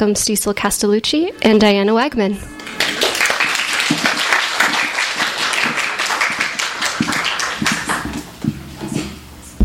welcome 0.00 0.14
Cecil 0.14 0.54
Castellucci 0.54 1.30
and 1.42 1.60
Diana 1.60 1.92
Wagman. 1.92 2.32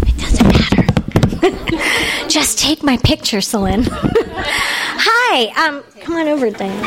It 0.05 0.17
doesn't 0.17 0.45
matter. 0.45 2.27
Just 2.27 2.59
take 2.59 2.83
my 2.83 2.97
picture, 2.97 3.39
Celine. 3.39 3.85
Hi, 3.87 5.67
um, 5.67 5.81
come 6.01 6.15
on 6.17 6.27
over, 6.27 6.49
Diana. 6.49 6.83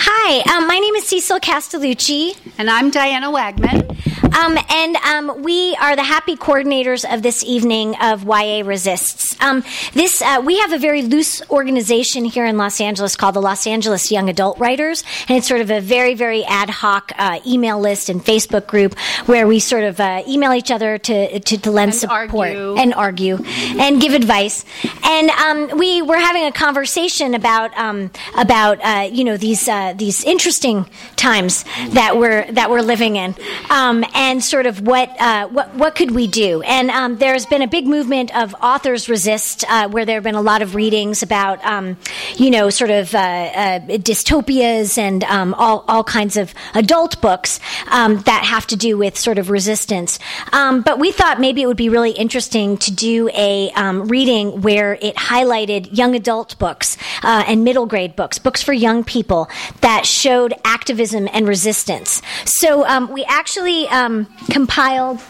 Hi, 0.00 0.56
um, 0.56 0.66
my 0.66 0.80
name 0.80 0.94
is 0.96 1.06
Cecil 1.06 1.38
Castellucci. 1.38 2.36
And 2.58 2.68
I'm 2.68 2.90
Diana 2.90 3.30
Wagman. 3.30 3.96
Um, 4.34 4.58
and 4.70 4.96
um, 4.96 5.42
we 5.42 5.76
are 5.76 5.94
the 5.94 6.02
happy 6.02 6.36
coordinators 6.36 7.04
of 7.12 7.22
this 7.22 7.44
evening 7.44 7.94
of 8.00 8.24
YA 8.24 8.62
Resists. 8.64 9.40
Um, 9.42 9.62
this 9.92 10.22
uh, 10.22 10.40
we 10.44 10.58
have 10.60 10.72
a 10.72 10.78
very 10.78 11.02
loose 11.02 11.42
organization 11.50 12.24
here 12.24 12.46
in 12.46 12.56
Los 12.56 12.80
Angeles 12.80 13.14
called 13.16 13.34
the 13.34 13.40
Los 13.42 13.66
Angeles 13.66 14.10
Young 14.10 14.28
Adult 14.30 14.58
Writers, 14.58 15.04
and 15.28 15.36
it's 15.36 15.46
sort 15.46 15.60
of 15.60 15.70
a 15.70 15.80
very 15.80 16.14
very 16.14 16.44
ad 16.44 16.70
hoc 16.70 17.12
uh, 17.18 17.40
email 17.46 17.78
list 17.78 18.08
and 18.08 18.24
Facebook 18.24 18.66
group 18.66 18.98
where 19.26 19.46
we 19.46 19.58
sort 19.60 19.84
of 19.84 20.00
uh, 20.00 20.22
email 20.26 20.52
each 20.52 20.70
other 20.70 20.98
to 20.98 21.38
to, 21.40 21.58
to 21.58 21.70
lend 21.70 21.90
And 21.92 22.00
support 22.00 22.30
argue. 22.32 22.76
and 22.76 22.94
argue 22.94 23.38
and 23.78 24.00
give 24.00 24.14
advice. 24.14 24.64
And 25.04 25.30
um, 25.30 25.78
we 25.78 26.00
were 26.02 26.16
having 26.18 26.44
a 26.46 26.52
conversation 26.52 27.34
about 27.34 27.76
um, 27.76 28.10
about 28.38 28.78
uh, 28.82 29.08
you 29.12 29.24
know 29.24 29.36
these 29.36 29.68
uh, 29.68 29.92
these 29.96 30.24
interesting 30.24 30.86
times 31.16 31.64
that 31.90 32.16
we're 32.16 32.50
that 32.52 32.70
we're 32.70 32.80
living 32.82 33.16
in, 33.16 33.34
um, 33.70 34.04
and 34.22 34.42
sort 34.42 34.66
of 34.66 34.80
what 34.80 35.08
uh, 35.20 35.48
what 35.48 35.74
what 35.74 35.96
could 35.96 36.12
we 36.12 36.28
do? 36.28 36.62
And 36.62 36.90
um, 36.90 37.18
there's 37.18 37.44
been 37.44 37.60
a 37.60 37.66
big 37.66 37.88
movement 37.88 38.34
of 38.36 38.54
authors 38.62 39.08
resist, 39.08 39.64
uh, 39.68 39.88
where 39.88 40.04
there 40.04 40.14
have 40.14 40.22
been 40.22 40.36
a 40.36 40.42
lot 40.42 40.62
of 40.62 40.76
readings 40.76 41.24
about 41.24 41.62
um, 41.64 41.96
you 42.36 42.48
know 42.48 42.70
sort 42.70 42.90
of 42.90 43.12
uh, 43.16 43.18
uh, 43.18 43.80
dystopias 43.98 44.96
and 44.96 45.24
um, 45.24 45.54
all 45.54 45.84
all 45.88 46.04
kinds 46.04 46.36
of 46.36 46.54
adult 46.74 47.20
books 47.20 47.58
um, 47.90 48.20
that 48.22 48.44
have 48.44 48.64
to 48.68 48.76
do 48.76 48.96
with 48.96 49.18
sort 49.18 49.38
of 49.38 49.50
resistance. 49.50 50.20
Um, 50.52 50.82
but 50.82 51.00
we 51.00 51.10
thought 51.10 51.40
maybe 51.40 51.60
it 51.62 51.66
would 51.66 51.76
be 51.76 51.88
really 51.88 52.12
interesting 52.12 52.76
to 52.78 52.92
do 52.92 53.28
a 53.34 53.72
um, 53.72 54.06
reading 54.06 54.60
where 54.62 54.94
it 55.02 55.16
highlighted 55.16 55.96
young 55.96 56.14
adult 56.14 56.56
books 56.60 56.96
uh, 57.24 57.42
and 57.48 57.64
middle 57.64 57.86
grade 57.86 58.14
books, 58.14 58.38
books 58.38 58.62
for 58.62 58.72
young 58.72 59.02
people 59.02 59.48
that 59.80 60.06
showed 60.06 60.54
activism 60.64 61.28
and 61.32 61.48
resistance. 61.48 62.22
So 62.44 62.86
we 63.06 63.24
actually 63.24 63.88
um, 64.12 64.26
compiled 64.50 65.20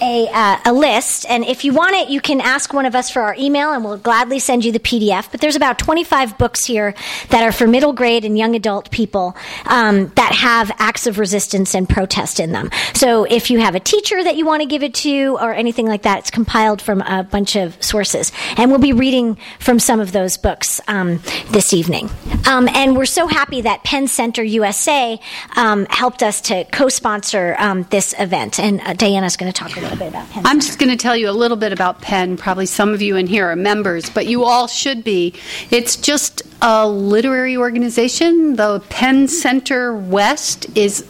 a, 0.00 0.28
uh, 0.32 0.58
a 0.66 0.72
list, 0.72 1.26
and 1.28 1.44
if 1.44 1.64
you 1.64 1.72
want 1.72 1.96
it, 1.96 2.08
you 2.08 2.20
can 2.20 2.40
ask 2.40 2.72
one 2.72 2.86
of 2.86 2.94
us 2.94 3.10
for 3.10 3.20
our 3.20 3.34
email, 3.36 3.72
and 3.72 3.84
we'll 3.84 3.98
gladly 3.98 4.38
send 4.38 4.64
you 4.64 4.70
the 4.70 4.78
PDF. 4.78 5.28
But 5.30 5.40
there's 5.40 5.56
about 5.56 5.78
25 5.78 6.38
books 6.38 6.64
here 6.64 6.94
that 7.30 7.42
are 7.42 7.50
for 7.50 7.66
middle 7.66 7.92
grade 7.92 8.24
and 8.24 8.38
young 8.38 8.54
adult 8.54 8.92
people 8.92 9.36
um, 9.66 10.12
that 10.14 10.32
have 10.32 10.70
acts 10.78 11.08
of 11.08 11.18
resistance 11.18 11.74
and 11.74 11.88
protest 11.88 12.38
in 12.38 12.52
them. 12.52 12.70
So 12.94 13.24
if 13.24 13.50
you 13.50 13.58
have 13.58 13.74
a 13.74 13.80
teacher 13.80 14.22
that 14.22 14.36
you 14.36 14.46
want 14.46 14.62
to 14.62 14.68
give 14.68 14.84
it 14.84 14.94
to 14.94 15.36
or 15.40 15.52
anything 15.52 15.86
like 15.86 16.02
that, 16.02 16.20
it's 16.20 16.30
compiled 16.30 16.80
from 16.80 17.02
a 17.02 17.24
bunch 17.24 17.56
of 17.56 17.82
sources. 17.82 18.30
And 18.56 18.70
we'll 18.70 18.80
be 18.80 18.92
reading 18.92 19.36
from 19.58 19.80
some 19.80 19.98
of 19.98 20.12
those 20.12 20.36
books 20.36 20.80
um, 20.86 21.20
this 21.50 21.72
evening. 21.72 22.08
Um, 22.46 22.68
and 22.68 22.96
we're 22.96 23.04
so 23.04 23.26
happy 23.26 23.62
that 23.62 23.82
PEN 23.82 24.06
Center 24.06 24.44
USA 24.44 25.18
um, 25.56 25.86
helped 25.90 26.22
us 26.22 26.40
to 26.42 26.64
co 26.66 26.88
sponsor 26.88 27.56
um, 27.58 27.84
this 27.90 28.14
event. 28.16 28.27
And 28.58 28.80
uh, 28.82 28.92
Diana's 28.94 29.36
going 29.36 29.52
to 29.52 29.58
talk 29.58 29.76
a 29.76 29.80
little 29.80 29.96
bit 29.96 30.08
about 30.08 30.28
PEN 30.30 30.46
I'm 30.46 30.60
Center. 30.60 30.66
just 30.66 30.78
going 30.78 30.90
to 30.90 30.96
tell 30.96 31.16
you 31.16 31.28
a 31.28 31.32
little 31.32 31.56
bit 31.56 31.72
about 31.72 32.00
PEN. 32.00 32.36
Probably 32.36 32.66
some 32.66 32.94
of 32.94 33.02
you 33.02 33.16
in 33.16 33.26
here 33.26 33.46
are 33.48 33.56
members, 33.56 34.10
but 34.10 34.26
you 34.26 34.44
all 34.44 34.66
should 34.66 35.02
be. 35.04 35.34
It's 35.70 35.96
just 35.96 36.42
a 36.62 36.88
literary 36.88 37.56
organization. 37.56 38.56
The 38.56 38.80
PEN 38.88 39.28
Center 39.28 39.96
West 39.96 40.66
is 40.76 41.04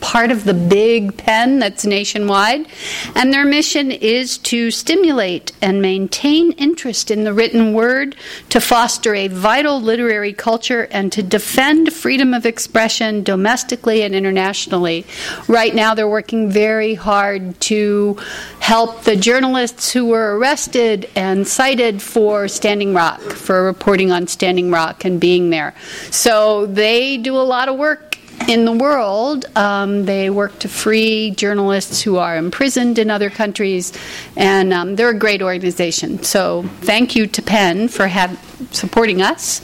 part 0.00 0.30
of 0.30 0.44
the 0.44 0.54
big 0.54 1.16
PEN 1.16 1.58
that's 1.58 1.84
nationwide, 1.84 2.66
and 3.14 3.32
their 3.32 3.44
mission 3.44 3.90
is 3.90 4.38
to 4.38 4.70
stimulate 4.70 5.52
and 5.60 5.82
maintain 5.82 6.52
interest 6.52 7.10
in 7.10 7.24
the 7.24 7.32
written 7.32 7.72
word, 7.72 8.16
to 8.48 8.60
foster 8.60 9.14
a 9.14 9.28
vital 9.28 9.80
literary 9.80 10.32
culture, 10.32 10.88
and 10.90 11.12
to 11.12 11.22
defend 11.22 11.92
freedom 11.92 12.32
of 12.34 12.46
expression 12.46 13.22
domestically 13.22 14.02
and 14.02 14.14
internationally. 14.14 15.04
Right 15.48 15.74
now, 15.74 15.94
they're 15.94 16.08
working 16.08 16.50
very 16.50 16.94
hard 16.94 17.60
to 17.62 18.16
help 18.60 19.02
the 19.02 19.16
journalists 19.16 19.92
who 19.92 20.06
were 20.06 20.38
arrested 20.38 21.08
and 21.14 21.46
cited 21.46 22.00
for 22.02 22.48
Standing 22.48 22.94
Rock, 22.94 23.20
for 23.20 23.64
reporting 23.64 24.12
on 24.12 24.26
Standing 24.26 24.70
Rock 24.70 25.04
and 25.04 25.20
being 25.20 25.50
there. 25.50 25.74
So 26.10 26.66
they 26.66 27.16
do 27.16 27.36
a 27.36 27.42
lot 27.42 27.68
of 27.68 27.76
work 27.76 28.07
in 28.46 28.64
the 28.64 28.72
world. 28.72 29.46
Um, 29.56 30.04
they 30.04 30.30
work 30.30 30.58
to 30.60 30.68
free 30.68 31.32
journalists 31.32 32.00
who 32.02 32.16
are 32.16 32.36
imprisoned 32.36 32.98
in 32.98 33.10
other 33.10 33.30
countries, 33.30 33.92
and 34.36 34.72
um, 34.72 34.96
they're 34.96 35.10
a 35.10 35.18
great 35.18 35.42
organization. 35.42 36.22
So 36.22 36.62
thank 36.82 37.16
you 37.16 37.26
to 37.26 37.42
PEN 37.42 37.88
for 37.88 38.06
have, 38.06 38.38
supporting 38.70 39.22
us. 39.22 39.62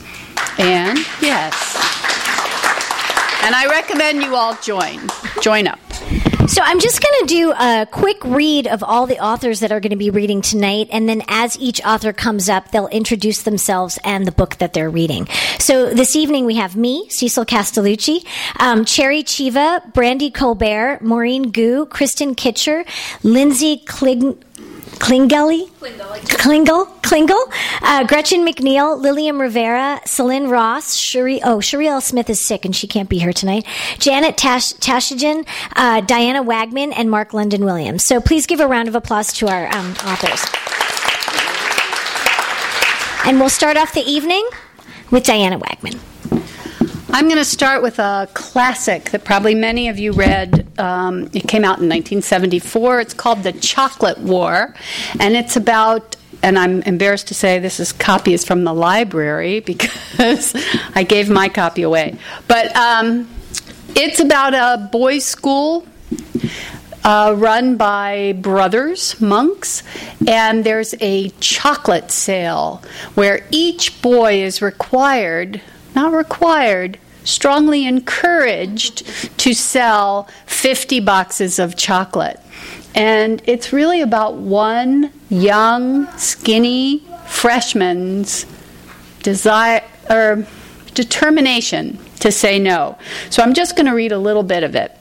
And 0.57 0.99
yes. 1.21 1.53
And 3.43 3.53
I 3.53 3.67
recommend 3.69 4.23
you 4.23 4.35
all 4.35 4.55
join. 4.55 4.99
Join 5.41 5.67
up. 5.67 5.79
So 6.47 6.61
I'm 6.63 6.79
just 6.79 7.01
going 7.01 7.19
to 7.21 7.25
do 7.25 7.51
a 7.51 7.87
quick 7.91 8.23
read 8.23 8.67
of 8.67 8.83
all 8.83 9.07
the 9.07 9.19
authors 9.19 9.61
that 9.61 9.71
are 9.71 9.79
going 9.79 9.89
to 9.89 9.95
be 9.95 10.11
reading 10.11 10.41
tonight, 10.41 10.89
and 10.91 11.09
then 11.09 11.23
as 11.27 11.57
each 11.57 11.81
author 11.83 12.13
comes 12.13 12.49
up, 12.49 12.69
they'll 12.71 12.87
introduce 12.87 13.41
themselves 13.41 13.97
and 14.03 14.27
the 14.27 14.31
book 14.31 14.57
that 14.57 14.73
they're 14.73 14.89
reading. 14.89 15.27
So 15.57 15.93
this 15.93 16.15
evening 16.15 16.45
we 16.45 16.55
have 16.55 16.75
me, 16.75 17.07
Cecil 17.09 17.45
Castellucci, 17.45 18.25
um, 18.59 18.85
Cherry 18.85 19.23
Cheva, 19.23 19.91
Brandy 19.93 20.29
Colbert, 20.29 20.99
Maureen 21.01 21.51
Goo, 21.51 21.87
Kristen 21.87 22.35
Kittscher, 22.35 22.87
Lindsey 23.23 23.77
Kling. 23.77 24.37
Klingelly? 24.95 25.69
Klingle? 25.79 26.87
Klingle? 27.01 27.51
Uh, 27.81 28.03
Gretchen 28.05 28.45
McNeil, 28.45 28.99
Lilliam 28.99 29.39
Rivera, 29.39 30.01
Celine 30.05 30.47
Ross, 30.47 30.95
Sherri, 30.95 31.41
oh, 31.43 31.59
Sherri 31.59 31.87
L. 31.87 32.01
Smith 32.01 32.29
is 32.29 32.47
sick 32.47 32.65
and 32.65 32.75
she 32.75 32.87
can't 32.87 33.09
be 33.09 33.19
here 33.19 33.33
tonight. 33.33 33.65
Janet 33.99 34.37
Tash, 34.37 34.73
Tashjian, 34.73 35.47
uh, 35.75 36.01
Diana 36.01 36.43
Wagman, 36.43 36.93
and 36.93 37.09
Mark 37.09 37.33
London 37.33 37.65
Williams. 37.65 38.05
So 38.05 38.19
please 38.19 38.45
give 38.45 38.59
a 38.59 38.67
round 38.67 38.87
of 38.87 38.95
applause 38.95 39.33
to 39.33 39.47
our 39.47 39.67
um, 39.75 39.91
authors. 40.05 40.45
And 43.25 43.39
we'll 43.39 43.49
start 43.49 43.77
off 43.77 43.93
the 43.93 44.03
evening 44.03 44.47
with 45.11 45.23
Diana 45.23 45.57
Wagman. 45.59 45.99
I'm 47.15 47.29
going 47.29 47.37
to 47.37 47.45
start 47.45 47.81
with 47.81 47.97
a 47.99 48.27
classic 48.33 49.11
that 49.11 49.23
probably 49.23 49.55
many 49.55 49.87
of 49.87 49.97
you 49.97 50.11
read. 50.11 50.67
Um, 50.77 51.29
it 51.31 51.47
came 51.47 51.63
out 51.63 51.79
in 51.79 51.87
1974. 51.87 52.99
It's 52.99 53.13
called 53.13 53.43
The 53.43 53.53
Chocolate 53.53 54.17
War, 54.17 54.75
and 55.17 55.33
it's 55.33 55.55
about. 55.55 56.17
And 56.43 56.59
I'm 56.59 56.81
embarrassed 56.81 57.29
to 57.29 57.33
say 57.33 57.57
this 57.59 57.79
is 57.79 57.93
copy 57.93 58.35
from 58.35 58.65
the 58.65 58.73
library 58.73 59.59
because 59.71 60.53
I 60.93 61.03
gave 61.03 61.29
my 61.29 61.47
copy 61.47 61.83
away. 61.83 62.17
But 62.49 62.75
um, 62.75 63.29
it's 63.95 64.19
about 64.19 64.53
a 64.53 64.89
boys' 64.91 65.23
school 65.23 65.87
uh, 67.05 67.33
run 67.37 67.77
by 67.77 68.33
brothers, 68.41 69.21
monks, 69.21 69.83
and 70.27 70.65
there's 70.65 70.93
a 70.99 71.29
chocolate 71.39 72.11
sale 72.11 72.83
where 73.13 73.47
each 73.51 74.01
boy 74.01 74.43
is 74.43 74.61
required, 74.61 75.61
not 75.95 76.11
required, 76.11 76.99
strongly 77.25 77.85
encouraged 77.85 79.05
to 79.39 79.53
sell 79.53 80.29
50 80.45 81.01
boxes 81.01 81.59
of 81.59 81.75
chocolate. 81.75 82.39
And 82.95 83.41
it's 83.45 83.73
really 83.73 84.01
about 84.01 84.35
one 84.35 85.11
young, 85.29 86.07
skinny 86.17 86.99
freshman's 87.27 88.45
desire 89.21 89.83
or 90.09 90.47
determination 90.93 91.99
to 92.21 92.31
say 92.31 92.57
no. 92.57 92.97
So 93.29 93.43
I'm 93.43 93.53
just 93.53 93.75
going 93.75 93.87
to 93.87 93.93
read 93.93 94.13
a 94.13 94.17
little 94.17 94.43
bit 94.43 94.63
of 94.63 94.75
it. 94.75 94.97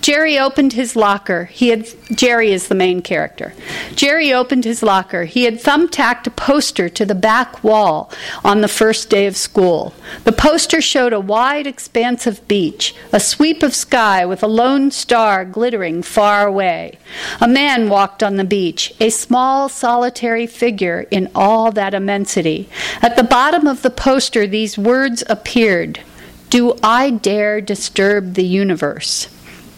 Jerry 0.00 0.38
opened 0.38 0.72
his 0.72 0.96
locker. 0.96 1.44
He 1.44 1.68
had 1.68 1.86
Jerry 2.10 2.52
is 2.52 2.68
the 2.68 2.74
main 2.74 3.02
character. 3.02 3.52
Jerry 3.94 4.32
opened 4.32 4.64
his 4.64 4.82
locker. 4.82 5.24
He 5.24 5.44
had 5.44 5.60
thumbtacked 5.60 6.26
a 6.26 6.30
poster 6.30 6.88
to 6.88 7.04
the 7.04 7.14
back 7.14 7.62
wall 7.62 8.10
on 8.44 8.60
the 8.60 8.68
first 8.68 9.10
day 9.10 9.26
of 9.26 9.36
school. 9.36 9.94
The 10.24 10.32
poster 10.32 10.80
showed 10.80 11.12
a 11.12 11.20
wide 11.20 11.66
expanse 11.66 12.26
of 12.26 12.46
beach, 12.48 12.94
a 13.12 13.20
sweep 13.20 13.62
of 13.62 13.74
sky 13.74 14.24
with 14.24 14.42
a 14.42 14.48
lone 14.48 14.90
star 14.90 15.44
glittering 15.44 16.02
far 16.02 16.46
away. 16.46 16.98
A 17.40 17.48
man 17.48 17.88
walked 17.88 18.22
on 18.22 18.36
the 18.36 18.44
beach, 18.44 18.94
a 19.00 19.10
small 19.10 19.68
solitary 19.68 20.46
figure 20.46 21.06
in 21.10 21.30
all 21.34 21.70
that 21.72 21.94
immensity. 21.94 22.68
At 23.02 23.16
the 23.16 23.22
bottom 23.22 23.66
of 23.66 23.82
the 23.82 23.90
poster 23.90 24.46
these 24.46 24.78
words 24.78 25.22
appeared. 25.28 26.00
Do 26.48 26.76
I 26.82 27.10
dare 27.10 27.60
disturb 27.60 28.34
the 28.34 28.44
universe? 28.44 29.28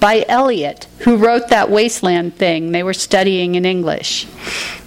By 0.03 0.25
Eliot, 0.29 0.89
who 0.99 1.17
wrote 1.17 1.47
that 1.47 1.71
wasteland 1.71 2.35
thing 2.35 2.73
they 2.73 2.83
were 2.83 2.93
studying 2.93 3.55
in 3.55 3.65
English. 3.65 4.27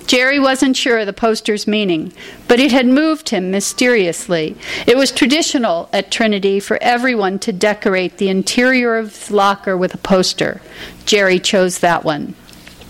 Jerry 0.07 0.39
wasn't 0.41 0.75
sure 0.75 0.99
of 0.99 1.05
the 1.05 1.13
poster's 1.13 1.65
meaning, 1.65 2.11
but 2.49 2.59
it 2.59 2.73
had 2.73 2.85
moved 2.85 3.29
him 3.29 3.49
mysteriously. 3.49 4.57
It 4.85 4.97
was 4.97 5.13
traditional 5.13 5.87
at 5.93 6.11
Trinity 6.11 6.59
for 6.59 6.77
everyone 6.83 7.39
to 7.39 7.53
decorate 7.53 8.17
the 8.17 8.27
interior 8.27 8.97
of 8.97 9.15
his 9.15 9.31
locker 9.31 9.77
with 9.77 9.93
a 9.93 9.99
poster. 9.99 10.61
Jerry 11.05 11.39
chose 11.39 11.79
that 11.79 12.03
one. 12.03 12.35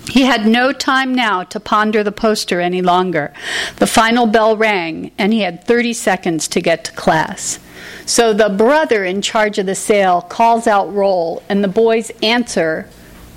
He 0.09 0.23
had 0.23 0.47
no 0.47 0.71
time 0.71 1.13
now 1.13 1.43
to 1.43 1.59
ponder 1.59 2.03
the 2.03 2.11
poster 2.11 2.59
any 2.59 2.81
longer. 2.81 3.33
The 3.75 3.87
final 3.87 4.25
bell 4.25 4.57
rang, 4.57 5.11
and 5.19 5.31
he 5.31 5.41
had 5.41 5.63
30 5.63 5.93
seconds 5.93 6.47
to 6.47 6.59
get 6.59 6.85
to 6.85 6.91
class. 6.93 7.59
So 8.05 8.33
the 8.33 8.49
brother 8.49 9.03
in 9.03 9.21
charge 9.21 9.57
of 9.57 9.65
the 9.65 9.75
sale 9.75 10.21
calls 10.21 10.67
out 10.67 10.93
roll, 10.93 11.43
and 11.49 11.63
the 11.63 11.67
boys 11.67 12.11
answer 12.21 12.89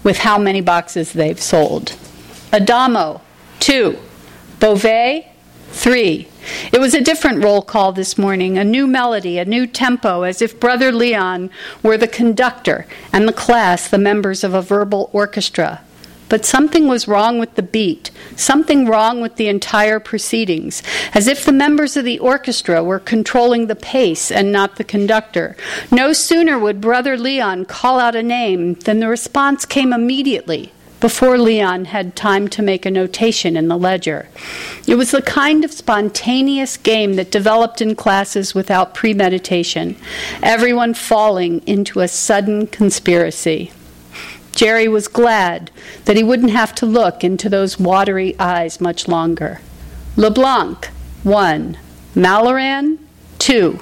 with 0.05 0.19
how 0.19 0.39
many 0.39 0.61
boxes 0.61 1.12
they've 1.12 1.41
sold. 1.41 1.97
Adamo, 2.53 3.21
two. 3.61 3.99
Beauvais, 4.61 5.29
three. 5.71 6.29
It 6.73 6.81
was 6.81 6.95
a 6.95 7.00
different 7.00 7.45
roll 7.45 7.62
call 7.62 7.93
this 7.93 8.19
morning, 8.19 8.59
a 8.59 8.65
new 8.65 8.87
melody, 8.87 9.39
a 9.39 9.45
new 9.45 9.67
tempo, 9.67 10.23
as 10.23 10.43
if 10.43 10.59
Brother 10.59 10.91
Leon 10.91 11.51
were 11.83 11.97
the 11.97 12.09
conductor 12.09 12.87
and 13.12 13.29
the 13.29 13.33
class 13.33 13.89
the 13.89 13.99
members 13.99 14.43
of 14.43 14.55
a 14.55 14.62
verbal 14.62 15.11
orchestra. 15.12 15.83
But 16.29 16.45
something 16.45 16.89
was 16.89 17.09
wrong 17.09 17.39
with 17.39 17.55
the 17.55 17.63
beat, 17.63 18.11
something 18.37 18.87
wrong 18.87 19.21
with 19.21 19.37
the 19.37 19.49
entire 19.49 19.99
proceedings, 20.01 20.83
as 21.15 21.27
if 21.27 21.45
the 21.45 21.53
members 21.53 21.97
of 21.97 22.05
the 22.05 22.19
orchestra 22.19 22.85
were 22.85 22.99
controlling 22.99 23.67
the 23.67 23.77
pace 23.77 24.31
and 24.31 24.53
not 24.53 24.77
the 24.77 24.85
conductor. 24.85 25.57
No 25.91 26.13
sooner 26.13 26.59
would 26.59 26.81
Brother 26.81 27.17
Leon 27.17 27.65
call 27.65 27.99
out 27.99 28.15
a 28.15 28.23
name 28.23 28.75
than 28.75 29.01
the 29.01 29.09
response 29.09 29.65
came 29.65 29.93
immediately 29.93 30.73
before 31.01 31.39
Leon 31.39 31.87
had 31.87 32.17
time 32.17 32.49
to 32.49 32.63
make 32.63 32.85
a 32.85 32.91
notation 32.91 33.57
in 33.57 33.69
the 33.69 33.77
ledger. 33.77 34.29
It 34.87 34.97
was 34.97 35.13
the 35.13 35.23
kind 35.23 35.65
of 35.65 35.73
spontaneous 35.73 36.77
game 36.77 37.15
that 37.15 37.31
developed 37.31 37.81
in 37.81 37.95
classes 37.95 38.55
without 38.55 38.95
premeditation, 38.95 39.97
everyone 40.43 40.95
falling 40.95 41.63
into 41.67 42.01
a 42.01 42.09
sudden 42.09 42.67
conspiracy. 42.67 43.73
Jerry 44.58 44.88
was 44.88 45.06
glad 45.06 45.70
that 46.05 46.16
he 46.16 46.25
wouldn't 46.25 46.50
have 46.50 46.75
to 46.75 46.84
look 46.84 47.22
into 47.22 47.49
those 47.49 47.78
watery 47.78 48.34
eyes 48.40 48.81
much 48.81 49.06
longer. 49.06 49.60
LeBlanc, 50.16 50.87
one. 51.22 51.78
Malloran, 52.16 52.99
two. 53.38 53.78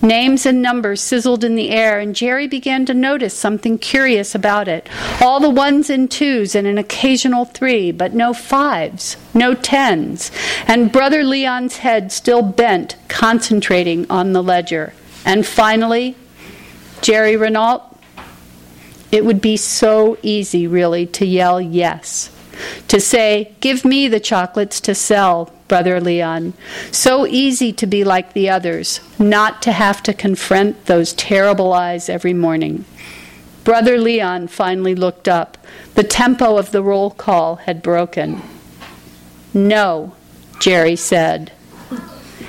Names 0.00 0.46
and 0.46 0.62
numbers 0.62 1.02
sizzled 1.02 1.44
in 1.44 1.56
the 1.56 1.68
air, 1.68 2.00
and 2.00 2.16
Jerry 2.16 2.48
began 2.48 2.86
to 2.86 2.94
notice 2.94 3.36
something 3.36 3.76
curious 3.76 4.34
about 4.34 4.66
it. 4.66 4.88
All 5.20 5.40
the 5.40 5.50
ones 5.50 5.90
and 5.90 6.10
twos 6.10 6.54
and 6.54 6.66
an 6.66 6.78
occasional 6.78 7.44
three, 7.44 7.92
but 7.92 8.14
no 8.14 8.32
fives, 8.32 9.18
no 9.34 9.52
tens, 9.52 10.30
and 10.66 10.90
Brother 10.90 11.22
Leon's 11.22 11.76
head 11.76 12.12
still 12.12 12.40
bent, 12.40 12.96
concentrating 13.08 14.10
on 14.10 14.32
the 14.32 14.42
ledger. 14.42 14.94
And 15.26 15.44
finally, 15.44 16.16
Jerry 17.02 17.36
Renault, 17.36 17.82
it 19.10 19.24
would 19.24 19.40
be 19.40 19.56
so 19.56 20.18
easy, 20.22 20.66
really, 20.66 21.06
to 21.06 21.26
yell 21.26 21.60
yes. 21.60 22.30
To 22.88 23.00
say, 23.00 23.52
Give 23.60 23.84
me 23.84 24.08
the 24.08 24.20
chocolates 24.20 24.80
to 24.82 24.94
sell, 24.94 25.52
Brother 25.68 26.00
Leon. 26.00 26.54
So 26.90 27.26
easy 27.26 27.72
to 27.74 27.86
be 27.86 28.04
like 28.04 28.32
the 28.32 28.50
others, 28.50 29.00
not 29.18 29.62
to 29.62 29.72
have 29.72 30.02
to 30.04 30.14
confront 30.14 30.86
those 30.86 31.12
terrible 31.12 31.72
eyes 31.72 32.08
every 32.08 32.34
morning. 32.34 32.84
Brother 33.64 33.98
Leon 33.98 34.48
finally 34.48 34.94
looked 34.94 35.28
up. 35.28 35.58
The 35.94 36.02
tempo 36.02 36.56
of 36.56 36.70
the 36.70 36.82
roll 36.82 37.10
call 37.10 37.56
had 37.56 37.82
broken. 37.82 38.42
No, 39.52 40.14
Jerry 40.58 40.96
said. 40.96 41.52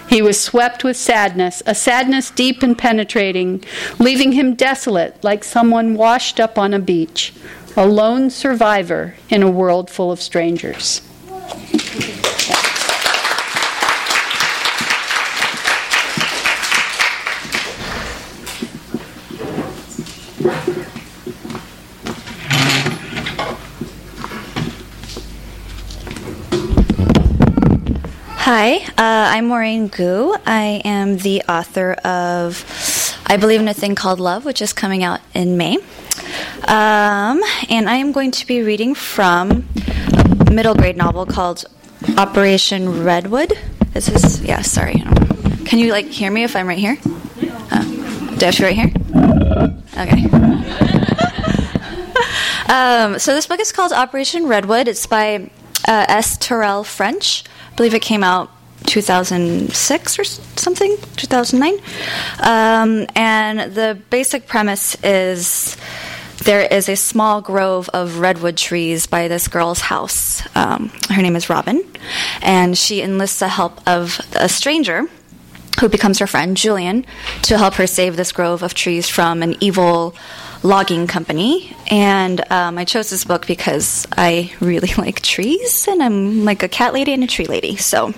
He 0.10 0.24
was 0.24 0.42
swept 0.42 0.84
with 0.84 0.98
sadness, 0.98 1.62
a 1.68 1.76
sadness 1.76 2.32
deep 2.32 2.64
and 2.64 2.76
penetrating, 2.76 3.64
leaving 4.00 4.32
him 4.32 4.56
desolate 4.56 5.24
like 5.24 5.44
someone 5.44 5.94
washed 5.94 6.40
up 6.40 6.58
on 6.58 6.74
a 6.74 6.80
beach, 6.80 7.32
a 7.78 7.86
lone 7.86 8.32
survivor 8.32 9.14
in 9.30 9.44
a 9.44 9.52
world 9.52 9.88
full 9.92 10.12
of 10.12 10.20
strangers. 10.20 11.04
Hi, 28.52 28.78
uh, 28.78 28.90
I'm 28.98 29.46
Maureen 29.50 29.90
Goo. 29.90 30.36
I 30.44 30.82
am 30.84 31.18
the 31.18 31.44
author 31.48 31.92
of 32.04 32.66
I 33.28 33.38
Believe 33.38 33.62
in 33.62 33.68
a 33.68 33.76
Thing 33.76 33.94
Called 33.94 34.20
Love, 34.20 34.44
which 34.44 34.60
is 34.60 34.74
coming 34.74 35.04
out 35.04 35.20
in 35.36 35.56
May. 35.56 35.76
Um, 36.68 37.44
and 37.70 37.88
I 37.88 37.98
am 37.98 38.12
going 38.12 38.32
to 38.32 38.48
be 38.48 38.64
reading 38.64 38.96
from 38.96 39.70
a 40.48 40.52
middle 40.52 40.74
grade 40.74 40.98
novel 40.98 41.28
called 41.28 41.66
Operation 42.18 43.04
Redwood. 43.04 43.54
This 43.94 44.10
is, 44.10 44.42
yeah, 44.42 44.64
sorry. 44.64 44.96
Can 45.66 45.78
you 45.78 45.92
like 45.92 46.08
hear 46.08 46.32
me 46.32 46.42
if 46.42 46.56
I'm 46.56 46.68
right 46.68 46.80
here? 46.80 46.98
Uh, 47.04 47.84
do 48.36 48.48
I 48.48 48.50
have 48.50 48.56
to 48.56 48.62
be 48.62 48.66
right 48.66 48.76
here? 48.76 48.92
Okay. 49.96 50.26
um, 52.74 53.20
so 53.20 53.36
this 53.36 53.46
book 53.46 53.60
is 53.60 53.72
called 53.72 53.94
Operation 53.94 54.48
Redwood. 54.48 54.88
It's 54.88 55.06
by 55.06 55.52
uh, 55.88 56.06
S. 56.08 56.36
Terrell 56.36 56.84
French 56.84 57.44
believe 57.80 57.94
it 57.94 58.02
came 58.02 58.26
out 58.26 58.52
2006 58.88 60.20
or 60.20 60.24
something, 60.26 60.98
2009. 61.16 61.80
Um, 62.42 63.08
and 63.16 63.74
the 63.74 63.98
basic 64.10 64.48
premise 64.48 65.02
is 65.02 65.78
there 66.44 66.60
is 66.60 66.90
a 66.90 66.98
small 66.98 67.40
grove 67.42 67.90
of 67.94 68.20
redwood 68.20 68.58
trees 68.58 69.08
by 69.08 69.30
this 69.30 69.48
girl's 69.48 69.80
house. 69.80 70.44
Um, 70.58 70.92
her 71.10 71.22
name 71.22 71.38
is 71.38 71.50
Robin, 71.50 71.82
and 72.42 72.78
she 72.78 73.02
enlists 73.02 73.40
the 73.40 73.48
help 73.48 73.80
of 73.88 74.20
a 74.36 74.50
stranger 74.50 75.04
who 75.80 75.88
becomes 75.88 76.20
her 76.20 76.28
friend, 76.28 76.58
Julian, 76.58 77.06
to 77.44 77.58
help 77.58 77.76
her 77.76 77.88
save 77.88 78.18
this 78.18 78.34
grove 78.34 78.62
of 78.62 78.74
trees 78.74 79.08
from 79.08 79.42
an 79.42 79.56
evil 79.62 80.14
logging 80.64 81.08
company. 81.08 81.76
And 81.90 82.42
um, 82.52 82.78
I 82.78 82.86
chose 82.86 83.10
this 83.10 83.24
book 83.24 83.48
because 83.48 84.08
I 84.12 84.54
really 84.60 84.94
like 84.98 85.22
trees, 85.22 85.88
and 85.88 86.02
I'm 86.02 86.46
like 86.46 86.64
a 86.64 86.68
cat 86.70 86.94
lady 86.94 87.14
and 87.14 87.24
a 87.24 87.28
tree 87.28 87.46
lady. 87.46 87.78
So 87.78 88.14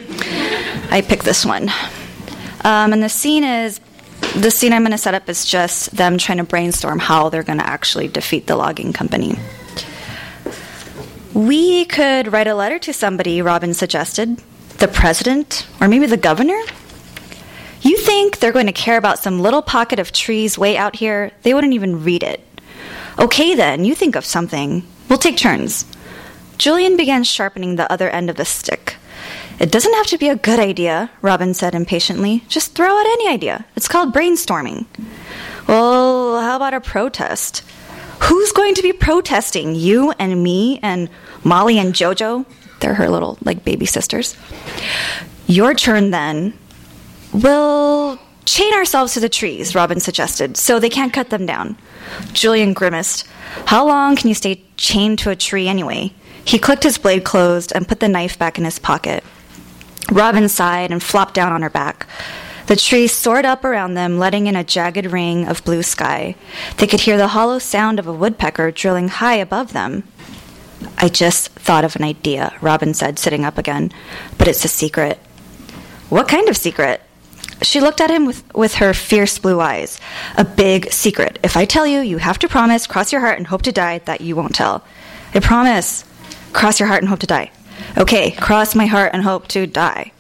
I 0.90 1.04
picked 1.08 1.24
this 1.24 1.46
one. 1.46 1.70
Um, 2.64 2.94
and 2.94 3.02
the 3.02 3.10
scene 3.10 3.44
is 3.44 3.80
the 4.36 4.52
scene 4.52 4.72
I'm 4.72 4.84
going 4.84 4.92
to 4.92 4.98
set 4.98 5.14
up 5.14 5.28
is 5.30 5.46
just 5.46 5.92
them 5.96 6.18
trying 6.18 6.38
to 6.38 6.44
brainstorm 6.44 7.00
how 7.00 7.30
they're 7.30 7.44
going 7.44 7.58
to 7.58 7.68
actually 7.68 8.08
defeat 8.08 8.48
the 8.48 8.56
logging 8.56 8.94
company. 8.94 9.38
We 11.34 11.86
could 11.86 12.32
write 12.32 12.48
a 12.48 12.56
letter 12.56 12.78
to 12.80 12.94
somebody, 12.94 13.42
Robin 13.42 13.74
suggested. 13.74 14.42
The 14.78 14.88
president? 14.88 15.68
Or 15.80 15.88
maybe 15.88 16.06
the 16.06 16.18
governor? 16.18 16.60
You 17.82 17.98
think 17.98 18.38
they're 18.38 18.52
going 18.52 18.68
to 18.68 18.72
care 18.72 18.98
about 18.98 19.20
some 19.20 19.40
little 19.40 19.62
pocket 19.62 20.00
of 20.00 20.12
trees 20.12 20.58
way 20.58 20.78
out 20.78 20.96
here? 20.96 21.32
They 21.42 21.54
wouldn't 21.54 21.74
even 21.74 22.04
read 22.04 22.24
it. 22.24 22.40
Okay, 23.18 23.56
then, 23.56 23.84
you 23.84 23.96
think 23.96 24.16
of 24.16 24.26
something. 24.26 24.86
We'll 25.10 25.18
take 25.20 25.38
turns. 25.38 25.86
Julian 26.58 26.96
began 26.96 27.24
sharpening 27.24 27.76
the 27.76 27.92
other 27.92 28.10
end 28.10 28.30
of 28.30 28.36
the 28.36 28.46
stick. 28.46 28.96
It 29.60 29.72
doesn't 29.72 29.94
have 29.94 30.08
to 30.08 30.18
be 30.18 30.30
a 30.30 30.36
good 30.36 30.60
idea, 30.60 31.12
Robin 31.22 31.54
said 31.54 31.76
impatiently. 31.76 32.44
Just 32.48 32.74
throw 32.74 32.88
out 32.88 33.06
any 33.06 33.28
idea. 33.28 33.66
It's 33.76 33.88
called 33.88 34.14
brainstorming. 34.14 34.86
Well, 35.68 36.40
how 36.40 36.56
about 36.56 36.74
a 36.74 36.82
protest? 36.82 37.64
Who's 38.22 38.52
going 38.52 38.76
to 38.76 38.82
be 38.82 38.94
protesting? 38.94 39.76
You 39.76 40.12
and 40.20 40.44
me 40.44 40.80
and 40.82 41.10
Molly 41.44 41.80
and 41.80 41.94
Jojo? 41.94 42.46
They're 42.80 42.94
her 42.96 43.10
little, 43.10 43.38
like, 43.44 43.64
baby 43.64 43.86
sisters. 43.86 44.36
Your 45.48 45.74
turn 45.74 46.12
then. 46.12 46.54
We'll 47.34 48.20
chain 48.46 48.74
ourselves 48.74 49.14
to 49.14 49.20
the 49.20 49.30
trees, 49.30 49.74
Robin 49.76 50.00
suggested, 50.00 50.58
so 50.58 50.80
they 50.80 50.90
can't 50.90 51.14
cut 51.14 51.30
them 51.30 51.46
down. 51.46 51.78
Julian 52.34 52.74
grimaced. 52.74 53.28
How 53.66 53.86
long 53.88 54.16
can 54.16 54.28
you 54.28 54.36
stay 54.36 54.64
chained 54.78 55.20
to 55.20 55.30
a 55.30 55.36
tree 55.36 55.68
anyway? 55.68 56.14
He 56.44 56.60
clicked 56.60 56.84
his 56.84 56.98
blade 56.98 57.24
closed 57.24 57.72
and 57.74 57.88
put 57.88 58.00
the 58.00 58.10
knife 58.10 58.38
back 58.38 58.58
in 58.58 58.66
his 58.66 58.80
pocket. 58.80 59.24
Robin 60.12 60.50
sighed 60.50 60.92
and 60.92 61.02
flopped 61.02 61.34
down 61.34 61.54
on 61.54 61.62
her 61.62 61.70
back. 61.70 62.08
The 62.68 62.76
trees 62.76 63.14
soared 63.14 63.46
up 63.46 63.64
around 63.64 63.94
them, 63.94 64.18
letting 64.18 64.48
in 64.48 64.56
a 64.56 64.64
jagged 64.64 65.06
ring 65.06 65.48
of 65.48 65.64
blue 65.64 65.84
sky. 65.84 66.36
They 66.78 66.88
could 66.88 67.02
hear 67.02 67.18
the 67.18 67.30
hollow 67.30 67.60
sound 67.60 68.00
of 68.00 68.08
a 68.08 68.14
woodpecker 68.14 68.72
drilling 68.72 69.08
high 69.08 69.36
above 69.36 69.74
them. 69.74 70.04
I 70.98 71.10
just 71.10 71.50
thought 71.50 71.84
of 71.84 71.96
an 71.96 72.04
idea, 72.04 72.54
Robin 72.62 72.94
said, 72.94 73.20
sitting 73.20 73.46
up 73.46 73.58
again. 73.58 73.92
But 74.38 74.48
it's 74.48 74.66
a 74.66 74.70
secret. 74.70 75.18
What 76.10 76.28
kind 76.28 76.50
of 76.50 76.58
secret? 76.58 77.02
She 77.62 77.80
looked 77.80 78.02
at 78.02 78.10
him 78.10 78.26
with, 78.26 78.44
with 78.56 78.76
her 78.76 78.94
fierce 78.94 79.38
blue 79.38 79.60
eyes. 79.60 80.00
A 80.38 80.44
big 80.44 80.92
secret. 80.92 81.40
If 81.44 81.56
I 81.56 81.66
tell 81.66 81.86
you, 81.86 82.00
you 82.00 82.18
have 82.18 82.40
to 82.40 82.48
promise, 82.48 82.88
cross 82.88 83.12
your 83.12 83.22
heart, 83.22 83.38
and 83.38 83.48
hope 83.48 83.62
to 83.64 83.72
die 83.72 84.00
that 84.00 84.22
you 84.22 84.36
won't 84.36 84.56
tell. 84.56 84.84
I 85.34 85.40
promise. 85.40 86.04
Cross 86.54 86.80
your 86.80 86.88
heart 86.88 87.02
and 87.02 87.10
hope 87.10 87.20
to 87.20 87.28
die. 87.28 87.52
Okay, 87.98 88.32
cross 88.32 88.76
my 88.76 88.86
heart 88.86 89.12
and 89.14 89.24
hope 89.24 89.48
to 89.50 89.68
die. 89.68 90.12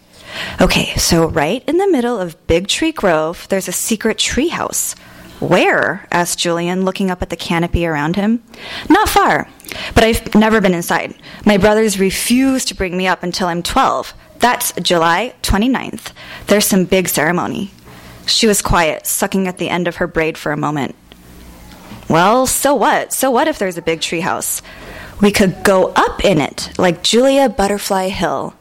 Okay, 0.62 0.96
so 0.96 1.28
right 1.28 1.64
in 1.68 1.78
the 1.78 1.90
middle 1.90 2.18
of 2.18 2.48
Big 2.48 2.68
Tree 2.68 2.92
Grove, 2.92 3.48
there's 3.50 3.68
a 3.68 3.74
secret 3.74 4.18
tree 4.18 4.48
house. 4.48 4.96
Where? 5.40 6.08
asked 6.12 6.40
Julian, 6.40 6.86
looking 6.86 7.10
up 7.10 7.22
at 7.22 7.30
the 7.30 7.36
canopy 7.36 7.86
around 7.86 8.16
him. 8.16 8.44
Not 8.90 9.10
far, 9.10 9.50
but 9.96 10.04
I've 10.04 10.36
never 10.36 10.62
been 10.62 10.74
inside. 10.74 11.16
My 11.46 11.58
brothers 11.58 12.00
refuse 12.00 12.64
to 12.66 12.76
bring 12.76 12.96
me 12.96 13.08
up 13.08 13.24
until 13.24 13.48
I'm 13.48 13.64
12. 13.64 14.14
That's 14.42 14.74
July 14.82 15.36
29th. 15.44 16.12
There's 16.48 16.66
some 16.66 16.86
big 16.86 17.08
ceremony. 17.08 17.72
She 18.26 18.48
was 18.48 18.62
quiet, 18.62 19.08
sucking 19.08 19.48
at 19.48 19.58
the 19.58 19.70
end 19.70 19.88
of 19.88 19.98
her 19.98 20.08
braid 20.08 20.38
for 20.38 20.52
a 20.52 20.58
moment. 20.58 20.96
Well, 22.10 22.48
so 22.48 22.76
what? 22.76 23.14
So 23.14 23.32
what 23.32 23.48
if 23.48 23.60
there's 23.60 23.78
a 23.78 23.82
big 23.82 24.02
treehouse? 24.02 24.62
We 25.22 25.32
could 25.32 25.64
go 25.64 25.94
up 25.96 26.26
in 26.26 26.40
it, 26.40 26.72
like 26.78 27.04
Julia 27.04 27.50
Butterfly 27.50 28.10
Hill. 28.10 28.56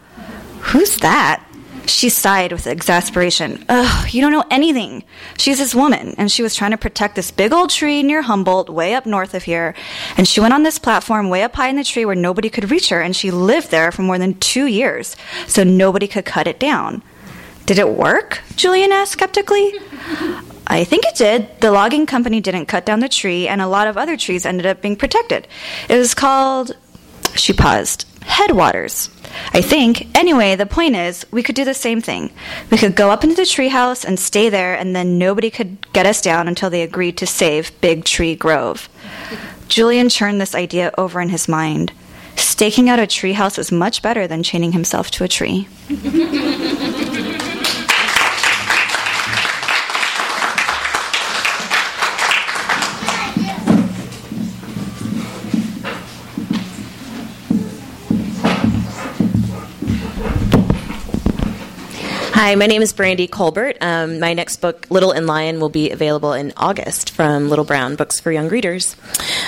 Who's 0.61 0.99
that? 0.99 1.45
She 1.87 2.09
sighed 2.09 2.53
with 2.53 2.67
exasperation. 2.67 3.65
Ugh, 3.69 4.13
you 4.13 4.21
don't 4.21 4.33
know 4.33 4.45
anything. 4.51 5.05
She's 5.39 5.59
this 5.59 5.75
woman, 5.75 6.15
and 6.19 6.31
she 6.31 6.43
was 6.43 6.55
trying 6.55 6.71
to 6.71 6.77
protect 6.77 7.17
this 7.17 7.31
big 7.31 7.53
old 7.53 7.71
tree 7.71 8.03
near 8.03 8.23
Humboldt, 8.23 8.71
way 8.71 8.95
up 8.95 9.07
north 9.07 9.35
of 9.35 9.45
here. 9.45 9.75
And 10.17 10.27
she 10.27 10.41
went 10.41 10.55
on 10.55 10.63
this 10.63 10.79
platform 10.79 11.29
way 11.29 11.43
up 11.43 11.55
high 11.57 11.69
in 11.69 11.77
the 11.77 11.85
tree 11.85 12.05
where 12.05 12.15
nobody 12.15 12.49
could 12.49 12.71
reach 12.71 12.91
her, 12.91 13.01
and 13.01 13.15
she 13.15 13.31
lived 13.31 13.71
there 13.71 13.91
for 13.91 14.03
more 14.03 14.19
than 14.19 14.39
two 14.39 14.67
years, 14.67 15.17
so 15.47 15.65
nobody 15.65 16.07
could 16.07 16.25
cut 16.25 16.47
it 16.47 16.61
down. 16.61 17.03
Did 17.67 17.79
it 17.79 17.89
work? 17.89 18.41
Julian 18.57 18.93
asked 18.93 19.13
skeptically. 19.13 19.73
I 20.67 20.85
think 20.85 21.05
it 21.05 21.17
did. 21.17 21.61
The 21.61 21.71
logging 21.71 22.07
company 22.07 22.41
didn't 22.41 22.67
cut 22.67 22.87
down 22.87 23.01
the 23.01 23.09
tree, 23.09 23.47
and 23.47 23.61
a 23.61 23.69
lot 23.69 23.87
of 23.87 23.97
other 23.97 24.17
trees 24.17 24.47
ended 24.47 24.67
up 24.67 24.81
being 24.81 24.97
protected. 24.97 25.47
It 25.89 25.97
was 25.97 26.15
called. 26.15 26.77
She 27.35 27.53
paused. 27.53 28.07
Headwaters. 28.23 29.11
I 29.53 29.61
think. 29.61 30.17
Anyway, 30.17 30.57
the 30.57 30.67
point 30.67 30.97
is, 30.97 31.25
we 31.31 31.43
could 31.43 31.55
do 31.55 31.65
the 31.65 31.75
same 31.75 32.01
thing. 32.01 32.33
We 32.71 32.79
could 32.79 32.97
go 32.97 33.11
up 33.11 33.23
into 33.23 33.37
the 33.37 33.43
treehouse 33.43 34.05
and 34.05 34.19
stay 34.19 34.49
there, 34.49 34.75
and 34.75 34.95
then 34.95 35.19
nobody 35.19 35.51
could 35.51 35.93
get 35.93 36.07
us 36.07 36.21
down 36.21 36.49
until 36.49 36.71
they 36.71 36.83
agreed 36.83 37.17
to 37.19 37.27
save 37.27 37.79
Big 37.81 38.05
Tree 38.05 38.35
Grove. 38.35 38.89
Julian 39.69 40.09
churned 40.09 40.41
this 40.41 40.55
idea 40.55 40.93
over 40.99 41.21
in 41.21 41.29
his 41.29 41.49
mind. 41.49 41.93
Staking 42.37 42.89
out 42.89 42.99
a 42.99 43.03
treehouse 43.03 43.59
was 43.59 43.71
much 43.71 44.03
better 44.03 44.27
than 44.27 44.43
chaining 44.43 44.73
himself 44.73 45.11
to 45.13 45.25
a 45.25 45.29
tree. 45.29 45.69
Hi, 62.43 62.55
my 62.55 62.67
name 62.67 62.81
is 62.81 62.95
Brandy 62.95 63.27
Colbert. 63.27 63.77
Um, 63.83 64.19
my 64.19 64.33
next 64.33 64.63
book, 64.63 64.87
Little 64.89 65.13
and 65.13 65.27
Lion, 65.27 65.61
will 65.61 65.69
be 65.69 65.91
available 65.91 66.33
in 66.33 66.55
August 66.57 67.11
from 67.11 67.51
Little 67.51 67.67
Brown 67.67 67.97
Books 67.97 68.19
for 68.19 68.33
Young 68.33 68.49
Readers. 68.49 68.97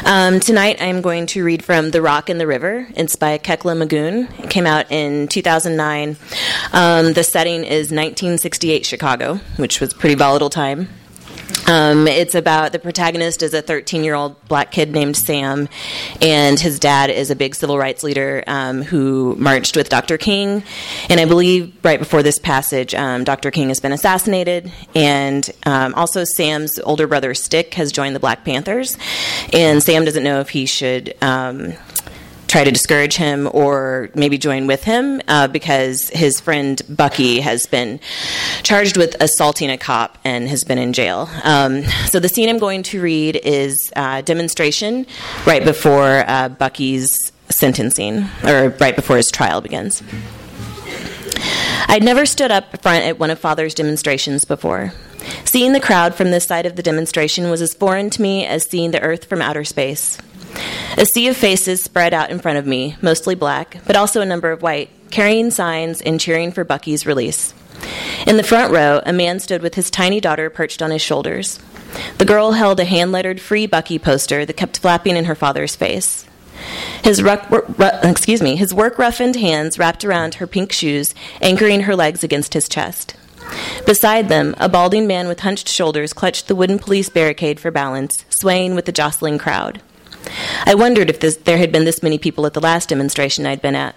Um, 0.05 0.41
tonight, 0.41 0.77
I'm 0.79 1.01
going 1.01 1.25
to 1.29 1.43
read 1.43 1.65
from 1.65 1.91
The 1.91 2.03
Rock 2.03 2.29
and 2.29 2.39
the 2.39 2.47
River. 2.47 2.87
It's 2.95 3.17
by 3.17 3.39
Kekla 3.39 3.83
Magoon. 3.83 4.45
It 4.45 4.51
came 4.51 4.67
out 4.67 4.93
in 4.93 5.27
2009. 5.29 6.19
Um, 6.75 7.15
the 7.15 7.25
setting 7.25 7.65
is 7.65 7.91
1968 7.91 8.85
Chicago, 8.85 9.37
which 9.57 9.81
was 9.81 9.95
a 9.95 9.97
pretty 9.97 10.15
volatile 10.15 10.51
time. 10.51 10.91
Um, 11.69 12.09
it's 12.09 12.35
about 12.35 12.73
the 12.73 12.79
protagonist 12.79 13.43
is 13.43 13.55
a 13.55 13.63
13 13.63 14.05
year 14.05 14.15
old 14.15 14.43
black 14.49 14.73
kid 14.73 14.91
named 14.93 15.17
Sam, 15.17 15.69
and 16.21 16.59
his 16.59 16.79
dad 16.79 17.11
is 17.11 17.31
a 17.31 17.37
big 17.37 17.55
civil 17.55 17.79
rights 17.79 18.03
leader 18.03 18.43
um, 18.47 18.83
who 18.83 19.37
marched 19.37 19.77
with 19.77 19.89
Dr. 19.89 20.19
King. 20.19 20.65
And 21.09 21.21
I 21.21 21.25
believe 21.25 21.73
right 21.83 21.99
before 21.99 22.23
this 22.23 22.39
passage, 22.39 22.95
um, 22.95 23.25
Dr. 23.25 23.51
King 23.51 23.69
has 23.69 23.81
been 23.81 23.93
assassinated, 23.93 24.73
and 24.95 25.49
um, 25.65 25.95
also 25.95 26.25
Sam's 26.25 26.79
older 26.81 27.07
brother 27.07 27.35
Stick 27.35 27.75
has 27.75 27.93
joined 27.93 28.17
the 28.17 28.21
Black 28.21 28.45
Panthers, 28.45 28.97
and 29.53 29.83
Sam 29.83 30.05
doesn't 30.05 30.25
know 30.25 30.41
if 30.41 30.51
he 30.51 30.67
should 30.67 31.15
um, 31.23 31.75
try 32.53 32.65
to 32.65 32.71
discourage 32.71 33.17
him 33.17 33.49
or 33.55 34.11
maybe 34.15 34.37
join 34.37 34.67
with 34.67 34.85
him 34.85 35.23
uh, 35.27 35.49
because 35.49 36.11
his 36.11 36.39
friend 36.39 36.83
Bucky 36.87 37.41
has 37.41 37.65
been 37.65 37.99
charged 38.63 38.99
with 38.99 39.17
assaulting 39.21 39.71
a 39.71 39.79
cop 39.79 40.19
and 40.23 40.47
has 40.49 40.63
been 40.63 40.77
in 40.77 40.93
jail. 40.93 41.31
Um, 41.45 41.83
so 42.11 42.21
the 42.21 42.29
scene 42.29 42.51
I'm 42.51 42.59
going 42.59 42.83
to 42.85 43.01
read 43.01 43.41
is 43.43 43.91
uh, 43.97 44.21
demonstration 44.21 45.07
right 45.47 45.65
before 45.65 46.25
uh, 46.29 46.51
Bucky's 46.51 47.33
sentencing 47.49 48.27
or 48.45 48.69
right 48.79 48.95
before 48.95 49.17
his 49.17 49.31
trial 49.31 49.63
begins. 49.63 50.03
I'd 51.89 52.05
never 52.05 52.27
stood 52.27 52.51
up 52.51 52.83
front 52.83 53.07
at 53.07 53.19
one 53.19 53.31
of 53.31 53.39
Father's 53.39 53.73
demonstrations 53.73 54.45
before. 54.45 54.93
Seeing 55.47 55.73
the 55.73 55.81
crowd 55.81 56.15
from 56.15 56.31
this 56.31 56.45
side 56.45 56.67
of 56.67 56.77
the 56.77 56.83
demonstration 56.83 57.49
was 57.49 57.63
as 57.63 57.73
foreign 57.73 58.11
to 58.11 58.21
me 58.21 58.45
as 58.45 58.67
seeing 58.67 58.91
the 58.91 59.01
earth 59.01 59.25
from 59.25 59.41
outer 59.41 59.65
space. 59.65 60.19
A 60.99 61.07
sea 61.07 61.29
of 61.29 61.37
faces 61.37 61.83
spread 61.83 62.13
out 62.13 62.31
in 62.31 62.39
front 62.39 62.59
of 62.59 62.67
me, 62.67 62.97
mostly 63.01 63.35
black, 63.35 63.79
but 63.87 63.97
also 63.97 64.21
a 64.21 64.27
number 64.27 64.51
of 64.51 64.63
white, 64.63 64.91
carrying 65.11 65.51
signs 65.51 66.01
and 66.01 66.21
cheering 66.21 66.53
for 66.53 66.65
Bucky's 66.65 67.07
release. 67.07 67.55
In 68.27 68.37
the 68.37 68.43
front 68.43 68.73
row, 68.73 69.01
a 69.05 69.13
man 69.13 69.41
stood 69.41 69.63
with 69.63 69.75
his 69.75 69.91
tiny 69.91 70.21
daughter 70.21 70.51
perched 70.51 70.83
on 70.83 70.91
his 70.91 71.03
shoulders. 71.03 71.59
The 72.19 72.25
girl 72.25 72.53
held 72.53 72.81
a 72.81 72.85
hand 72.85 73.13
lettered 73.13 73.41
Free 73.41 73.67
Bucky 73.67 73.99
poster 73.99 74.45
that 74.45 74.57
kept 74.57 74.79
flapping 74.79 75.17
in 75.17 75.25
her 75.27 75.35
father's 75.35 75.77
face. 75.77 76.27
His, 77.03 77.23
ruck, 77.23 77.51
excuse 78.05 78.41
me, 78.41 78.57
his 78.57 78.73
work 78.73 78.99
roughened 78.99 79.37
hands 79.37 79.79
wrapped 79.79 80.05
around 80.05 80.35
her 80.35 80.47
pink 80.47 80.73
shoes, 80.73 81.15
anchoring 81.41 81.83
her 81.83 81.97
legs 81.97 82.23
against 82.23 82.55
his 82.55 82.69
chest. 82.69 83.17
Beside 83.85 84.29
them, 84.29 84.55
a 84.59 84.69
balding 84.69 85.07
man 85.07 85.27
with 85.27 85.41
hunched 85.41 85.69
shoulders 85.69 86.13
clutched 86.13 86.47
the 86.47 86.55
wooden 86.55 86.79
police 86.79 87.09
barricade 87.09 87.59
for 87.59 87.71
balance, 87.71 88.25
swaying 88.29 88.75
with 88.75 88.85
the 88.85 88.93
jostling 88.93 89.39
crowd. 89.39 89.83
I 90.67 90.75
wondered 90.75 91.11
if 91.11 91.21
this, 91.21 91.37
there 91.37 91.59
had 91.59 91.73
been 91.73 91.85
this 91.85 92.03
many 92.03 92.19
people 92.19 92.47
at 92.47 92.55
the 92.55 92.61
last 92.61 92.89
demonstration 92.89 93.47
I'd 93.47 93.63
been 93.63 93.75
at. 93.75 93.97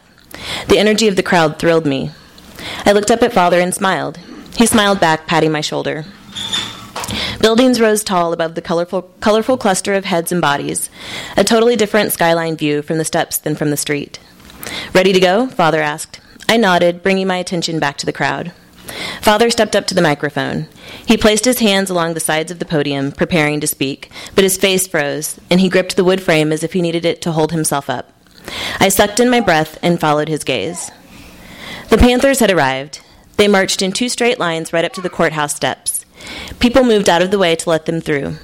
The 0.68 0.78
energy 0.78 1.08
of 1.08 1.16
the 1.16 1.24
crowd 1.24 1.60
thrilled 1.60 1.86
me. 1.86 2.12
I 2.86 2.92
looked 2.92 3.12
up 3.12 3.22
at 3.22 3.34
father 3.34 3.60
and 3.60 3.74
smiled. 3.74 4.18
He 4.58 4.66
smiled 4.66 5.00
back, 5.00 5.28
patting 5.28 5.52
my 5.52 5.62
shoulder. 5.62 6.06
Buildings 7.40 7.80
rose 7.80 8.04
tall 8.04 8.34
above 8.34 8.56
the 8.56 8.62
colorful, 8.62 9.04
colorful 9.20 9.58
cluster 9.58 9.94
of 9.94 10.06
heads 10.06 10.32
and 10.32 10.42
bodies, 10.42 10.90
a 11.38 11.44
totally 11.44 11.76
different 11.76 12.12
skyline 12.12 12.58
view 12.58 12.82
from 12.82 12.98
the 12.98 13.06
steps 13.06 13.38
than 13.38 13.56
from 13.56 13.70
the 13.70 13.78
street. 13.78 14.20
Ready 14.94 15.14
to 15.14 15.20
go? 15.20 15.48
Father 15.48 15.82
asked. 15.82 16.20
I 16.50 16.58
nodded, 16.58 17.04
bringing 17.04 17.28
my 17.28 17.38
attention 17.38 17.80
back 17.80 17.98
to 17.98 18.06
the 18.06 18.14
crowd. 18.14 18.52
Father 19.22 19.50
stepped 19.50 19.76
up 19.76 19.88
to 19.88 19.96
the 19.96 20.02
microphone. 20.02 20.68
He 21.06 21.18
placed 21.18 21.46
his 21.46 21.60
hands 21.60 21.90
along 21.90 22.14
the 22.14 22.20
sides 22.20 22.52
of 22.52 22.60
the 22.60 22.66
podium, 22.66 23.12
preparing 23.12 23.60
to 23.62 23.68
speak, 23.68 24.12
but 24.36 24.44
his 24.44 24.58
face 24.58 24.88
froze, 24.88 25.40
and 25.50 25.60
he 25.60 25.70
gripped 25.70 25.96
the 25.96 26.04
wood 26.04 26.22
frame 26.22 26.52
as 26.52 26.64
if 26.64 26.74
he 26.74 26.82
needed 26.82 27.06
it 27.06 27.22
to 27.24 27.32
hold 27.32 27.52
himself 27.52 27.90
up. 27.90 28.12
I 28.80 28.90
sucked 28.90 29.20
in 29.20 29.30
my 29.30 29.40
breath 29.40 29.78
and 29.82 30.00
followed 30.00 30.30
his 30.30 30.44
gaze. 30.44 30.92
The 31.90 31.98
Panthers 31.98 32.40
had 32.40 32.52
arrived. 32.52 33.02
They 33.38 33.48
marched 33.48 33.82
in 33.82 33.92
two 33.92 34.10
straight 34.10 34.40
lines 34.40 34.72
right 34.72 34.86
up 34.86 34.94
to 34.94 35.02
the 35.02 35.10
courthouse 35.10 35.56
steps. 35.56 36.06
People 36.60 36.84
moved 36.84 37.10
out 37.10 37.22
of 37.22 37.32
the 37.32 37.40
way 37.40 37.56
to 37.56 37.70
let 37.70 37.86
them 37.86 38.02
through. 38.02 38.36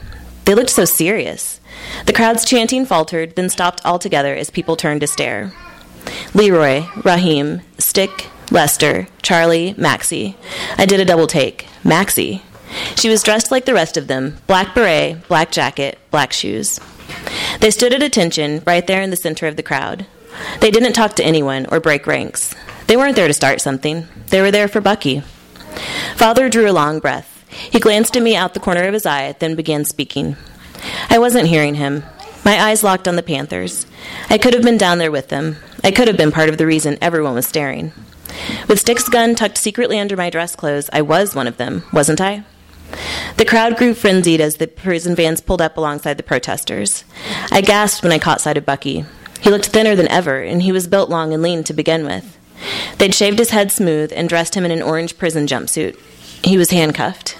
They 0.45 0.55
looked 0.55 0.69
so 0.69 0.85
serious. 0.85 1.59
The 2.05 2.13
crowd's 2.13 2.45
chanting 2.45 2.85
faltered, 2.85 3.35
then 3.35 3.49
stopped 3.49 3.85
altogether 3.85 4.35
as 4.35 4.49
people 4.49 4.75
turned 4.75 5.01
to 5.01 5.07
stare. 5.07 5.53
Leroy, 6.33 6.85
Raheem, 7.03 7.61
Stick, 7.77 8.27
Lester, 8.51 9.07
Charlie, 9.21 9.73
Maxie. 9.77 10.35
I 10.77 10.85
did 10.85 10.99
a 10.99 11.05
double 11.05 11.27
take. 11.27 11.67
Maxie. 11.83 12.41
She 12.95 13.09
was 13.09 13.23
dressed 13.23 13.51
like 13.51 13.65
the 13.65 13.73
rest 13.73 13.97
of 13.97 14.07
them 14.07 14.37
black 14.47 14.73
beret, 14.73 15.27
black 15.27 15.51
jacket, 15.51 15.99
black 16.09 16.31
shoes. 16.33 16.79
They 17.59 17.71
stood 17.71 17.93
at 17.93 18.03
attention 18.03 18.63
right 18.65 18.85
there 18.85 19.01
in 19.01 19.09
the 19.09 19.15
center 19.15 19.47
of 19.47 19.55
the 19.55 19.63
crowd. 19.63 20.05
They 20.59 20.71
didn't 20.71 20.93
talk 20.93 21.15
to 21.15 21.25
anyone 21.25 21.65
or 21.71 21.79
break 21.79 22.07
ranks. 22.07 22.55
They 22.87 22.97
weren't 22.97 23.15
there 23.15 23.27
to 23.27 23.33
start 23.33 23.61
something, 23.61 24.07
they 24.27 24.41
were 24.41 24.51
there 24.51 24.67
for 24.67 24.81
Bucky. 24.81 25.21
Father 26.15 26.49
drew 26.49 26.69
a 26.69 26.73
long 26.73 26.99
breath. 26.99 27.45
He 27.49 27.79
glanced 27.79 28.15
at 28.15 28.23
me 28.23 28.35
out 28.35 28.53
the 28.53 28.59
corner 28.59 28.83
of 28.83 28.93
his 28.93 29.05
eye, 29.05 29.35
then 29.39 29.55
began 29.55 29.85
speaking. 29.85 30.37
I 31.09 31.19
wasn't 31.19 31.47
hearing 31.47 31.75
him. 31.75 32.03
My 32.43 32.59
eyes 32.59 32.83
locked 32.83 33.07
on 33.07 33.15
the 33.15 33.23
Panthers. 33.23 33.85
I 34.29 34.37
could 34.37 34.53
have 34.53 34.63
been 34.63 34.77
down 34.77 34.97
there 34.97 35.11
with 35.11 35.29
them. 35.29 35.57
I 35.83 35.91
could 35.91 36.07
have 36.07 36.17
been 36.17 36.31
part 36.31 36.49
of 36.49 36.57
the 36.57 36.65
reason 36.65 36.97
everyone 37.01 37.35
was 37.35 37.45
staring. 37.45 37.91
With 38.67 38.79
Stick's 38.79 39.09
gun 39.09 39.35
tucked 39.35 39.57
secretly 39.57 39.99
under 39.99 40.17
my 40.17 40.29
dress 40.29 40.55
clothes, 40.55 40.89
I 40.91 41.01
was 41.01 41.35
one 41.35 41.47
of 41.47 41.57
them, 41.57 41.83
wasn't 41.93 42.21
I? 42.21 42.43
The 43.37 43.45
crowd 43.45 43.77
grew 43.77 43.93
frenzied 43.93 44.41
as 44.41 44.55
the 44.55 44.67
prison 44.67 45.15
vans 45.15 45.41
pulled 45.41 45.61
up 45.61 45.77
alongside 45.77 46.17
the 46.17 46.23
protesters. 46.23 47.03
I 47.51 47.61
gasped 47.61 48.03
when 48.03 48.11
I 48.11 48.19
caught 48.19 48.41
sight 48.41 48.57
of 48.57 48.65
Bucky. 48.65 49.05
He 49.41 49.49
looked 49.49 49.67
thinner 49.67 49.95
than 49.95 50.07
ever, 50.09 50.41
and 50.41 50.61
he 50.61 50.71
was 50.71 50.87
built 50.87 51.09
long 51.09 51.33
and 51.33 51.41
lean 51.41 51.63
to 51.65 51.73
begin 51.73 52.05
with. 52.05 52.37
They'd 52.97 53.15
shaved 53.15 53.39
his 53.39 53.51
head 53.51 53.71
smooth 53.71 54.11
and 54.15 54.29
dressed 54.29 54.55
him 54.55 54.65
in 54.65 54.71
an 54.71 54.81
orange 54.81 55.17
prison 55.17 55.47
jumpsuit. 55.47 55.97
He 56.43 56.57
was 56.57 56.71
handcuffed. 56.71 57.37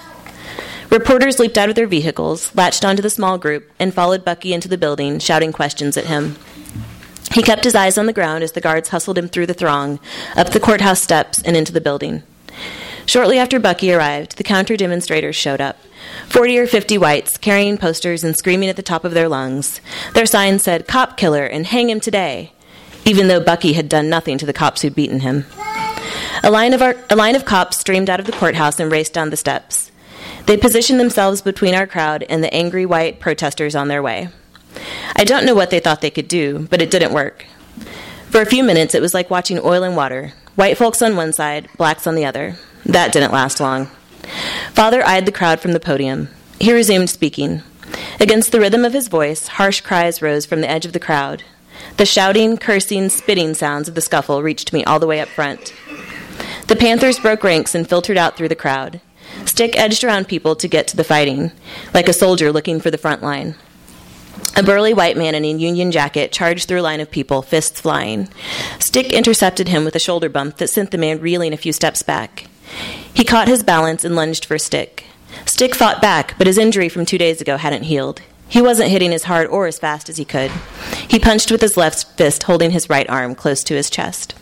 Reporters 0.92 1.40
leaped 1.40 1.58
out 1.58 1.70
of 1.70 1.76
their 1.76 1.88
vehicles, 1.88 2.54
latched 2.54 2.84
onto 2.84 3.02
the 3.02 3.10
small 3.10 3.38
group, 3.38 3.72
and 3.80 3.94
followed 3.94 4.26
Bucky 4.26 4.54
into 4.54 4.68
the 4.68 4.78
building, 4.78 5.20
shouting 5.20 5.54
questions 5.54 5.96
at 5.96 6.08
him. 6.08 6.36
He 7.34 7.42
kept 7.42 7.64
his 7.64 7.76
eyes 7.76 7.98
on 7.98 8.08
the 8.08 8.14
ground 8.14 8.44
as 8.44 8.52
the 8.52 8.60
guards 8.60 8.90
hustled 8.90 9.18
him 9.18 9.30
through 9.30 9.46
the 9.46 9.54
throng, 9.54 10.02
up 10.36 10.50
the 10.50 10.60
courthouse 10.60 11.02
steps, 11.02 11.42
and 11.44 11.56
into 11.56 11.72
the 11.72 11.80
building. 11.80 12.24
Shortly 13.06 13.40
after 13.40 13.58
Bucky 13.58 13.94
arrived, 13.94 14.38
the 14.38 14.44
counter 14.44 14.76
demonstrators 14.76 15.36
showed 15.36 15.62
up. 15.62 15.78
Forty 16.28 16.58
or 16.58 16.68
fifty 16.68 16.98
whites, 16.98 17.38
carrying 17.38 17.78
posters 17.78 18.26
and 18.26 18.36
screaming 18.36 18.68
at 18.68 18.76
the 18.76 18.84
top 18.84 19.06
of 19.06 19.14
their 19.14 19.30
lungs. 19.30 19.80
Their 20.14 20.26
signs 20.26 20.64
said, 20.64 20.88
Cop 20.88 21.16
killer 21.16 21.46
and 21.46 21.66
hang 21.66 21.90
him 21.90 22.02
today, 22.02 22.52
even 23.06 23.30
though 23.30 23.40
Bucky 23.40 23.74
had 23.74 23.88
done 23.88 24.10
nothing 24.10 24.38
to 24.38 24.46
the 24.46 24.54
cops 24.54 24.82
who'd 24.82 24.96
beaten 24.96 25.22
him. 25.22 25.46
A 26.44 26.52
line 26.52 26.74
of, 26.74 26.82
our, 26.82 26.96
a 27.10 27.16
line 27.16 27.36
of 27.36 27.46
cops 27.46 27.78
streamed 27.78 28.10
out 28.10 28.20
of 28.20 28.26
the 28.26 28.32
courthouse 28.34 28.80
and 28.80 28.92
raced 28.92 29.14
down 29.14 29.30
the 29.30 29.38
steps. 29.38 29.91
They 30.52 30.58
positioned 30.58 31.00
themselves 31.00 31.42
between 31.42 31.76
our 31.76 31.88
crowd 31.88 32.26
and 32.28 32.44
the 32.44 32.54
angry 32.54 32.86
white 32.86 33.22
protesters 33.22 33.74
on 33.74 33.88
their 33.88 34.04
way. 34.04 34.28
I 35.16 35.24
don't 35.24 35.46
know 35.46 35.56
what 35.56 35.70
they 35.70 35.80
thought 35.80 36.02
they 36.02 36.10
could 36.10 36.28
do, 36.28 36.68
but 36.70 36.82
it 36.82 36.92
didn't 36.92 37.14
work. 37.14 37.46
For 38.32 38.42
a 38.42 38.46
few 38.46 38.62
minutes, 38.62 38.94
it 38.94 39.02
was 39.02 39.14
like 39.14 39.30
watching 39.30 39.62
oil 39.64 39.84
and 39.84 39.96
water 39.96 40.34
white 40.56 40.78
folks 40.78 41.02
on 41.02 41.16
one 41.16 41.32
side, 41.32 41.70
blacks 41.78 42.06
on 42.06 42.16
the 42.16 42.26
other. 42.26 42.58
That 42.86 43.14
didn't 43.14 43.32
last 43.32 43.62
long. 43.62 43.86
Father 44.74 45.02
eyed 45.08 45.26
the 45.26 45.32
crowd 45.32 45.62
from 45.62 45.72
the 45.72 45.80
podium. 45.80 46.28
He 46.60 46.74
resumed 46.74 47.10
speaking. 47.10 47.64
Against 48.20 48.52
the 48.52 48.60
rhythm 48.60 48.84
of 48.84 48.92
his 48.92 49.08
voice, 49.08 49.48
harsh 49.48 49.80
cries 49.80 50.22
rose 50.22 50.46
from 50.46 50.60
the 50.60 50.70
edge 50.70 50.86
of 50.86 50.92
the 50.92 51.00
crowd. 51.00 51.44
The 51.96 52.06
shouting, 52.06 52.58
cursing, 52.58 53.08
spitting 53.08 53.54
sounds 53.54 53.88
of 53.88 53.96
the 53.96 54.02
scuffle 54.02 54.44
reached 54.44 54.74
me 54.74 54.84
all 54.84 55.00
the 55.00 55.08
way 55.08 55.22
up 55.22 55.30
front. 55.30 55.74
The 56.68 56.76
Panthers 56.76 57.20
broke 57.20 57.46
ranks 57.46 57.74
and 57.74 57.88
filtered 57.88 58.18
out 58.18 58.36
through 58.36 58.50
the 58.50 58.56
crowd. 58.56 59.00
Stick 59.46 59.78
edged 59.78 60.04
around 60.04 60.28
people 60.28 60.56
to 60.56 60.68
get 60.68 60.88
to 60.88 60.98
the 60.98 61.04
fighting, 61.04 61.52
like 61.94 62.08
a 62.08 62.14
soldier 62.14 62.52
looking 62.52 62.80
for 62.80 62.92
the 62.92 62.98
front 62.98 63.22
line. 63.22 63.56
A 64.56 64.64
burly 64.64 64.94
white 64.94 65.18
man 65.18 65.36
in 65.36 65.46
a 65.46 65.54
Union 65.54 65.92
jacket 65.92 66.32
charged 66.32 66.68
through 66.68 66.82
a 66.82 66.84
line 66.84 67.00
of 67.00 67.10
people, 67.10 67.42
fists 67.42 67.80
flying. 67.80 68.28
Stick 68.80 69.14
intercepted 69.14 69.70
him 69.70 69.86
with 69.86 69.96
a 69.96 70.00
shoulder 70.00 70.30
bump 70.30 70.58
that 70.58 70.70
sent 70.70 70.92
the 70.92 70.98
man 70.98 71.22
reeling 71.22 71.54
a 71.54 71.58
few 71.58 71.72
steps 71.72 72.04
back. 72.04 72.48
He 73.14 73.24
caught 73.24 73.48
his 73.48 73.64
balance 73.64 74.04
and 74.04 74.16
lunged 74.16 74.46
for 74.46 74.58
Stick. 74.58 75.06
Stick 75.46 75.76
fought 75.76 76.02
back, 76.02 76.38
but 76.38 76.48
his 76.48 76.58
injury 76.58 76.90
from 76.90 77.06
two 77.06 77.18
days 77.18 77.40
ago 77.40 77.58
hadn't 77.58 77.84
healed. 77.84 78.22
He 78.50 78.62
wasn't 78.62 78.92
hitting 78.92 79.14
as 79.14 79.24
hard 79.24 79.48
or 79.48 79.68
as 79.68 79.80
fast 79.80 80.10
as 80.10 80.18
he 80.18 80.26
could. 80.26 80.52
He 81.08 81.20
punched 81.20 81.52
with 81.52 81.62
his 81.62 81.78
left 81.78 82.18
fist, 82.18 82.44
holding 82.44 82.72
his 82.72 82.90
right 82.90 83.10
arm 83.10 83.36
close 83.36 83.64
to 83.64 83.76
his 83.76 83.90
chest. 83.90 84.36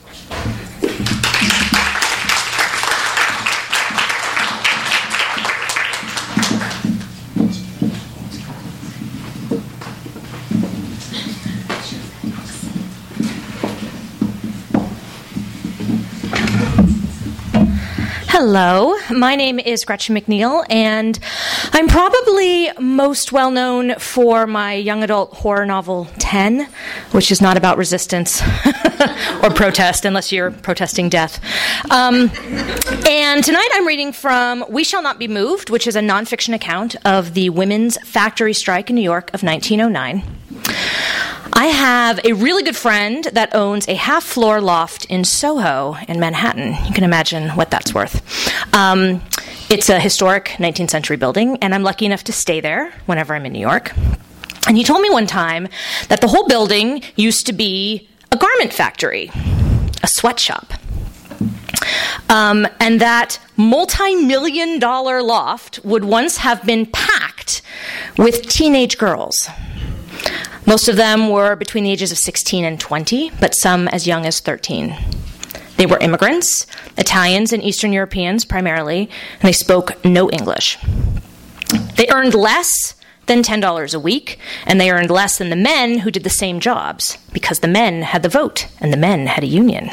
Hello, 18.32 18.96
my 19.10 19.36
name 19.36 19.58
is 19.58 19.84
Gretchen 19.84 20.16
McNeil, 20.16 20.64
and 20.70 21.18
I'm 21.74 21.88
probably 21.88 22.70
most 22.80 23.32
well 23.32 23.50
known 23.50 23.96
for 23.96 24.46
my 24.46 24.76
young 24.76 25.04
adult 25.04 25.34
horror 25.34 25.66
novel 25.66 26.08
10, 26.20 26.70
which 27.12 27.32
is 27.32 27.42
not 27.42 27.58
about 27.58 27.80
resistance 27.80 28.42
or 29.44 29.50
protest, 29.50 30.06
unless 30.06 30.32
you're 30.32 30.52
protesting 30.52 31.10
death. 31.10 31.42
Um, 31.90 32.30
and 33.10 33.44
tonight 33.44 33.70
I'm 33.74 33.88
reading 33.88 34.14
from 34.14 34.64
We 34.70 34.84
Shall 34.84 35.02
Not 35.02 35.18
Be 35.18 35.28
Moved, 35.28 35.72
which 35.72 35.88
is 35.88 35.96
a 35.96 36.02
nonfiction 36.02 36.54
account 36.54 36.96
of 37.08 37.34
the 37.34 37.50
women's 37.50 37.98
factory 38.08 38.54
strike 38.54 38.92
in 38.92 38.96
New 38.96 39.02
York 39.02 39.34
of 39.34 39.42
1909. 39.42 40.24
I 41.54 41.68
have 41.68 42.20
a 42.24 42.34
really 42.34 42.64
good 42.64 42.76
friend 42.76 43.24
that 43.34 43.54
owns 43.56 43.88
a 43.88 43.96
half 43.96 44.24
floor 44.24 44.62
loft 44.62 45.06
in 45.06 45.24
Soho 45.24 45.96
in 46.08 46.20
Manhattan. 46.20 46.76
You 46.86 46.94
can 46.94 47.04
imagine 47.04 47.50
what 47.50 47.72
that's 47.72 47.94
worth. 47.94 48.22
Um, 48.74 49.22
it's 49.70 49.90
a 49.90 50.00
historic 50.00 50.46
19th 50.58 50.90
century 50.90 51.18
building, 51.18 51.58
and 51.62 51.76
I'm 51.76 51.84
lucky 51.84 52.06
enough 52.06 52.24
to 52.26 52.32
stay 52.32 52.62
there 52.62 52.94
whenever 53.06 53.36
I'm 53.36 53.46
in 53.46 53.54
New 53.54 53.60
York. 53.60 53.94
And 54.68 54.78
he 54.78 54.84
told 54.84 55.02
me 55.02 55.10
one 55.10 55.28
time 55.28 55.68
that 56.08 56.22
the 56.22 56.28
whole 56.28 56.48
building 56.48 57.04
used 57.16 57.46
to 57.48 57.54
be 57.54 58.08
a 58.32 58.38
garment 58.38 58.74
factory, 58.74 59.32
a 60.04 60.08
sweatshop. 60.08 60.74
Um, 62.30 62.68
and 62.80 63.02
that 63.02 63.40
multi 63.58 64.16
million 64.16 64.80
dollar 64.80 65.24
loft 65.24 65.80
would 65.84 66.04
once 66.04 66.38
have 66.38 66.64
been 66.66 66.86
packed 66.86 67.62
with 68.18 68.48
teenage 68.48 68.98
girls. 68.98 69.50
Most 70.70 70.88
of 70.88 70.98
them 70.98 71.30
were 71.30 71.56
between 71.56 71.84
the 71.84 71.90
ages 71.90 72.12
of 72.12 72.20
16 72.20 72.64
and 72.64 72.80
20, 72.80 73.32
but 73.40 73.56
some 73.56 73.88
as 73.88 74.06
young 74.06 74.28
as 74.28 74.40
13. 74.40 74.96
They 75.78 75.88
were 75.88 75.98
immigrants, 75.98 76.68
Italians 76.96 77.52
and 77.52 77.64
Eastern 77.64 77.92
Europeans 77.92 78.46
primarily, 78.46 79.10
and 79.42 79.48
they 79.48 79.52
spoke 79.52 80.06
no 80.06 80.30
English. 80.30 80.78
They 81.96 82.08
earned 82.12 82.36
less 82.36 82.94
than 83.26 83.42
$10 83.42 83.96
a 83.96 84.00
week, 84.00 84.38
and 84.68 84.80
they 84.80 84.92
earned 84.92 85.10
less 85.10 85.40
than 85.40 85.50
the 85.50 85.56
men 85.56 85.98
who 85.98 86.12
did 86.12 86.24
the 86.24 86.30
same 86.30 86.60
jobs 86.60 87.18
because 87.34 87.62
the 87.62 87.68
men 87.68 88.04
had 88.04 88.22
the 88.22 88.30
vote 88.30 88.68
and 88.80 88.94
the 88.94 88.98
men 88.98 89.26
had 89.26 89.44
a 89.44 89.48
union. 89.48 89.90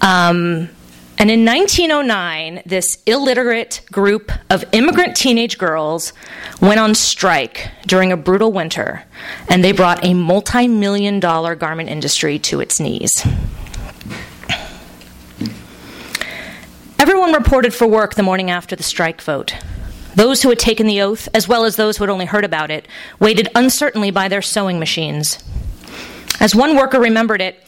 Um, 0.00 0.70
and 1.18 1.30
in 1.30 1.44
1909, 1.44 2.62
this 2.64 3.02
illiterate 3.06 3.80
group 3.90 4.30
of 4.50 4.64
immigrant 4.72 5.16
teenage 5.16 5.58
girls 5.58 6.12
went 6.60 6.78
on 6.78 6.94
strike 6.94 7.68
during 7.86 8.12
a 8.12 8.16
brutal 8.16 8.52
winter, 8.52 9.02
and 9.48 9.64
they 9.64 9.72
brought 9.72 10.04
a 10.04 10.14
multi 10.14 10.68
million 10.68 11.18
dollar 11.18 11.56
garment 11.56 11.88
industry 11.88 12.38
to 12.38 12.60
its 12.60 12.78
knees. 12.78 13.26
Everyone 17.00 17.32
reported 17.32 17.74
for 17.74 17.86
work 17.86 18.14
the 18.14 18.22
morning 18.22 18.50
after 18.50 18.76
the 18.76 18.82
strike 18.82 19.20
vote. 19.20 19.54
Those 20.14 20.42
who 20.42 20.48
had 20.50 20.58
taken 20.58 20.86
the 20.86 21.00
oath, 21.00 21.28
as 21.34 21.48
well 21.48 21.64
as 21.64 21.76
those 21.76 21.96
who 21.96 22.04
had 22.04 22.10
only 22.10 22.26
heard 22.26 22.44
about 22.44 22.70
it, 22.70 22.86
waited 23.18 23.48
uncertainly 23.54 24.10
by 24.10 24.28
their 24.28 24.42
sewing 24.42 24.78
machines. 24.78 25.42
As 26.40 26.54
one 26.54 26.76
worker 26.76 27.00
remembered 27.00 27.40
it, 27.40 27.60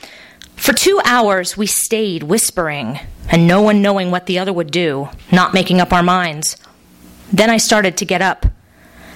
for 0.61 0.75
two 0.75 1.01
hours 1.07 1.57
we 1.57 1.66
stayed 1.66 2.23
whispering, 2.23 3.01
and 3.31 3.46
no 3.46 3.62
one 3.62 3.81
knowing 3.81 4.11
what 4.11 4.27
the 4.27 4.38
other 4.38 4.53
would 4.53 4.70
do, 4.70 5.09
not 5.33 5.55
making 5.55 5.81
up 5.81 5.90
our 5.90 6.03
minds. 6.03 6.55
Then 7.33 7.49
I 7.49 7.57
started 7.57 7.96
to 7.96 8.05
get 8.05 8.20
up. 8.20 8.44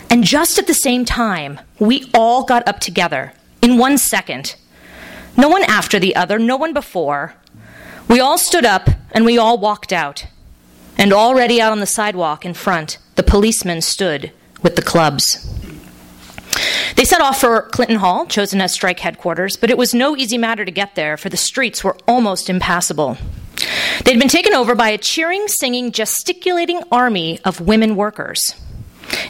And 0.09 0.25
just 0.25 0.59
at 0.59 0.67
the 0.67 0.73
same 0.73 1.05
time, 1.05 1.61
we 1.79 2.11
all 2.15 2.45
got 2.45 2.67
up 2.67 2.81
together 2.81 3.35
in 3.61 3.77
one 3.77 3.99
second. 3.99 4.57
No 5.37 5.51
one 5.51 5.65
after 5.65 5.99
the 5.99 6.17
other, 6.17 6.39
no 6.39 6.57
one 6.57 6.73
before. 6.73 7.35
We 8.09 8.21
all 8.21 8.39
stood 8.39 8.65
up 8.65 8.89
and 9.13 9.27
we 9.27 9.37
all 9.37 9.59
walked 9.59 9.93
out. 9.93 10.27
And 10.97 11.13
already 11.13 11.61
out 11.61 11.73
on 11.73 11.81
the 11.81 11.87
sidewalk 11.87 12.47
in 12.47 12.55
front, 12.55 12.97
the 13.17 13.23
policemen 13.23 13.83
stood 13.83 14.33
with 14.63 14.77
the 14.77 14.83
clubs. 14.83 15.47
They 16.97 17.05
set 17.05 17.21
off 17.21 17.41
for 17.41 17.63
Clinton 17.63 17.97
Hall, 17.97 18.27
chosen 18.27 18.61
as 18.61 18.73
strike 18.73 19.01
headquarters, 19.01 19.57
but 19.57 19.71
it 19.71 19.79
was 19.79 19.95
no 19.95 20.17
easy 20.17 20.39
matter 20.39 20.65
to 20.65 20.71
get 20.71 20.95
there, 20.95 21.17
for 21.17 21.29
the 21.29 21.37
streets 21.37 21.83
were 21.83 21.97
almost 22.07 22.49
impassable. 22.49 23.19
They'd 24.05 24.19
been 24.19 24.29
taken 24.29 24.55
over 24.55 24.75
by 24.75 24.91
a 24.91 24.99
cheering, 24.99 25.47
singing, 25.49 25.93
gesticulating 25.93 26.83
army 26.91 27.41
of 27.45 27.61
women 27.61 27.97
workers. 27.97 28.55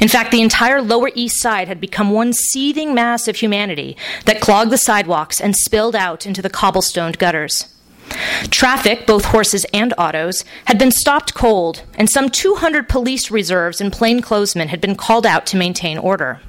In 0.00 0.08
fact, 0.08 0.30
the 0.30 0.40
entire 0.40 0.80
Lower 0.80 1.10
East 1.14 1.40
Side 1.40 1.68
had 1.68 1.80
become 1.80 2.10
one 2.10 2.32
seething 2.32 2.94
mass 2.94 3.28
of 3.28 3.36
humanity 3.36 3.96
that 4.24 4.40
clogged 4.40 4.70
the 4.70 4.78
sidewalks 4.78 5.40
and 5.40 5.54
spilled 5.56 5.96
out 5.96 6.26
into 6.26 6.42
the 6.42 6.50
cobblestoned 6.50 7.18
gutters. 7.18 7.68
Traffic, 8.50 9.06
both 9.06 9.26
horses 9.26 9.66
and 9.72 9.94
autos, 9.98 10.44
had 10.66 10.78
been 10.78 10.90
stopped 10.90 11.34
cold, 11.34 11.82
and 11.94 12.08
some 12.08 12.28
200 12.28 12.88
police 12.88 13.30
reserves 13.30 13.80
and 13.80 13.92
plainclothesmen 13.92 14.68
had 14.68 14.80
been 14.80 14.94
called 14.94 15.26
out 15.26 15.46
to 15.46 15.56
maintain 15.56 15.98
order. 15.98 16.40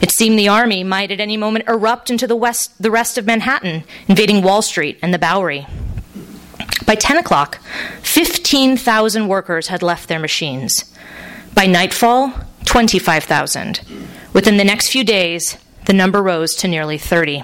It 0.00 0.10
seemed 0.10 0.38
the 0.38 0.48
army 0.48 0.84
might 0.84 1.10
at 1.10 1.20
any 1.20 1.36
moment 1.36 1.68
erupt 1.68 2.10
into 2.10 2.26
the, 2.26 2.36
west, 2.36 2.80
the 2.82 2.90
rest 2.90 3.18
of 3.18 3.26
Manhattan, 3.26 3.84
invading 4.08 4.42
Wall 4.42 4.62
Street 4.62 4.98
and 5.02 5.14
the 5.14 5.18
Bowery. 5.18 5.66
By 6.86 6.94
10 6.94 7.16
o'clock, 7.16 7.58
15,000 8.02 9.28
workers 9.28 9.68
had 9.68 9.82
left 9.82 10.08
their 10.08 10.18
machines. 10.18 10.92
By 11.54 11.66
nightfall, 11.66 12.32
25,000. 12.66 13.80
Within 14.32 14.56
the 14.56 14.64
next 14.64 14.90
few 14.90 15.04
days, 15.04 15.56
the 15.86 15.92
number 15.92 16.22
rose 16.22 16.54
to 16.56 16.68
nearly 16.68 16.98
30. 16.98 17.42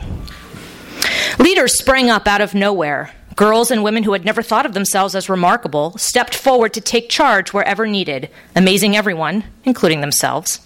Leaders 1.39 1.79
sprang 1.79 2.11
up 2.11 2.27
out 2.27 2.41
of 2.41 2.55
nowhere. 2.55 3.13
Girls 3.37 3.71
and 3.71 3.83
women 3.83 4.03
who 4.03 4.13
had 4.13 4.25
never 4.25 4.43
thought 4.43 4.67
of 4.67 4.75
themselves 4.75 5.15
as 5.15 5.31
remarkable 5.31 5.97
stepped 5.97 6.35
forward 6.35 6.75
to 6.75 6.81
take 6.81 7.09
charge 7.09 7.53
wherever 7.53 7.87
needed, 7.87 8.29
amazing 8.55 8.97
everyone, 8.97 9.45
including 9.65 10.01
themselves. 10.01 10.61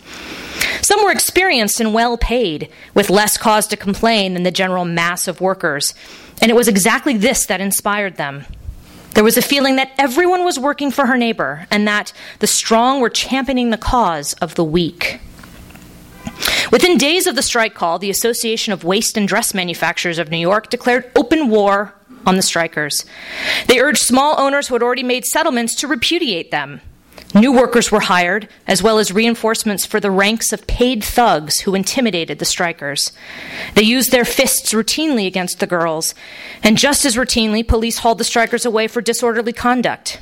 Some 0.82 1.02
were 1.02 1.12
experienced 1.12 1.80
and 1.80 1.94
well 1.94 2.16
paid, 2.16 2.70
with 2.94 3.10
less 3.10 3.36
cause 3.36 3.66
to 3.68 3.76
complain 3.76 4.34
than 4.34 4.42
the 4.42 4.50
general 4.50 4.84
mass 4.84 5.28
of 5.28 5.40
workers, 5.40 5.94
and 6.40 6.50
it 6.50 6.54
was 6.54 6.68
exactly 6.68 7.16
this 7.16 7.46
that 7.46 7.60
inspired 7.60 8.16
them. 8.16 8.44
There 9.14 9.24
was 9.24 9.36
a 9.36 9.42
feeling 9.42 9.76
that 9.76 9.92
everyone 9.96 10.44
was 10.44 10.58
working 10.58 10.90
for 10.90 11.06
her 11.06 11.16
neighbor, 11.16 11.66
and 11.70 11.86
that 11.86 12.12
the 12.40 12.46
strong 12.46 13.00
were 13.00 13.10
championing 13.10 13.70
the 13.70 13.76
cause 13.76 14.32
of 14.34 14.54
the 14.56 14.64
weak. 14.64 15.20
Within 16.72 16.98
days 16.98 17.26
of 17.26 17.36
the 17.36 17.42
strike 17.42 17.74
call, 17.74 17.98
the 17.98 18.10
Association 18.10 18.72
of 18.72 18.82
Waist 18.82 19.16
and 19.16 19.28
Dress 19.28 19.54
Manufacturers 19.54 20.18
of 20.18 20.30
New 20.30 20.38
York 20.38 20.68
declared 20.70 21.10
open 21.14 21.48
war 21.48 21.94
on 22.26 22.36
the 22.36 22.42
strikers. 22.42 23.04
They 23.68 23.80
urged 23.80 24.02
small 24.02 24.40
owners 24.40 24.66
who 24.66 24.74
had 24.74 24.82
already 24.82 25.02
made 25.02 25.24
settlements 25.24 25.74
to 25.76 25.86
repudiate 25.86 26.50
them. 26.50 26.80
New 27.34 27.52
workers 27.52 27.90
were 27.90 28.00
hired, 28.00 28.48
as 28.68 28.80
well 28.80 28.98
as 28.98 29.10
reinforcements 29.10 29.84
for 29.84 29.98
the 29.98 30.10
ranks 30.10 30.52
of 30.52 30.66
paid 30.68 31.02
thugs 31.02 31.60
who 31.60 31.74
intimidated 31.74 32.38
the 32.38 32.44
strikers. 32.44 33.12
They 33.74 33.82
used 33.82 34.12
their 34.12 34.24
fists 34.24 34.72
routinely 34.72 35.26
against 35.26 35.58
the 35.58 35.66
girls, 35.66 36.14
and 36.62 36.78
just 36.78 37.04
as 37.04 37.16
routinely, 37.16 37.66
police 37.66 37.98
hauled 37.98 38.18
the 38.18 38.24
strikers 38.24 38.64
away 38.64 38.86
for 38.86 39.00
disorderly 39.00 39.52
conduct. 39.52 40.20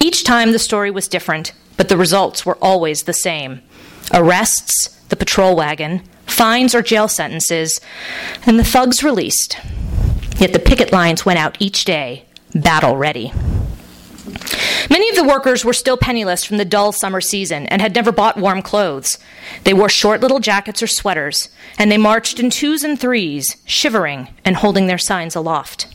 Each 0.00 0.24
time 0.24 0.50
the 0.50 0.58
story 0.58 0.90
was 0.90 1.06
different, 1.06 1.52
but 1.76 1.88
the 1.88 1.96
results 1.96 2.44
were 2.44 2.58
always 2.60 3.04
the 3.04 3.12
same 3.12 3.62
arrests, 4.12 4.88
the 5.08 5.16
patrol 5.16 5.56
wagon, 5.56 6.02
fines 6.26 6.74
or 6.74 6.82
jail 6.82 7.08
sentences, 7.08 7.80
and 8.44 8.58
the 8.58 8.64
thugs 8.64 9.04
released. 9.04 9.56
Yet 10.38 10.52
the 10.52 10.58
picket 10.58 10.92
lines 10.92 11.24
went 11.24 11.38
out 11.38 11.56
each 11.60 11.84
day, 11.84 12.26
battle 12.54 12.96
ready. 12.96 13.32
Many 14.90 15.10
of 15.10 15.16
the 15.16 15.24
workers 15.24 15.64
were 15.64 15.72
still 15.72 15.96
penniless 15.96 16.44
from 16.44 16.56
the 16.56 16.64
dull 16.64 16.92
summer 16.92 17.20
season 17.20 17.66
and 17.66 17.82
had 17.82 17.94
never 17.94 18.12
bought 18.12 18.36
warm 18.38 18.62
clothes. 18.62 19.18
They 19.64 19.74
wore 19.74 19.88
short 19.88 20.20
little 20.20 20.40
jackets 20.40 20.82
or 20.82 20.86
sweaters, 20.86 21.50
and 21.78 21.90
they 21.90 21.98
marched 21.98 22.40
in 22.40 22.50
twos 22.50 22.82
and 22.82 22.98
threes, 22.98 23.56
shivering 23.66 24.28
and 24.44 24.56
holding 24.56 24.86
their 24.86 24.98
signs 24.98 25.36
aloft. 25.36 25.88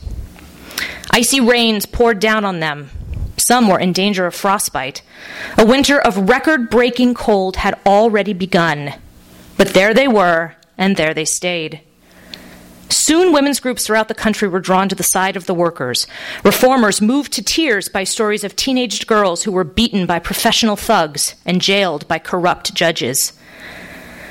Icy 1.10 1.40
rains 1.40 1.86
poured 1.86 2.20
down 2.20 2.44
on 2.44 2.60
them. 2.60 2.90
Some 3.36 3.68
were 3.68 3.80
in 3.80 3.92
danger 3.92 4.26
of 4.26 4.34
frostbite. 4.34 5.02
A 5.58 5.66
winter 5.66 5.98
of 5.98 6.28
record 6.28 6.70
breaking 6.70 7.14
cold 7.14 7.56
had 7.56 7.78
already 7.84 8.32
begun. 8.32 8.94
But 9.56 9.68
there 9.68 9.92
they 9.92 10.06
were, 10.06 10.54
and 10.78 10.96
there 10.96 11.14
they 11.14 11.24
stayed. 11.24 11.80
Soon, 12.90 13.32
women's 13.32 13.60
groups 13.60 13.86
throughout 13.86 14.08
the 14.08 14.14
country 14.14 14.48
were 14.48 14.60
drawn 14.60 14.88
to 14.88 14.96
the 14.96 15.04
side 15.04 15.36
of 15.36 15.46
the 15.46 15.54
workers. 15.54 16.06
Reformers 16.44 17.00
moved 17.00 17.32
to 17.32 17.42
tears 17.42 17.88
by 17.88 18.02
stories 18.02 18.42
of 18.42 18.56
teenaged 18.56 19.06
girls 19.06 19.44
who 19.44 19.52
were 19.52 19.64
beaten 19.64 20.06
by 20.06 20.18
professional 20.18 20.76
thugs 20.76 21.36
and 21.46 21.62
jailed 21.62 22.06
by 22.08 22.18
corrupt 22.18 22.74
judges. 22.74 23.32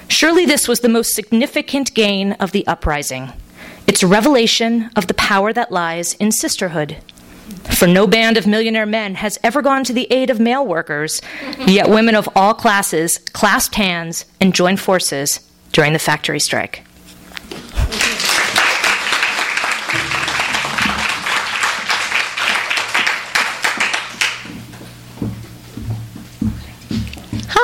Surely 0.10 0.45
this 0.45 0.67
was 0.67 0.82
the 0.82 0.89
most 0.89 1.13
significant 1.13 1.93
gain 1.93 2.34
of 2.34 2.52
the 2.52 2.67
uprising 2.67 3.32
its 3.88 4.04
revelation 4.04 4.91
of 4.95 5.08
the 5.08 5.15
power 5.15 5.52
that 5.52 5.72
lies 5.72 6.13
in 6.15 6.32
sisterhood. 6.32 6.98
For 7.72 7.88
no 7.88 8.06
band 8.06 8.38
of 8.38 8.45
millionaire 8.45 8.86
men 8.86 9.15
has 9.15 9.39
ever 9.43 9.63
gone 9.63 9.84
to 9.86 9.93
the 9.93 10.06
aid 10.12 10.30
of 10.30 10.39
male 10.39 10.65
workers, 10.65 11.24
yet 11.65 11.89
women 11.89 12.13
of 12.13 12.30
all 12.36 12.54
classes 12.54 13.17
clasped 13.34 13.74
hands 13.74 14.26
and 14.39 14.54
joined 14.54 14.80
forces 14.80 15.39
during 15.72 15.93
the 15.93 15.98
factory 15.98 16.39
strike. 16.39 16.84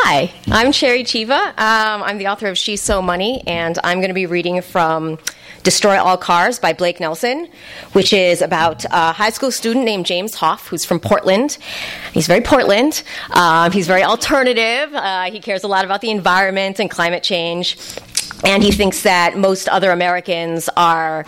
Hi, 0.07 0.31
I'm 0.51 0.71
Cherry 0.71 1.03
Cheva. 1.03 1.47
Um, 1.57 2.03
I'm 2.03 2.19
the 2.19 2.27
author 2.27 2.45
of 2.45 2.59
She's 2.59 2.79
So 2.79 3.01
Money, 3.01 3.41
and 3.47 3.79
I'm 3.83 4.01
going 4.01 4.11
to 4.11 4.13
be 4.13 4.27
reading 4.27 4.61
from 4.61 5.17
Destroy 5.63 5.99
All 5.99 6.15
Cars 6.15 6.59
by 6.59 6.73
Blake 6.73 6.99
Nelson, 6.99 7.47
which 7.93 8.13
is 8.13 8.43
about 8.43 8.85
a 8.85 9.13
high 9.13 9.31
school 9.31 9.49
student 9.49 9.83
named 9.83 10.05
James 10.05 10.35
Hoff, 10.35 10.67
who's 10.67 10.85
from 10.85 10.99
Portland. 10.99 11.57
He's 12.13 12.27
very 12.27 12.41
Portland. 12.41 13.01
Um, 13.31 13.71
he's 13.71 13.87
very 13.87 14.03
alternative. 14.03 14.93
Uh, 14.93 15.23
he 15.31 15.39
cares 15.39 15.63
a 15.63 15.67
lot 15.67 15.85
about 15.85 16.01
the 16.01 16.11
environment 16.11 16.79
and 16.79 16.87
climate 16.87 17.23
change. 17.23 17.75
And 18.43 18.63
he 18.63 18.71
thinks 18.71 19.03
that 19.03 19.37
most 19.37 19.67
other 19.69 19.91
Americans 19.91 20.69
are 20.77 21.25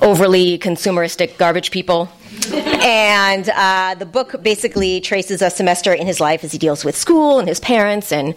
overly 0.00 0.58
consumeristic 0.58 1.38
garbage 1.38 1.70
people 1.70 2.10
and 2.50 3.48
uh, 3.50 3.94
the 3.94 4.06
book 4.06 4.42
basically 4.42 5.00
traces 5.00 5.42
a 5.42 5.50
semester 5.50 5.92
in 5.92 6.06
his 6.06 6.18
life 6.18 6.42
as 6.44 6.52
he 6.52 6.58
deals 6.58 6.84
with 6.84 6.96
school 6.96 7.38
and 7.38 7.48
his 7.48 7.60
parents 7.60 8.10
and 8.10 8.34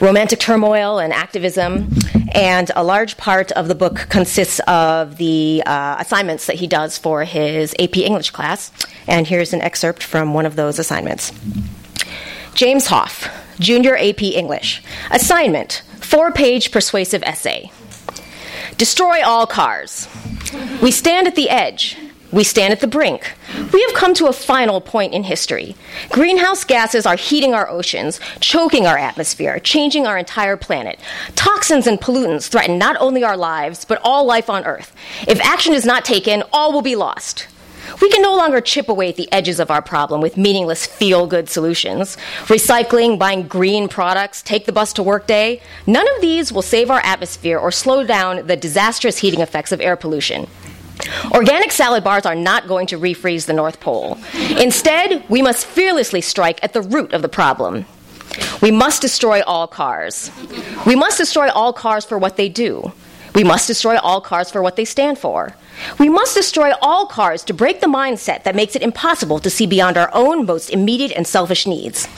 romantic 0.00 0.40
turmoil 0.40 0.98
and 0.98 1.12
activism. 1.12 1.88
And 2.32 2.70
a 2.74 2.82
large 2.82 3.16
part 3.16 3.52
of 3.52 3.68
the 3.68 3.74
book 3.74 4.06
consists 4.08 4.60
of 4.66 5.18
the 5.18 5.62
uh, 5.66 5.96
assignments 6.00 6.46
that 6.46 6.56
he 6.56 6.66
does 6.66 6.98
for 6.98 7.24
his 7.24 7.74
AP 7.78 7.98
English 7.98 8.30
class. 8.30 8.72
And 9.06 9.26
here's 9.26 9.52
an 9.52 9.62
excerpt 9.62 10.02
from 10.02 10.34
one 10.34 10.46
of 10.46 10.56
those 10.56 10.78
assignments 10.78 11.32
James 12.54 12.86
Hoff, 12.86 13.28
Junior 13.60 13.96
AP 13.96 14.22
English. 14.22 14.82
Assignment 15.10 15.82
four 16.06 16.32
page 16.32 16.70
persuasive 16.70 17.22
essay. 17.24 17.70
Destroy 18.78 19.22
all 19.24 19.46
cars. 19.46 20.08
We 20.80 20.90
stand 20.90 21.26
at 21.26 21.34
the 21.34 21.50
edge 21.50 21.96
we 22.32 22.44
stand 22.44 22.72
at 22.72 22.80
the 22.80 22.86
brink. 22.86 23.34
We 23.72 23.82
have 23.82 23.94
come 23.94 24.12
to 24.14 24.26
a 24.26 24.32
final 24.32 24.80
point 24.80 25.14
in 25.14 25.22
history. 25.22 25.76
Greenhouse 26.10 26.64
gases 26.64 27.06
are 27.06 27.16
heating 27.16 27.54
our 27.54 27.68
oceans, 27.68 28.20
choking 28.40 28.86
our 28.86 28.98
atmosphere, 28.98 29.58
changing 29.60 30.06
our 30.06 30.18
entire 30.18 30.56
planet. 30.56 30.98
Toxins 31.34 31.86
and 31.86 32.00
pollutants 32.00 32.48
threaten 32.48 32.78
not 32.78 32.96
only 33.00 33.22
our 33.22 33.36
lives, 33.36 33.84
but 33.84 34.00
all 34.02 34.26
life 34.26 34.50
on 34.50 34.64
Earth. 34.64 34.94
If 35.28 35.40
action 35.40 35.72
is 35.72 35.86
not 35.86 36.04
taken, 36.04 36.42
all 36.52 36.72
will 36.72 36.82
be 36.82 36.96
lost. 36.96 37.46
We 38.00 38.10
can 38.10 38.22
no 38.22 38.36
longer 38.36 38.60
chip 38.60 38.88
away 38.88 39.08
at 39.08 39.16
the 39.16 39.30
edges 39.32 39.60
of 39.60 39.70
our 39.70 39.82
problem 39.82 40.20
with 40.20 40.36
meaningless 40.36 40.86
feel 40.86 41.26
good 41.26 41.48
solutions. 41.48 42.16
Recycling, 42.46 43.18
buying 43.18 43.46
green 43.46 43.88
products, 43.88 44.42
take 44.42 44.66
the 44.66 44.72
bus 44.72 44.92
to 44.94 45.02
work 45.02 45.26
day, 45.26 45.60
none 45.86 46.06
of 46.16 46.20
these 46.20 46.52
will 46.52 46.62
save 46.62 46.90
our 46.90 47.00
atmosphere 47.00 47.58
or 47.58 47.70
slow 47.70 48.04
down 48.04 48.46
the 48.46 48.56
disastrous 48.56 49.18
heating 49.18 49.40
effects 49.40 49.72
of 49.72 49.80
air 49.80 49.96
pollution. 49.96 50.46
Organic 51.32 51.72
salad 51.72 52.02
bars 52.02 52.26
are 52.26 52.34
not 52.34 52.66
going 52.66 52.86
to 52.88 52.98
refreeze 52.98 53.46
the 53.46 53.52
North 53.52 53.80
Pole. 53.80 54.18
Instead, 54.58 55.28
we 55.28 55.42
must 55.42 55.66
fearlessly 55.66 56.20
strike 56.20 56.58
at 56.62 56.72
the 56.72 56.82
root 56.82 57.12
of 57.12 57.22
the 57.22 57.28
problem. 57.28 57.84
We 58.62 58.70
must 58.70 59.02
destroy 59.02 59.42
all 59.42 59.66
cars. 59.66 60.30
We 60.86 60.96
must 60.96 61.18
destroy 61.18 61.50
all 61.50 61.72
cars 61.72 62.04
for 62.04 62.18
what 62.18 62.36
they 62.36 62.48
do. 62.48 62.92
We 63.36 63.44
must 63.44 63.66
destroy 63.66 63.98
all 63.98 64.22
cars 64.22 64.50
for 64.50 64.62
what 64.62 64.76
they 64.76 64.86
stand 64.86 65.18
for. 65.18 65.54
We 65.98 66.08
must 66.08 66.34
destroy 66.34 66.72
all 66.80 67.04
cars 67.04 67.44
to 67.44 67.52
break 67.52 67.82
the 67.82 67.86
mindset 67.86 68.44
that 68.44 68.56
makes 68.56 68.74
it 68.74 68.80
impossible 68.80 69.40
to 69.40 69.50
see 69.50 69.66
beyond 69.66 69.98
our 69.98 70.08
own 70.14 70.46
most 70.46 70.70
immediate 70.70 71.12
and 71.12 71.26
selfish 71.26 71.66
needs. 71.66 72.08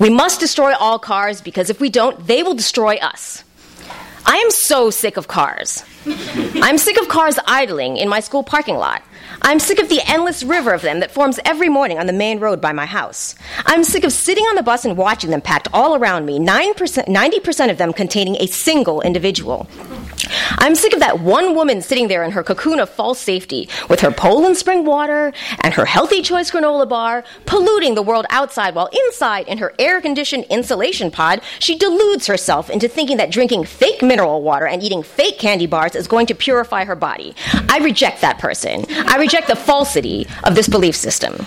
We 0.00 0.10
must 0.10 0.40
destroy 0.40 0.74
all 0.74 0.98
cars 0.98 1.40
because 1.40 1.70
if 1.70 1.80
we 1.80 1.88
don't, 1.88 2.26
they 2.26 2.42
will 2.42 2.54
destroy 2.54 2.96
us. 2.96 3.44
I 4.26 4.38
am 4.38 4.50
so 4.50 4.90
sick 4.90 5.16
of 5.16 5.28
cars. 5.28 5.84
I'm 6.56 6.78
sick 6.78 6.98
of 7.00 7.06
cars 7.06 7.38
idling 7.46 7.96
in 7.96 8.08
my 8.08 8.18
school 8.18 8.42
parking 8.42 8.74
lot. 8.74 9.04
I'm 9.42 9.60
sick 9.60 9.78
of 9.78 9.88
the 9.88 10.00
endless 10.04 10.42
river 10.42 10.72
of 10.72 10.82
them 10.82 10.98
that 10.98 11.12
forms 11.12 11.38
every 11.44 11.68
morning 11.68 12.00
on 12.00 12.06
the 12.06 12.12
main 12.12 12.40
road 12.40 12.60
by 12.60 12.72
my 12.72 12.86
house. 12.86 13.36
I'm 13.66 13.84
sick 13.84 14.02
of 14.02 14.12
sitting 14.12 14.44
on 14.46 14.56
the 14.56 14.64
bus 14.64 14.84
and 14.84 14.96
watching 14.96 15.30
them 15.30 15.42
packed 15.42 15.68
all 15.72 15.94
around 15.94 16.26
me, 16.26 16.40
9%, 16.40 16.74
90% 17.06 17.70
of 17.70 17.78
them 17.78 17.92
containing 17.92 18.36
a 18.40 18.46
single 18.46 19.00
individual. 19.00 19.68
I'm 20.58 20.74
sick 20.74 20.92
of 20.92 21.00
that 21.00 21.20
one 21.20 21.54
woman 21.54 21.82
sitting 21.82 22.08
there 22.08 22.22
in 22.22 22.32
her 22.32 22.42
cocoon 22.42 22.80
of 22.80 22.90
false 22.90 23.18
safety 23.18 23.68
with 23.88 24.00
her 24.00 24.10
Poland 24.10 24.56
spring 24.56 24.84
water 24.84 25.32
and 25.60 25.74
her 25.74 25.84
healthy 25.84 26.22
choice 26.22 26.50
granola 26.50 26.88
bar, 26.88 27.24
polluting 27.46 27.94
the 27.94 28.02
world 28.02 28.26
outside 28.30 28.74
while 28.74 28.88
inside 29.06 29.48
in 29.48 29.58
her 29.58 29.74
air 29.78 30.00
conditioned 30.00 30.44
insulation 30.50 31.10
pod, 31.10 31.40
she 31.58 31.76
deludes 31.76 32.26
herself 32.26 32.70
into 32.70 32.88
thinking 32.88 33.16
that 33.16 33.30
drinking 33.30 33.64
fake 33.64 34.02
mineral 34.02 34.42
water 34.42 34.66
and 34.66 34.82
eating 34.82 35.02
fake 35.02 35.38
candy 35.38 35.66
bars 35.66 35.94
is 35.94 36.08
going 36.08 36.26
to 36.26 36.34
purify 36.34 36.84
her 36.84 36.96
body. 36.96 37.34
I 37.68 37.78
reject 37.78 38.20
that 38.20 38.38
person. 38.38 38.84
I 38.90 39.16
reject 39.16 39.48
the 39.48 39.56
falsity 39.56 40.26
of 40.44 40.54
this 40.54 40.68
belief 40.68 40.96
system 40.96 41.46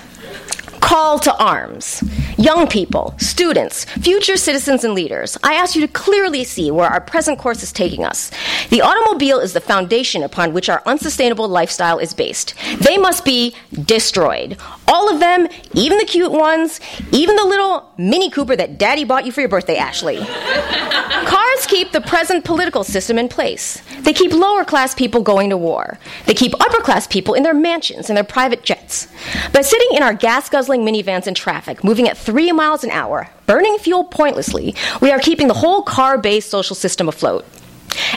call 0.79 1.19
to 1.19 1.35
arms. 1.37 2.03
Young 2.37 2.67
people, 2.67 3.13
students, 3.17 3.85
future 3.85 4.37
citizens 4.37 4.83
and 4.83 4.93
leaders, 4.93 5.37
I 5.43 5.53
ask 5.53 5.75
you 5.75 5.85
to 5.85 5.93
clearly 5.93 6.43
see 6.43 6.71
where 6.71 6.89
our 6.89 7.01
present 7.01 7.37
course 7.39 7.63
is 7.63 7.71
taking 7.71 8.03
us. 8.03 8.31
The 8.69 8.81
automobile 8.81 9.39
is 9.39 9.53
the 9.53 9.61
foundation 9.61 10.23
upon 10.23 10.53
which 10.53 10.69
our 10.69 10.81
unsustainable 10.85 11.47
lifestyle 11.47 11.99
is 11.99 12.13
based. 12.13 12.53
They 12.81 12.97
must 12.97 13.25
be 13.25 13.55
destroyed. 13.85 14.57
All 14.89 15.13
of 15.13 15.19
them, 15.19 15.47
even 15.73 15.99
the 15.99 16.05
cute 16.05 16.31
ones, 16.31 16.79
even 17.11 17.35
the 17.35 17.45
little 17.45 17.93
Mini 17.97 18.31
Cooper 18.31 18.55
that 18.55 18.79
daddy 18.79 19.03
bought 19.03 19.25
you 19.25 19.31
for 19.31 19.39
your 19.39 19.49
birthday, 19.49 19.77
Ashley. 19.77 20.17
Cars 20.17 21.65
keep 21.67 21.91
the 21.91 22.01
present 22.01 22.43
political 22.43 22.83
system 22.83 23.19
in 23.19 23.29
place. 23.29 23.83
They 23.99 24.13
keep 24.13 24.33
lower 24.33 24.65
class 24.65 24.95
people 24.95 25.21
going 25.21 25.51
to 25.51 25.57
war. 25.57 25.99
They 26.25 26.33
keep 26.33 26.53
upper 26.59 26.81
class 26.81 27.05
people 27.05 27.35
in 27.35 27.43
their 27.43 27.53
mansions 27.53 28.09
and 28.09 28.17
their 28.17 28.23
private 28.23 28.63
jets. 28.63 29.07
By 29.53 29.61
sitting 29.61 29.95
in 29.95 30.01
our 30.01 30.13
gas 30.13 30.49
guzzling 30.49 30.81
minivans 30.81 31.27
in 31.27 31.35
traffic, 31.35 31.83
moving 31.83 32.07
at 32.07 32.17
three 32.17 32.51
miles 32.51 32.83
an 32.83 32.89
hour, 32.89 33.29
burning 33.45 33.77
fuel 33.77 34.05
pointlessly, 34.05 34.73
we 35.01 35.11
are 35.11 35.19
keeping 35.19 35.47
the 35.47 35.53
whole 35.53 35.83
car 35.83 36.17
based 36.17 36.49
social 36.49 36.75
system 36.75 37.07
afloat. 37.07 37.45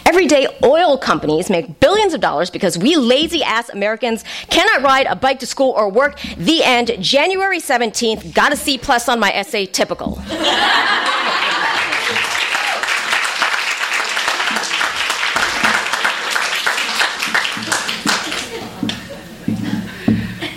Every 0.06 0.26
day, 0.26 0.46
oil 0.62 0.98
companies 0.98 1.50
make 1.50 1.80
billions 1.80 2.14
of 2.14 2.20
dollars 2.20 2.50
because 2.50 2.76
we 2.78 2.96
lazy 2.96 3.42
ass 3.42 3.68
Americans 3.70 4.24
cannot 4.50 4.82
ride 4.82 5.06
a 5.06 5.16
bike 5.16 5.40
to 5.40 5.46
school 5.46 5.70
or 5.70 5.88
work. 5.88 6.18
The 6.36 6.62
end. 6.64 6.96
January 7.00 7.58
17th, 7.58 8.34
got 8.34 8.52
a 8.52 8.56
C 8.56 8.78
plus 8.78 9.08
on 9.08 9.20
my 9.20 9.32
essay, 9.32 9.66
typical. 9.66 10.22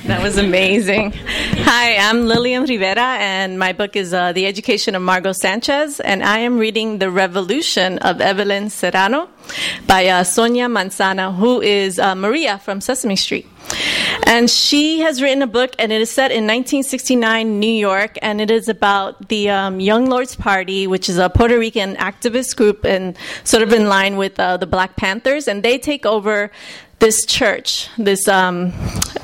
That 0.06 0.22
was 0.22 0.38
amazing. 0.38 1.14
Hi, 1.16 1.98
I'm 1.98 2.28
Lilliam 2.28 2.66
Rivera, 2.66 3.18
and 3.20 3.58
my 3.58 3.74
book 3.74 3.96
is 3.96 4.14
uh, 4.14 4.34
The 4.34 4.46
Education 4.46 4.94
of 4.94 5.02
Margot 5.02 5.32
Sanchez, 5.32 6.00
and 6.00 6.24
I 6.24 6.38
am 6.40 6.60
reading 6.60 7.00
The 7.00 7.10
Revolution 7.10 7.98
of 7.98 8.22
Evelyn 8.22 8.70
Serrano 8.70 9.30
by 9.88 10.06
uh, 10.06 10.24
Sonia 10.24 10.68
Manzano, 10.68 11.36
who 11.36 11.60
is 11.60 11.98
uh, 11.98 12.14
Maria 12.14 12.60
from 12.60 12.82
Sesame 12.82 13.16
Street. 13.16 13.48
And 14.28 14.50
she 14.50 15.00
has 15.00 15.24
written 15.24 15.42
a 15.42 15.48
book, 15.48 15.74
and 15.80 15.92
it 15.92 16.02
is 16.02 16.12
set 16.12 16.32
in 16.32 16.46
1969 16.46 17.60
New 17.60 17.68
York, 17.68 18.18
and 18.22 18.40
it 18.40 18.52
is 18.52 18.70
about 18.70 19.30
the 19.30 19.50
um, 19.50 19.80
Young 19.80 20.06
Lords 20.06 20.36
Party, 20.36 20.86
which 20.86 21.10
is 21.10 21.18
a 21.18 21.30
Puerto 21.30 21.58
Rican 21.58 21.96
activist 21.96 22.56
group, 22.56 22.86
and 22.86 23.18
sort 23.44 23.64
of 23.64 23.74
in 23.74 23.88
line 23.88 24.18
with 24.18 24.40
uh, 24.40 24.58
the 24.58 24.68
Black 24.68 24.96
Panthers, 24.98 25.48
and 25.48 25.64
they 25.64 25.78
take 25.80 26.06
over 26.06 26.52
this 27.06 27.24
church, 27.24 27.88
this 28.00 28.28
um, 28.28 28.74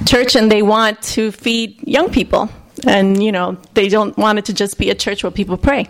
church, 0.06 0.36
and 0.36 0.52
they 0.52 0.62
want 0.62 1.02
to 1.02 1.32
feed 1.32 1.82
young 1.88 2.12
people. 2.12 2.48
And, 2.86 3.24
you 3.24 3.32
know, 3.32 3.58
they 3.74 3.90
don't 3.90 4.16
want 4.18 4.38
it 4.38 4.46
to 4.46 4.54
just 4.54 4.78
be 4.78 4.92
a 4.92 4.96
church 4.96 5.24
where 5.24 5.32
people 5.32 5.58
pray. 5.58 5.88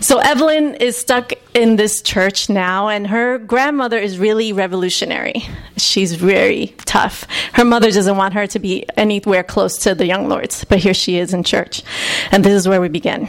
So 0.00 0.18
Evelyn 0.18 0.74
is 0.74 0.96
stuck 0.96 1.32
in 1.54 1.76
this 1.76 2.02
church 2.02 2.48
now, 2.48 2.88
and 2.88 3.06
her 3.06 3.38
grandmother 3.38 3.98
is 3.98 4.18
really 4.18 4.52
revolutionary. 4.52 5.44
She's 5.76 6.14
very 6.14 6.74
tough. 6.86 7.24
Her 7.52 7.64
mother 7.64 7.92
doesn't 7.92 8.16
want 8.16 8.34
her 8.34 8.48
to 8.48 8.58
be 8.58 8.84
anywhere 8.96 9.44
close 9.44 9.78
to 9.84 9.94
the 9.94 10.06
young 10.06 10.28
lords, 10.28 10.64
but 10.64 10.78
here 10.78 10.94
she 10.94 11.18
is 11.18 11.32
in 11.32 11.44
church. 11.44 11.84
And 12.32 12.44
this 12.44 12.54
is 12.54 12.66
where 12.66 12.80
we 12.80 12.88
begin. 12.88 13.28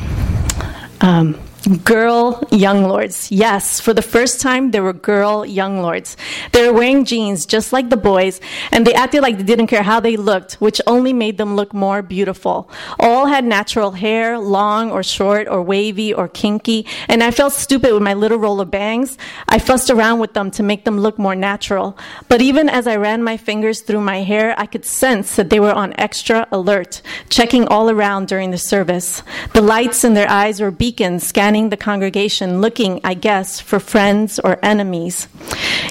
Um, 1.01 1.39
girl 1.67 2.41
young 2.51 2.83
lords. 2.83 3.31
Yes, 3.31 3.79
for 3.79 3.93
the 3.93 4.01
first 4.01 4.41
time, 4.41 4.71
there 4.71 4.83
were 4.83 4.93
girl 4.93 5.45
young 5.45 5.81
lords. 5.81 6.15
They 6.51 6.65
were 6.65 6.73
wearing 6.73 7.05
jeans 7.05 7.45
just 7.45 7.73
like 7.73 7.89
the 7.89 7.97
boys, 7.97 8.39
and 8.71 8.87
they 8.87 8.93
acted 8.93 9.21
like 9.21 9.37
they 9.37 9.43
didn't 9.43 9.67
care 9.67 9.83
how 9.83 9.99
they 9.99 10.17
looked, 10.17 10.53
which 10.53 10.81
only 10.87 11.13
made 11.13 11.37
them 11.37 11.55
look 11.55 11.73
more 11.73 12.01
beautiful. 12.01 12.69
All 12.99 13.25
had 13.25 13.43
natural 13.43 13.91
hair, 13.91 14.39
long 14.39 14.91
or 14.91 15.03
short 15.03 15.47
or 15.47 15.61
wavy 15.61 16.13
or 16.13 16.27
kinky, 16.27 16.85
and 17.07 17.23
I 17.23 17.31
felt 17.31 17.53
stupid 17.53 17.93
with 17.93 18.03
my 18.03 18.13
little 18.13 18.37
roll 18.37 18.61
of 18.61 18.71
bangs. 18.71 19.17
I 19.47 19.59
fussed 19.59 19.89
around 19.89 20.19
with 20.19 20.33
them 20.33 20.51
to 20.51 20.63
make 20.63 20.85
them 20.85 20.99
look 20.99 21.19
more 21.19 21.35
natural. 21.35 21.97
But 22.27 22.41
even 22.41 22.69
as 22.69 22.87
I 22.87 22.95
ran 22.95 23.23
my 23.23 23.37
fingers 23.37 23.81
through 23.81 24.01
my 24.01 24.23
hair, 24.23 24.55
I 24.57 24.65
could 24.65 24.85
sense 24.85 25.35
that 25.35 25.49
they 25.49 25.59
were 25.59 25.73
on 25.73 25.93
extra 25.97 26.47
alert, 26.51 27.01
checking 27.29 27.67
all 27.67 27.89
around 27.89 28.27
during 28.27 28.51
the 28.51 28.57
service. 28.57 29.23
The 29.53 29.61
lights 29.61 30.03
in 30.03 30.13
their 30.13 30.29
eyes 30.29 30.61
were 30.61 30.71
beacons 30.71 31.27
scanning 31.27 31.48
the 31.49 31.77
congregation, 31.77 32.61
looking, 32.61 33.01
I 33.03 33.13
guess, 33.13 33.59
for 33.59 33.79
friends 33.79 34.39
or 34.39 34.59
enemies. 34.63 35.27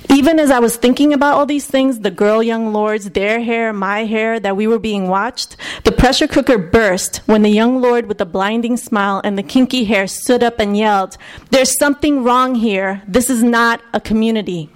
Even 0.08 0.38
as 0.38 0.50
I 0.50 0.60
was 0.60 0.76
thinking 0.76 1.12
about 1.12 1.34
all 1.34 1.46
these 1.46 1.66
things 1.66 2.00
the 2.00 2.10
girl 2.10 2.42
young 2.42 2.72
lords, 2.72 3.10
their 3.10 3.40
hair, 3.40 3.72
my 3.72 4.04
hair, 4.04 4.38
that 4.40 4.56
we 4.56 4.66
were 4.66 4.78
being 4.78 5.08
watched 5.08 5.56
the 5.84 5.92
pressure 5.92 6.26
cooker 6.26 6.58
burst 6.58 7.18
when 7.26 7.42
the 7.42 7.50
young 7.50 7.80
lord 7.80 8.06
with 8.06 8.18
the 8.18 8.26
blinding 8.26 8.76
smile 8.76 9.20
and 9.24 9.36
the 9.36 9.42
kinky 9.42 9.84
hair 9.84 10.06
stood 10.06 10.42
up 10.42 10.60
and 10.60 10.76
yelled, 10.76 11.16
There's 11.50 11.78
something 11.78 12.24
wrong 12.24 12.54
here. 12.54 13.02
This 13.06 13.28
is 13.28 13.42
not 13.42 13.80
a 13.92 14.00
community. 14.00 14.70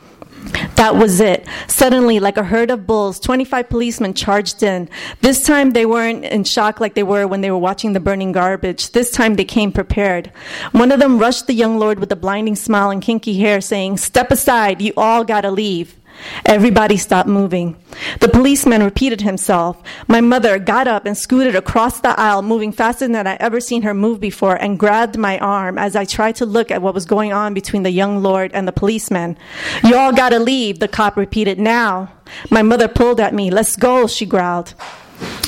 That 0.76 0.96
was 0.96 1.20
it. 1.20 1.46
Suddenly, 1.68 2.18
like 2.18 2.36
a 2.36 2.44
herd 2.44 2.70
of 2.70 2.86
bulls, 2.86 3.20
25 3.20 3.68
policemen 3.68 4.14
charged 4.14 4.62
in. 4.62 4.88
This 5.20 5.42
time, 5.42 5.70
they 5.70 5.86
weren't 5.86 6.24
in 6.24 6.44
shock 6.44 6.80
like 6.80 6.94
they 6.94 7.02
were 7.02 7.26
when 7.26 7.40
they 7.40 7.50
were 7.50 7.58
watching 7.58 7.92
the 7.92 8.00
burning 8.00 8.32
garbage. 8.32 8.90
This 8.90 9.10
time, 9.10 9.36
they 9.36 9.44
came 9.44 9.70
prepared. 9.70 10.32
One 10.72 10.90
of 10.90 10.98
them 10.98 11.18
rushed 11.18 11.46
the 11.46 11.54
young 11.54 11.78
lord 11.78 12.00
with 12.00 12.08
the 12.08 12.16
blinding 12.16 12.56
smile 12.56 12.90
and 12.90 13.00
kinky 13.00 13.38
hair, 13.38 13.60
saying, 13.60 13.98
Step 13.98 14.30
aside, 14.30 14.82
you 14.82 14.92
all 14.96 15.24
gotta 15.24 15.50
leave. 15.50 15.96
Everybody 16.44 16.96
stopped 16.96 17.28
moving. 17.28 17.76
The 18.20 18.28
policeman 18.28 18.82
repeated 18.82 19.20
himself. 19.20 19.82
My 20.08 20.20
mother 20.20 20.58
got 20.58 20.88
up 20.88 21.06
and 21.06 21.16
scooted 21.16 21.54
across 21.54 22.00
the 22.00 22.18
aisle, 22.18 22.42
moving 22.42 22.72
faster 22.72 23.08
than 23.08 23.26
I'd 23.26 23.40
ever 23.40 23.60
seen 23.60 23.82
her 23.82 23.94
move 23.94 24.20
before, 24.20 24.56
and 24.56 24.78
grabbed 24.78 25.16
my 25.18 25.38
arm 25.38 25.78
as 25.78 25.96
I 25.96 26.04
tried 26.04 26.36
to 26.36 26.46
look 26.46 26.70
at 26.70 26.82
what 26.82 26.94
was 26.94 27.06
going 27.06 27.32
on 27.32 27.54
between 27.54 27.82
the 27.82 27.90
young 27.90 28.22
lord 28.22 28.50
and 28.54 28.66
the 28.66 28.72
policeman. 28.72 29.36
You 29.84 29.96
all 29.96 30.12
gotta 30.12 30.38
leave, 30.38 30.78
the 30.78 30.88
cop 30.88 31.16
repeated. 31.16 31.58
Now. 31.58 32.12
My 32.50 32.62
mother 32.62 32.88
pulled 32.88 33.20
at 33.20 33.34
me. 33.34 33.50
Let's 33.50 33.76
go, 33.76 34.06
she 34.06 34.26
growled. 34.26 34.74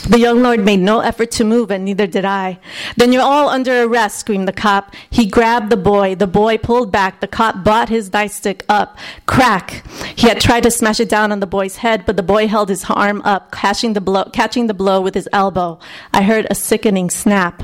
The 0.08 0.18
young 0.18 0.42
lord 0.42 0.60
made 0.60 0.80
no 0.80 1.00
effort 1.00 1.30
to 1.32 1.44
move, 1.44 1.70
and 1.70 1.84
neither 1.84 2.06
did 2.06 2.24
I. 2.24 2.58
Then 2.96 3.12
you're 3.12 3.22
all 3.22 3.48
under 3.48 3.82
arrest, 3.84 4.18
screamed 4.18 4.46
the 4.46 4.52
cop. 4.52 4.94
He 5.08 5.26
grabbed 5.26 5.70
the 5.70 5.78
boy. 5.78 6.14
The 6.14 6.26
boy 6.26 6.58
pulled 6.58 6.92
back. 6.92 7.20
The 7.20 7.26
cop 7.26 7.64
brought 7.64 7.88
his 7.88 8.10
nightstick 8.10 8.62
up. 8.68 8.98
Crack! 9.26 9.82
He 10.14 10.28
had 10.28 10.40
tried 10.40 10.64
to 10.64 10.70
smash 10.70 11.00
it 11.00 11.08
down 11.08 11.32
on 11.32 11.40
the 11.40 11.46
boy's 11.46 11.76
head, 11.76 12.04
but 12.04 12.16
the 12.16 12.22
boy 12.22 12.46
held 12.48 12.68
his 12.68 12.84
arm 12.90 13.22
up, 13.22 13.50
catching 13.50 13.94
the 13.94 14.00
blow, 14.02 14.24
catching 14.32 14.66
the 14.66 14.74
blow 14.74 15.00
with 15.00 15.14
his 15.14 15.28
elbow. 15.32 15.78
I 16.12 16.22
heard 16.22 16.46
a 16.50 16.54
sickening 16.54 17.08
snap. 17.08 17.62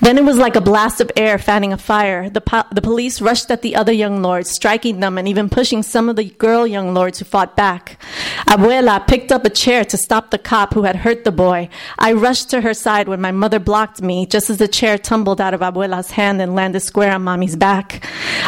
Then 0.00 0.18
it 0.18 0.24
was 0.24 0.36
like 0.36 0.56
a 0.56 0.60
blast 0.60 1.00
of 1.00 1.10
air 1.16 1.38
fanning 1.38 1.72
a 1.72 1.78
fire. 1.78 2.28
The, 2.28 2.42
po- 2.42 2.68
the 2.70 2.82
police 2.82 3.22
rushed 3.22 3.50
at 3.50 3.62
the 3.62 3.74
other 3.74 3.92
young 3.92 4.20
lords, 4.20 4.50
striking 4.50 5.00
them 5.00 5.16
and 5.16 5.26
even 5.26 5.48
pushing 5.48 5.82
some 5.82 6.10
of 6.10 6.16
the 6.16 6.24
girl 6.24 6.66
young 6.66 6.92
lords 6.92 7.18
who 7.18 7.24
fought 7.24 7.56
back. 7.56 7.98
Abuela 8.46 9.06
picked 9.06 9.32
up 9.32 9.44
a 9.46 9.50
chair 9.50 9.84
to 9.86 9.96
stop 9.96 10.30
the 10.30 10.38
cop 10.38 10.74
who 10.74 10.82
had 10.82 10.96
hurt 10.96 11.24
the 11.24 11.32
boy. 11.32 11.47
I 11.48 12.12
rushed 12.12 12.50
to 12.50 12.60
her 12.60 12.74
side 12.74 13.08
when 13.08 13.20
my 13.20 13.32
mother 13.32 13.58
blocked 13.58 14.02
me, 14.02 14.26
just 14.26 14.50
as 14.50 14.58
the 14.58 14.68
chair 14.68 14.98
tumbled 14.98 15.40
out 15.40 15.54
of 15.54 15.60
Abuela's 15.60 16.10
hand 16.10 16.40
and 16.42 16.54
landed 16.54 16.80
square 16.80 17.12
on 17.12 17.22
Mommy's 17.22 17.56
back. 17.56 18.04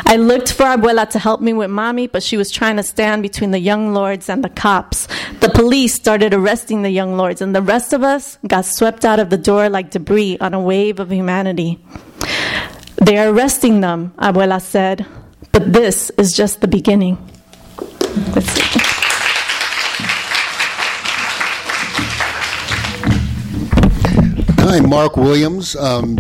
I 0.07 0.17
looked 0.17 0.53
for 0.53 0.65
Abuela 0.65 1.09
to 1.11 1.19
help 1.19 1.41
me 1.41 1.53
with 1.53 1.71
Mommy, 1.71 2.07
but 2.07 2.23
she 2.23 2.37
was 2.37 2.51
trying 2.51 2.77
to 2.77 2.83
stand 2.83 3.23
between 3.23 3.51
the 3.51 3.59
young 3.59 3.93
lords 3.95 4.29
and 4.29 4.45
the 4.45 4.49
cops. 4.49 5.09
The 5.41 5.51
police 5.51 5.95
started 5.95 6.35
arresting 6.35 6.83
the 6.83 6.91
young 6.91 7.17
lords, 7.17 7.41
and 7.41 7.55
the 7.55 7.63
rest 7.63 7.93
of 7.93 8.03
us 8.03 8.39
got 8.47 8.65
swept 8.65 9.05
out 9.05 9.19
of 9.21 9.31
the 9.31 9.39
door 9.39 9.69
like 9.69 9.91
debris 9.91 10.39
on 10.41 10.55
a 10.55 10.61
wave 10.61 11.01
of 11.01 11.11
humanity. 11.11 11.79
They 13.03 13.19
are 13.19 13.31
arresting 13.31 13.81
them, 13.81 14.13
Abuela 14.19 14.61
said, 14.61 15.07
but 15.53 15.73
this 15.73 16.11
is 16.19 16.33
just 16.33 16.61
the 16.61 16.69
beginning. 16.69 17.19
Let's 18.35 18.51
see. 18.51 19.00
Hi, 24.71 24.79
Mark 24.79 25.17
Williams. 25.17 25.75
Um, 25.75 26.17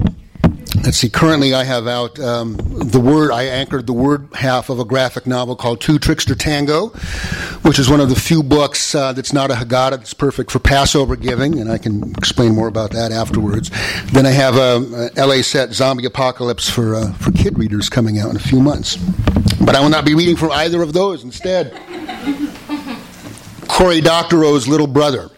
let's 0.82 0.96
see. 0.96 1.08
Currently, 1.08 1.54
I 1.54 1.62
have 1.62 1.86
out 1.86 2.18
um, 2.18 2.56
the 2.56 2.98
word. 2.98 3.30
I 3.30 3.44
anchored 3.44 3.86
the 3.86 3.92
word 3.92 4.26
half 4.34 4.70
of 4.70 4.80
a 4.80 4.84
graphic 4.84 5.24
novel 5.24 5.54
called 5.54 5.80
Two 5.80 6.00
Trickster 6.00 6.34
Tango, 6.34 6.88
which 7.62 7.78
is 7.78 7.88
one 7.88 8.00
of 8.00 8.08
the 8.08 8.16
few 8.16 8.42
books 8.42 8.92
uh, 8.92 9.12
that's 9.12 9.32
not 9.32 9.52
a 9.52 9.54
Haggadah 9.54 9.98
that's 9.98 10.14
perfect 10.14 10.50
for 10.50 10.58
Passover 10.58 11.14
giving, 11.14 11.60
and 11.60 11.70
I 11.70 11.78
can 11.78 12.10
explain 12.18 12.56
more 12.56 12.66
about 12.66 12.90
that 12.90 13.12
afterwards. 13.12 13.70
Then 14.06 14.26
I 14.26 14.32
have 14.32 14.56
a, 14.56 15.10
a 15.16 15.24
LA 15.24 15.42
set 15.42 15.72
Zombie 15.72 16.06
Apocalypse 16.06 16.68
for 16.68 16.96
uh, 16.96 17.12
for 17.12 17.30
kid 17.30 17.56
readers 17.56 17.88
coming 17.88 18.18
out 18.18 18.30
in 18.30 18.36
a 18.36 18.40
few 18.40 18.58
months. 18.58 18.96
But 19.64 19.76
I 19.76 19.80
will 19.80 19.90
not 19.90 20.04
be 20.04 20.14
reading 20.14 20.34
from 20.34 20.50
either 20.50 20.82
of 20.82 20.92
those. 20.92 21.22
Instead, 21.22 21.70
Cory 23.68 24.00
Doctorow's 24.00 24.66
little 24.66 24.88
brother. 24.88 25.30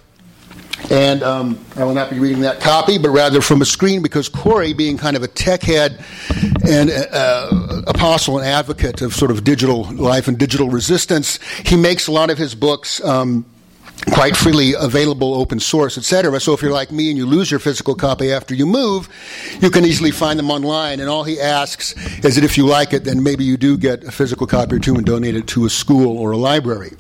And 0.91 1.23
um, 1.23 1.65
I 1.77 1.85
will 1.85 1.95
not 1.95 2.11
be 2.11 2.19
reading 2.19 2.41
that 2.41 2.61
copy, 2.61 2.99
but 2.99 3.11
rather 3.11 3.41
from 3.41 3.63
a 3.63 3.65
screen 3.65 4.03
because 4.03 4.29
Cory, 4.29 4.73
being 4.73 4.99
kind 4.99 5.17
of 5.17 5.23
a 5.23 5.29
tech 5.29 5.63
head 5.63 6.05
and 6.69 6.91
uh, 6.91 7.83
apostle 7.87 8.39
and 8.39 8.47
advocate 8.47 9.01
of 9.01 9.15
sort 9.15 9.31
of 9.31 9.45
digital 9.45 9.85
life 9.95 10.29
and 10.29 10.39
digital 10.39 10.69
resistance, 10.69 11.39
he 11.65 11.77
makes 11.77 12.09
a 12.09 12.13
lot 12.13 12.31
of 12.31 12.39
his 12.39 12.55
books. 12.55 13.03
Um, 13.05 13.47
quite 14.11 14.37
freely 14.37 14.75
available 14.79 15.35
open 15.35 15.61
source 15.61 15.97
etc 15.97 16.41
so 16.41 16.53
if 16.53 16.61
you're 16.61 16.73
like 16.73 16.91
me 16.91 17.09
and 17.09 17.17
you 17.17 17.25
lose 17.25 17.51
your 17.51 17.61
physical 17.61 17.95
copy 17.95 18.33
after 18.33 18.55
you 18.55 18.67
move 18.67 19.09
you 19.61 19.71
can 19.71 19.85
easily 19.85 20.11
find 20.11 20.39
them 20.39 20.51
online. 20.51 21.01
And 21.01 21.09
all 21.09 21.25
he 21.25 21.41
asks 21.41 21.95
is 22.25 22.35
that 22.35 22.45
if 22.45 22.59
you 22.59 22.67
like 22.67 22.93
it 22.93 23.05
then 23.05 23.23
maybe 23.23 23.45
you 23.45 23.57
do 23.57 23.77
get 23.77 24.05
a 24.05 24.11
physical 24.11 24.47
copy 24.47 24.77
or 24.77 24.79
two 24.79 24.95
and 24.95 25.05
donate 25.05 25.37
it 25.37 25.47
to 25.49 25.67
a 25.67 25.71
school 25.71 26.19
or 26.19 26.33
a 26.33 26.37
library. 26.37 26.93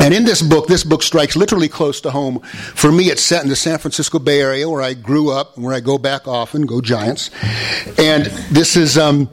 And 0.00 0.14
in 0.14 0.24
this 0.24 0.42
book 0.42 0.66
this 0.66 0.84
book 0.84 1.02
strikes 1.02 1.36
literally 1.36 1.68
close 1.68 2.00
to 2.02 2.10
home 2.10 2.40
for 2.40 2.92
me. 2.92 3.10
It's 3.10 3.22
set 3.22 3.42
in 3.42 3.48
the 3.48 3.56
san 3.56 3.78
francisco 3.78 4.18
bay 4.18 4.40
area 4.40 4.68
where 4.68 4.82
i 4.82 4.94
grew 4.94 5.30
up 5.30 5.56
and 5.56 5.64
where 5.64 5.74
i 5.74 5.80
go 5.80 5.98
back 5.98 6.28
often 6.28 6.66
go 6.66 6.80
giants. 6.80 7.30
And 7.98 8.26
this 8.50 8.76
is 8.76 8.96
um, 8.96 9.28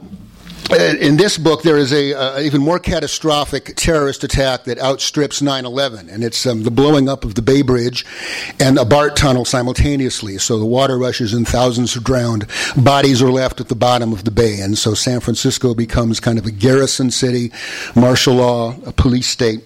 in 0.72 1.18
this 1.18 1.38
book, 1.38 1.64
there 1.64 1.78
is 1.78 1.94
a 1.94 2.14
uh, 2.14 2.40
even 2.42 2.62
more 2.62 2.80
catastrophic 2.80 3.76
terrorist 3.76 4.24
attack 4.24 4.66
that 4.66 4.80
outstrips 4.80 5.42
9/11, 5.42 6.12
and 6.12 6.24
it's 6.24 6.46
um, 6.46 6.64
the 6.64 6.72
blowing 6.72 7.08
up 7.08 7.24
of 7.24 7.36
the 7.36 7.42
Bay 7.42 7.62
Bridge 7.62 8.06
and 8.60 8.78
a 8.78 8.86
BART 8.86 9.16
tunnel 9.16 9.46
simultaneously. 9.46 10.38
So 10.38 10.60
the 10.60 10.66
water 10.66 10.98
rushes 10.98 11.34
and 11.34 11.48
thousands 11.48 11.96
are 11.96 12.02
drowned. 12.02 12.48
Bodies 12.76 13.22
are 13.22 13.32
left 13.32 13.62
at 13.62 13.70
the 13.70 13.76
bottom 13.76 14.12
of 14.12 14.24
the 14.24 14.32
bay, 14.32 14.60
and 14.60 14.78
so 14.78 14.94
San 14.94 15.20
Francisco 15.20 15.74
becomes 15.74 16.20
kind 16.20 16.38
of 16.38 16.46
a 16.46 16.52
garrison 16.52 17.12
city, 17.12 17.52
martial 17.96 18.36
law, 18.36 18.76
a 18.86 18.92
police 18.92 19.28
state. 19.28 19.62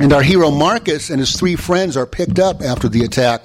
And 0.00 0.12
our 0.12 0.22
hero 0.22 0.50
Marcus 0.50 1.10
and 1.10 1.20
his 1.20 1.36
three 1.36 1.54
friends 1.56 1.96
are 1.96 2.06
picked 2.06 2.38
up 2.38 2.62
after 2.62 2.88
the 2.88 3.04
attack. 3.04 3.42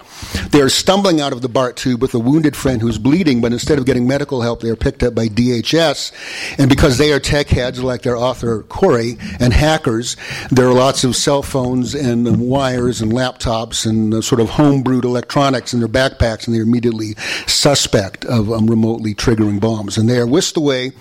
They 0.50 0.62
are 0.62 0.70
stumbling 0.70 1.22
out 1.22 1.34
of 1.34 1.42
the 1.42 1.50
BART 1.50 1.76
tube 1.76 2.02
with 2.02 2.14
a 2.14 2.20
wounded 2.20 2.56
friend 2.56 2.82
who's 2.82 2.98
bleeding, 2.98 3.42
but 3.42 3.52
instead 3.52 3.78
of 3.78 3.86
getting 3.86 4.08
medical 4.08 4.42
help, 4.42 4.62
they 4.62 4.70
are 4.70 4.76
picked 4.76 5.04
up 5.04 5.14
by 5.14 5.28
DHS 5.28 6.12
and 6.58 6.70
because 6.80 6.98
they 6.98 7.12
are 7.12 7.20
tech 7.20 7.50
heads 7.50 7.84
like 7.84 8.04
their 8.04 8.16
author 8.16 8.64
Cory 8.64 9.18
and 9.42 9.52
hackers. 9.52 10.16
There 10.50 10.66
are 10.66 10.74
lots 10.74 11.04
of 11.04 11.14
cell 11.14 11.44
phones 11.44 11.94
and 11.94 12.40
wires 12.40 13.02
and 13.02 13.12
laptops 13.12 13.86
and 13.86 14.14
uh, 14.14 14.22
sort 14.22 14.40
of 14.40 14.48
homebrewed 14.48 15.04
electronics 15.04 15.74
in 15.74 15.82
their 15.82 15.90
backpacks, 15.90 16.48
and 16.48 16.56
they're 16.56 16.64
immediately 16.64 17.16
suspect 17.48 18.24
of 18.24 18.50
um, 18.50 18.68
remotely 18.68 19.14
triggering 19.14 19.60
bombs. 19.60 19.98
And 19.98 20.10
they 20.10 20.20
are 20.20 20.26
whisked 20.26 20.56
away 20.56 20.92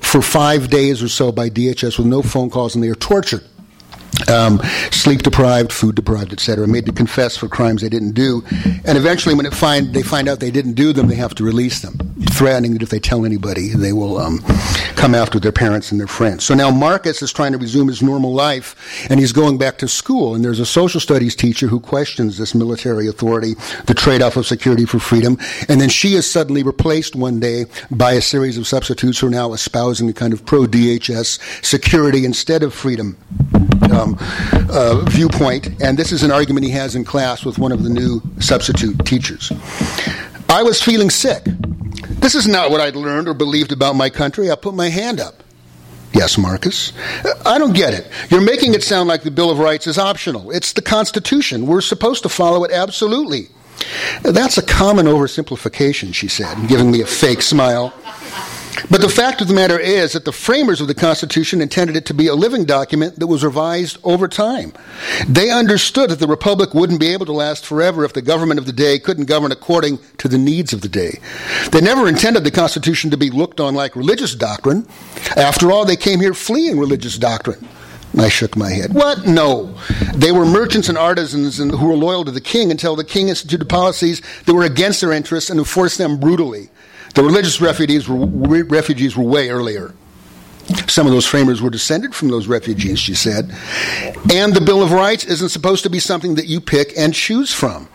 for 0.00 0.22
five 0.22 0.70
days 0.70 1.02
or 1.02 1.08
so 1.08 1.32
by 1.32 1.50
DHS 1.50 1.98
with 1.98 2.06
no 2.06 2.22
phone 2.22 2.48
calls, 2.48 2.76
and 2.76 2.84
they 2.84 2.88
are 2.88 2.94
tortured 2.94 3.42
um, 4.28 4.60
sleep 4.90 5.22
deprived, 5.22 5.72
food 5.72 5.94
deprived, 5.94 6.32
etc., 6.32 6.66
made 6.66 6.86
to 6.86 6.92
confess 6.92 7.36
for 7.36 7.48
crimes 7.48 7.82
they 7.82 7.88
didn't 7.88 8.12
do, 8.12 8.42
and 8.84 8.98
eventually, 8.98 9.34
when 9.34 9.50
find, 9.50 9.94
they 9.94 10.02
find 10.02 10.28
out 10.28 10.40
they 10.40 10.50
didn't 10.50 10.72
do 10.72 10.92
them, 10.92 11.08
they 11.08 11.14
have 11.14 11.34
to 11.34 11.44
release 11.44 11.82
them, 11.82 11.98
threatening 12.30 12.72
that 12.72 12.82
if 12.82 12.90
they 12.90 12.98
tell 12.98 13.24
anybody, 13.24 13.68
they 13.68 13.92
will 13.92 14.18
um, 14.18 14.40
come 14.96 15.14
after 15.14 15.38
their 15.38 15.52
parents 15.52 15.90
and 15.90 16.00
their 16.00 16.06
friends. 16.06 16.44
So 16.44 16.54
now 16.54 16.70
Marcus 16.70 17.22
is 17.22 17.32
trying 17.32 17.52
to 17.52 17.58
resume 17.58 17.88
his 17.88 18.02
normal 18.02 18.32
life, 18.32 19.06
and 19.10 19.20
he's 19.20 19.32
going 19.32 19.58
back 19.58 19.78
to 19.78 19.88
school. 19.88 20.34
And 20.34 20.44
there's 20.44 20.60
a 20.60 20.66
social 20.66 21.00
studies 21.00 21.36
teacher 21.36 21.66
who 21.66 21.80
questions 21.80 22.38
this 22.38 22.54
military 22.54 23.06
authority, 23.08 23.54
the 23.86 23.94
trade-off 23.94 24.36
of 24.36 24.46
security 24.46 24.86
for 24.86 24.98
freedom, 24.98 25.38
and 25.68 25.80
then 25.80 25.88
she 25.88 26.14
is 26.14 26.30
suddenly 26.30 26.62
replaced 26.62 27.14
one 27.14 27.40
day 27.40 27.66
by 27.90 28.12
a 28.12 28.20
series 28.20 28.58
of 28.58 28.66
substitutes 28.66 29.20
who 29.20 29.28
are 29.28 29.30
now 29.30 29.52
espousing 29.52 30.08
a 30.08 30.12
kind 30.12 30.32
of 30.32 30.44
pro-DHS 30.44 31.64
security 31.64 32.24
instead 32.24 32.62
of 32.62 32.74
freedom 32.74 33.16
um, 33.96 34.16
uh, 34.70 35.02
viewpoint, 35.08 35.82
and 35.82 35.98
this 35.98 36.12
is 36.12 36.22
an 36.22 36.30
argument 36.30 36.64
he 36.64 36.72
has 36.72 36.94
in 36.94 37.04
class 37.04 37.44
with 37.44 37.58
one 37.58 37.72
of 37.72 37.82
the 37.82 37.88
new 37.88 38.22
substitute 38.40 39.04
teachers. 39.04 39.52
I 40.48 40.62
was 40.62 40.82
feeling 40.82 41.10
sick. 41.10 41.44
This 42.20 42.34
is 42.34 42.46
not 42.46 42.70
what 42.70 42.80
I'd 42.80 42.96
learned 42.96 43.28
or 43.28 43.34
believed 43.34 43.72
about 43.72 43.96
my 43.96 44.10
country. 44.10 44.50
I 44.50 44.56
put 44.56 44.74
my 44.74 44.88
hand 44.88 45.20
up. 45.20 45.42
Yes, 46.12 46.38
Marcus. 46.38 46.92
I 47.44 47.58
don't 47.58 47.74
get 47.74 47.92
it. 47.92 48.08
You're 48.30 48.40
making 48.40 48.74
it 48.74 48.82
sound 48.82 49.08
like 49.08 49.22
the 49.22 49.30
Bill 49.30 49.50
of 49.50 49.58
Rights 49.58 49.86
is 49.86 49.98
optional. 49.98 50.50
It's 50.50 50.72
the 50.72 50.82
Constitution. 50.82 51.66
We're 51.66 51.82
supposed 51.82 52.22
to 52.22 52.28
follow 52.28 52.64
it 52.64 52.70
absolutely. 52.70 53.48
That's 54.22 54.56
a 54.56 54.62
common 54.62 55.06
oversimplification, 55.06 56.14
she 56.14 56.28
said, 56.28 56.68
giving 56.68 56.90
me 56.90 57.02
a 57.02 57.06
fake 57.06 57.42
smile. 57.42 57.92
But 58.90 59.00
the 59.00 59.08
fact 59.08 59.40
of 59.40 59.48
the 59.48 59.54
matter 59.54 59.78
is 59.78 60.12
that 60.12 60.24
the 60.24 60.32
framers 60.32 60.80
of 60.80 60.88
the 60.88 60.94
Constitution 60.94 61.60
intended 61.60 61.96
it 61.96 62.06
to 62.06 62.14
be 62.14 62.26
a 62.26 62.34
living 62.34 62.64
document 62.64 63.18
that 63.18 63.26
was 63.26 63.44
revised 63.44 63.98
over 64.04 64.28
time. 64.28 64.72
They 65.28 65.50
understood 65.50 66.10
that 66.10 66.18
the 66.18 66.26
Republic 66.26 66.74
wouldn't 66.74 67.00
be 67.00 67.12
able 67.12 67.26
to 67.26 67.32
last 67.32 67.64
forever 67.66 68.04
if 68.04 68.12
the 68.12 68.22
government 68.22 68.58
of 68.58 68.66
the 68.66 68.72
day 68.72 68.98
couldn't 68.98 69.26
govern 69.26 69.52
according 69.52 69.98
to 70.18 70.28
the 70.28 70.38
needs 70.38 70.72
of 70.72 70.82
the 70.82 70.88
day. 70.88 71.18
They 71.72 71.80
never 71.80 72.08
intended 72.08 72.44
the 72.44 72.50
Constitution 72.50 73.10
to 73.10 73.16
be 73.16 73.30
looked 73.30 73.60
on 73.60 73.74
like 73.74 73.96
religious 73.96 74.34
doctrine. 74.34 74.86
After 75.36 75.72
all, 75.72 75.84
they 75.84 75.96
came 75.96 76.20
here 76.20 76.34
fleeing 76.34 76.78
religious 76.78 77.18
doctrine. 77.18 77.66
I 78.18 78.28
shook 78.28 78.56
my 78.56 78.70
head. 78.70 78.94
What? 78.94 79.26
No. 79.26 79.74
They 80.14 80.32
were 80.32 80.46
merchants 80.46 80.88
and 80.88 80.96
artisans 80.96 81.58
who 81.58 81.86
were 81.86 81.96
loyal 81.96 82.24
to 82.24 82.30
the 82.30 82.40
king 82.40 82.70
until 82.70 82.96
the 82.96 83.04
king 83.04 83.28
instituted 83.28 83.68
policies 83.68 84.22
that 84.46 84.54
were 84.54 84.64
against 84.64 85.02
their 85.02 85.12
interests 85.12 85.50
and 85.50 85.58
enforced 85.58 85.98
them 85.98 86.18
brutally. 86.18 86.70
The 87.16 87.24
religious 87.24 87.62
refugees 87.62 88.06
were, 88.06 88.26
refugees 88.64 89.16
were 89.16 89.24
way 89.24 89.48
earlier. 89.48 89.94
Some 90.86 91.06
of 91.06 91.14
those 91.14 91.24
framers 91.24 91.62
were 91.62 91.70
descended 91.70 92.14
from 92.14 92.28
those 92.28 92.46
refugees, 92.46 92.98
she 92.98 93.14
said. 93.14 93.54
And 94.30 94.52
the 94.52 94.60
Bill 94.60 94.82
of 94.82 94.92
Rights 94.92 95.24
isn't 95.24 95.48
supposed 95.48 95.82
to 95.84 95.90
be 95.90 95.98
something 95.98 96.34
that 96.34 96.46
you 96.46 96.60
pick 96.60 96.92
and 96.94 97.14
choose 97.14 97.54
from. 97.54 97.86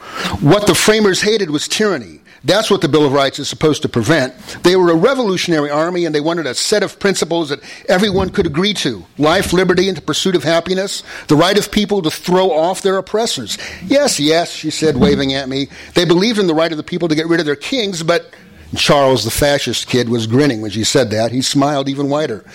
What 0.42 0.66
the 0.66 0.74
framers 0.74 1.22
hated 1.22 1.52
was 1.52 1.68
tyranny. 1.68 2.22
That's 2.44 2.72
what 2.72 2.82
the 2.82 2.90
Bill 2.90 3.06
of 3.06 3.14
Rights 3.14 3.38
is 3.38 3.48
supposed 3.48 3.84
to 3.84 3.90
prevent. 3.90 4.36
They 4.64 4.76
were 4.76 4.90
a 4.90 4.96
revolutionary 4.96 5.70
army 5.70 6.06
and 6.06 6.16
they 6.16 6.22
wanted 6.22 6.48
a 6.48 6.56
set 6.56 6.82
of 6.82 7.00
principles 7.00 7.50
that 7.50 7.60
everyone 7.88 8.32
could 8.32 8.48
agree 8.48 8.74
to 8.76 9.06
life, 9.20 9.54
liberty, 9.54 9.88
and 9.88 9.96
the 9.96 10.02
pursuit 10.02 10.36
of 10.36 10.44
happiness, 10.44 11.04
the 11.28 11.36
right 11.36 11.60
of 11.60 11.72
people 11.72 12.02
to 12.02 12.10
throw 12.10 12.50
off 12.50 12.82
their 12.82 12.98
oppressors. 12.98 13.60
Yes, 13.86 14.20
yes, 14.20 14.52
she 14.52 14.72
said, 14.72 14.98
waving 14.98 15.36
at 15.36 15.48
me. 15.48 15.68
They 15.94 16.06
believed 16.06 16.40
in 16.40 16.48
the 16.48 16.56
right 16.56 16.72
of 16.72 16.78
the 16.78 16.84
people 16.84 17.08
to 17.10 17.14
get 17.14 17.28
rid 17.28 17.40
of 17.40 17.46
their 17.46 17.56
kings, 17.56 18.02
but 18.02 18.34
Charles, 18.76 19.24
the 19.24 19.32
fascist 19.32 19.88
kid, 19.88 20.10
was 20.10 20.28
grinning 20.28 20.62
when 20.62 20.72
she 20.72 20.84
said 20.84 21.10
that. 21.12 21.32
He 21.32 21.42
smiled 21.42 21.90
even 21.90 22.10
wider. 22.10 22.46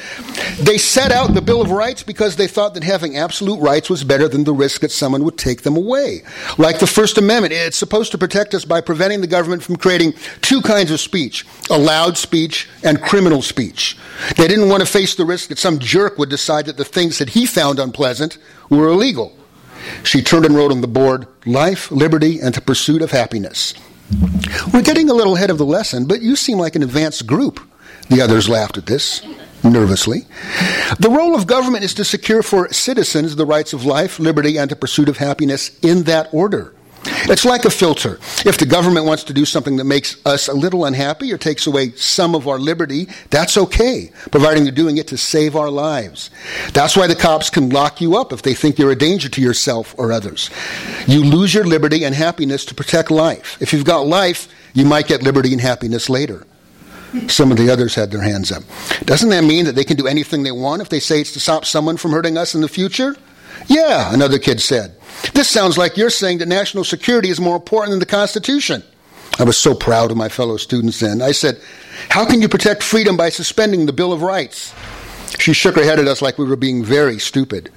They 0.59 0.79
set 0.79 1.13
out 1.13 1.35
the 1.35 1.43
Bill 1.43 1.61
of 1.61 1.71
Rights 1.71 2.03
because 2.03 2.37
they 2.37 2.49
thought 2.49 2.75
that 2.75 2.85
having 2.85 3.17
absolute 3.17 3.61
rights 3.61 3.91
was 3.91 4.05
better 4.05 4.29
than 4.29 4.45
the 4.45 4.53
risk 4.53 4.81
that 4.81 4.91
someone 4.91 5.25
would 5.25 5.37
take 5.37 5.63
them 5.63 5.77
away. 5.77 6.23
Like 6.57 6.79
the 6.79 6.87
First 6.87 7.19
Amendment, 7.19 7.53
it's 7.53 7.77
supposed 7.77 8.13
to 8.13 8.19
protect 8.19 8.55
us 8.55 8.65
by 8.65 8.81
preventing 8.81 9.21
the 9.21 9.27
government 9.27 9.63
from 9.63 9.77
creating 9.77 10.15
two 10.41 10.63
kinds 10.63 10.91
of 10.91 11.01
speech 11.01 11.45
allowed 11.71 12.17
speech 12.17 12.69
and 12.83 13.03
criminal 13.03 13.43
speech. 13.43 13.97
They 14.37 14.49
didn't 14.49 14.69
want 14.69 14.81
to 14.81 14.87
face 14.87 15.15
the 15.15 15.25
risk 15.25 15.49
that 15.49 15.59
some 15.59 15.79
jerk 15.79 16.19
would 16.19 16.31
decide 16.31 16.67
that 16.67 16.77
the 16.77 16.85
things 16.85 17.19
that 17.19 17.31
he 17.31 17.47
found 17.47 17.79
unpleasant 17.79 18.39
were 18.71 18.89
illegal. 18.89 19.37
She 20.03 20.23
turned 20.23 20.47
and 20.47 20.57
wrote 20.57 20.73
on 20.73 20.81
the 20.81 20.89
board 20.89 21.27
life, 21.45 21.91
liberty, 21.91 22.41
and 22.41 22.55
the 22.55 22.61
pursuit 22.61 23.03
of 23.03 23.11
happiness. 23.11 23.75
We're 24.73 24.83
getting 24.83 25.11
a 25.11 25.15
little 25.15 25.37
ahead 25.37 25.51
of 25.51 25.59
the 25.59 25.65
lesson, 25.65 26.07
but 26.07 26.23
you 26.23 26.37
seem 26.37 26.59
like 26.59 26.77
an 26.77 26.83
advanced 26.83 27.27
group. 27.27 27.61
The 28.09 28.21
others 28.21 28.49
laughed 28.49 28.79
at 28.79 28.87
this 28.87 29.23
nervously. 29.65 30.27
The 31.01 31.11
role 31.11 31.35
of 31.35 31.47
government 31.47 31.85
is 31.85 31.95
to 31.95 32.05
secure 32.05 32.43
for 32.43 32.73
citizens 32.73 33.35
the 33.35 33.47
rights 33.47 33.73
of 33.73 33.85
life, 33.85 34.21
liberty, 34.21 34.59
and 34.59 34.71
the 34.71 34.77
pursuit 34.77 35.09
of 35.09 35.17
happiness 35.17 35.77
in 35.81 36.05
that 36.05 36.29
order. 36.33 36.76
It's 37.29 37.45
like 37.45 37.65
a 37.65 37.71
filter. 37.71 38.19
If 38.45 38.59
the 38.59 38.67
government 38.67 39.07
wants 39.07 39.25
to 39.25 39.33
do 39.33 39.45
something 39.45 39.77
that 39.77 39.85
makes 39.85 40.17
us 40.27 40.49
a 40.49 40.55
little 40.55 40.85
unhappy 40.85 41.33
or 41.33 41.39
takes 41.39 41.67
away 41.67 41.91
some 41.93 42.35
of 42.35 42.49
our 42.49 42.59
liberty, 42.59 43.09
that's 43.31 43.57
okay, 43.57 44.11
providing 44.31 44.65
they're 44.65 44.73
doing 44.73 44.97
it 44.97 45.09
to 45.09 45.17
save 45.17 45.57
our 45.57 45.71
lives. 45.71 46.31
That's 46.73 46.97
why 46.97 47.07
the 47.07 47.15
cops 47.15 47.51
can 47.51 47.71
lock 47.71 48.01
you 48.01 48.17
up 48.17 48.33
if 48.33 48.43
they 48.43 48.55
think 48.55 48.79
you're 48.79 48.93
a 48.93 48.97
danger 48.97 49.29
to 49.29 49.41
yourself 49.41 49.95
or 49.99 50.13
others. 50.13 50.51
You 51.07 51.25
lose 51.25 51.55
your 51.55 51.65
liberty 51.65 52.05
and 52.05 52.15
happiness 52.15 52.65
to 52.67 52.75
protect 52.75 53.11
life. 53.11 53.57
If 53.61 53.73
you've 53.73 53.85
got 53.85 54.07
life, 54.07 54.49
you 54.75 54.85
might 54.85 55.07
get 55.07 55.23
liberty 55.23 55.53
and 55.53 55.61
happiness 55.61 56.09
later. 56.09 56.47
Some 57.29 57.51
of 57.51 57.57
the 57.57 57.71
others 57.71 57.95
had 57.95 58.11
their 58.11 58.21
hands 58.21 58.53
up. 58.53 58.63
Doesn't 59.05 59.31
that 59.31 59.45
mean 59.45 59.65
that 59.65 59.75
they 59.75 59.85
can 59.85 59.97
do 59.97 60.07
anything 60.07 60.43
they 60.43 60.53
want 60.53 60.83
if 60.83 60.89
they 60.89 61.01
say 61.01 61.21
it's 61.21 61.33
to 61.33 61.41
stop 61.41 61.65
someone 61.65 61.97
from 61.97 62.11
hurting 62.11 62.37
us 62.37 62.55
in 62.55 62.61
the 62.61 62.69
future? 62.69 63.17
Yeah, 63.69 64.13
another 64.13 64.39
kid 64.39 64.61
said. 64.61 64.95
This 65.35 65.49
sounds 65.49 65.77
like 65.79 65.97
you're 65.97 66.11
saying 66.11 66.39
that 66.39 66.49
national 66.49 66.85
security 66.85 67.31
is 67.31 67.41
more 67.41 67.57
important 67.57 67.91
than 67.91 68.01
the 68.01 68.07
Constitution. 68.07 68.83
I 69.39 69.45
was 69.45 69.59
so 69.59 69.75
proud 69.75 70.11
of 70.11 70.17
my 70.17 70.29
fellow 70.29 70.57
students 70.57 71.01
then. 71.01 71.21
I 71.21 71.33
said, 71.33 71.61
How 72.09 72.25
can 72.27 72.41
you 72.41 72.49
protect 72.49 72.83
freedom 72.83 73.17
by 73.17 73.29
suspending 73.29 73.87
the 73.87 73.93
Bill 73.93 74.13
of 74.13 74.23
Rights? 74.23 74.73
She 75.39 75.53
shook 75.53 75.77
her 75.77 75.83
head 75.83 75.99
at 75.99 76.09
us 76.09 76.23
like 76.23 76.39
we 76.39 76.47
were 76.47 76.57
being 76.57 76.85
very 76.85 77.19
stupid. 77.19 77.71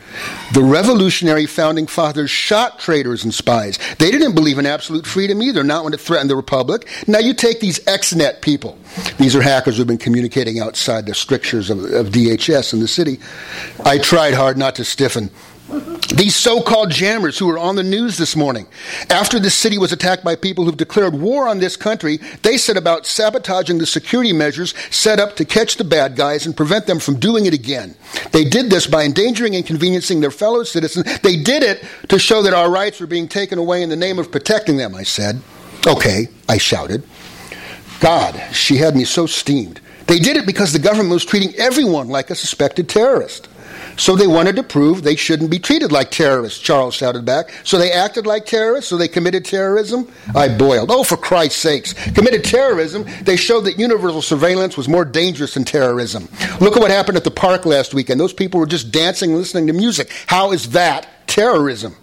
The 0.53 0.61
revolutionary 0.61 1.45
founding 1.45 1.87
fathers 1.87 2.29
shot 2.29 2.79
traitors 2.79 3.23
and 3.23 3.33
spies. 3.33 3.77
They 3.97 4.11
didn't 4.11 4.35
believe 4.35 4.59
in 4.59 4.65
absolute 4.65 5.05
freedom 5.05 5.41
either, 5.41 5.63
not 5.63 5.83
when 5.83 5.93
it 5.93 5.99
threatened 5.99 6.29
the 6.29 6.35
republic. 6.35 6.87
Now 7.07 7.19
you 7.19 7.33
take 7.33 7.59
these 7.59 7.79
XNet 7.79 8.41
people. 8.41 8.77
These 9.17 9.35
are 9.35 9.41
hackers 9.41 9.77
who've 9.77 9.87
been 9.87 9.97
communicating 9.97 10.59
outside 10.59 11.05
the 11.05 11.15
strictures 11.15 11.69
of, 11.69 11.83
of 11.85 12.07
DHS 12.07 12.73
in 12.73 12.79
the 12.79 12.87
city. 12.87 13.19
I 13.83 13.97
tried 13.97 14.35
hard 14.35 14.57
not 14.57 14.75
to 14.75 14.85
stiffen. 14.85 15.31
These 16.15 16.35
so 16.35 16.61
called 16.61 16.89
jammers 16.89 17.37
who 17.37 17.45
were 17.45 17.59
on 17.59 17.75
the 17.75 17.83
news 17.83 18.17
this 18.17 18.35
morning, 18.35 18.67
after 19.09 19.39
the 19.39 19.51
city 19.51 19.77
was 19.77 19.91
attacked 19.91 20.23
by 20.23 20.35
people 20.35 20.65
who've 20.65 20.75
declared 20.75 21.13
war 21.13 21.47
on 21.47 21.59
this 21.59 21.77
country, 21.77 22.19
they 22.41 22.57
set 22.57 22.75
about 22.75 23.05
sabotaging 23.05 23.77
the 23.77 23.85
security 23.85 24.33
measures 24.33 24.73
set 24.89 25.19
up 25.19 25.35
to 25.35 25.45
catch 25.45 25.77
the 25.77 25.83
bad 25.83 26.15
guys 26.15 26.45
and 26.45 26.57
prevent 26.57 26.87
them 26.87 26.99
from 26.99 27.19
doing 27.19 27.45
it 27.45 27.53
again. 27.53 27.95
They 28.31 28.43
did 28.43 28.71
this 28.71 28.87
by 28.87 29.03
endangering 29.03 29.55
and 29.55 29.63
inconveniencing 29.63 30.19
their 30.19 30.31
fellow 30.31 30.63
citizens. 30.63 31.19
They 31.19 31.37
did 31.37 31.61
it 31.61 31.85
to 32.09 32.17
show 32.17 32.41
that 32.41 32.53
our 32.53 32.71
rights 32.71 32.99
were 32.99 33.07
being 33.07 33.27
taken 33.27 33.59
away 33.59 33.83
in 33.83 33.89
the 33.89 33.95
name 33.95 34.17
of 34.17 34.31
protecting 34.31 34.77
them, 34.77 34.95
I 34.95 35.03
said. 35.03 35.39
Okay, 35.85 36.27
I 36.47 36.57
shouted. 36.57 37.03
God, 37.99 38.41
she 38.53 38.77
had 38.77 38.95
me 38.95 39.03
so 39.03 39.27
steamed. 39.27 39.79
They 40.07 40.17
did 40.17 40.37
it 40.37 40.47
because 40.47 40.73
the 40.73 40.79
government 40.79 41.11
was 41.11 41.25
treating 41.25 41.53
everyone 41.55 42.07
like 42.07 42.31
a 42.31 42.35
suspected 42.35 42.89
terrorist. 42.89 43.47
So 43.99 44.15
they 44.15 44.27
wanted 44.27 44.55
to 44.55 44.63
prove 44.63 45.03
they 45.03 45.17
shouldn't 45.17 45.51
be 45.51 45.59
treated 45.59 45.91
like 45.91 46.09
terrorists, 46.09 46.59
Charles 46.59 46.95
shouted 46.95 47.25
back. 47.25 47.51
So 47.65 47.77
they 47.77 47.91
acted 47.91 48.25
like 48.25 48.45
terrorists, 48.45 48.89
so 48.89 48.97
they 48.97 49.09
committed 49.09 49.43
terrorism? 49.43 50.07
I 50.33 50.47
boiled. 50.47 50.89
Oh, 50.89 51.03
for 51.03 51.17
Christ's 51.17 51.59
sakes. 51.59 51.93
Committed 52.13 52.45
terrorism? 52.45 53.05
They 53.23 53.35
showed 53.35 53.65
that 53.65 53.77
universal 53.77 54.21
surveillance 54.21 54.77
was 54.77 54.87
more 54.87 55.03
dangerous 55.03 55.53
than 55.53 55.65
terrorism. 55.65 56.29
Look 56.61 56.77
at 56.77 56.81
what 56.81 56.91
happened 56.91 57.17
at 57.17 57.25
the 57.25 57.31
park 57.31 57.65
last 57.65 57.93
weekend. 57.93 58.19
Those 58.21 58.33
people 58.33 58.59
were 58.59 58.65
just 58.65 58.91
dancing 58.91 59.31
and 59.31 59.39
listening 59.39 59.67
to 59.67 59.73
music. 59.73 60.09
How 60.27 60.53
is 60.53 60.69
that 60.71 61.27
terrorism? 61.27 61.93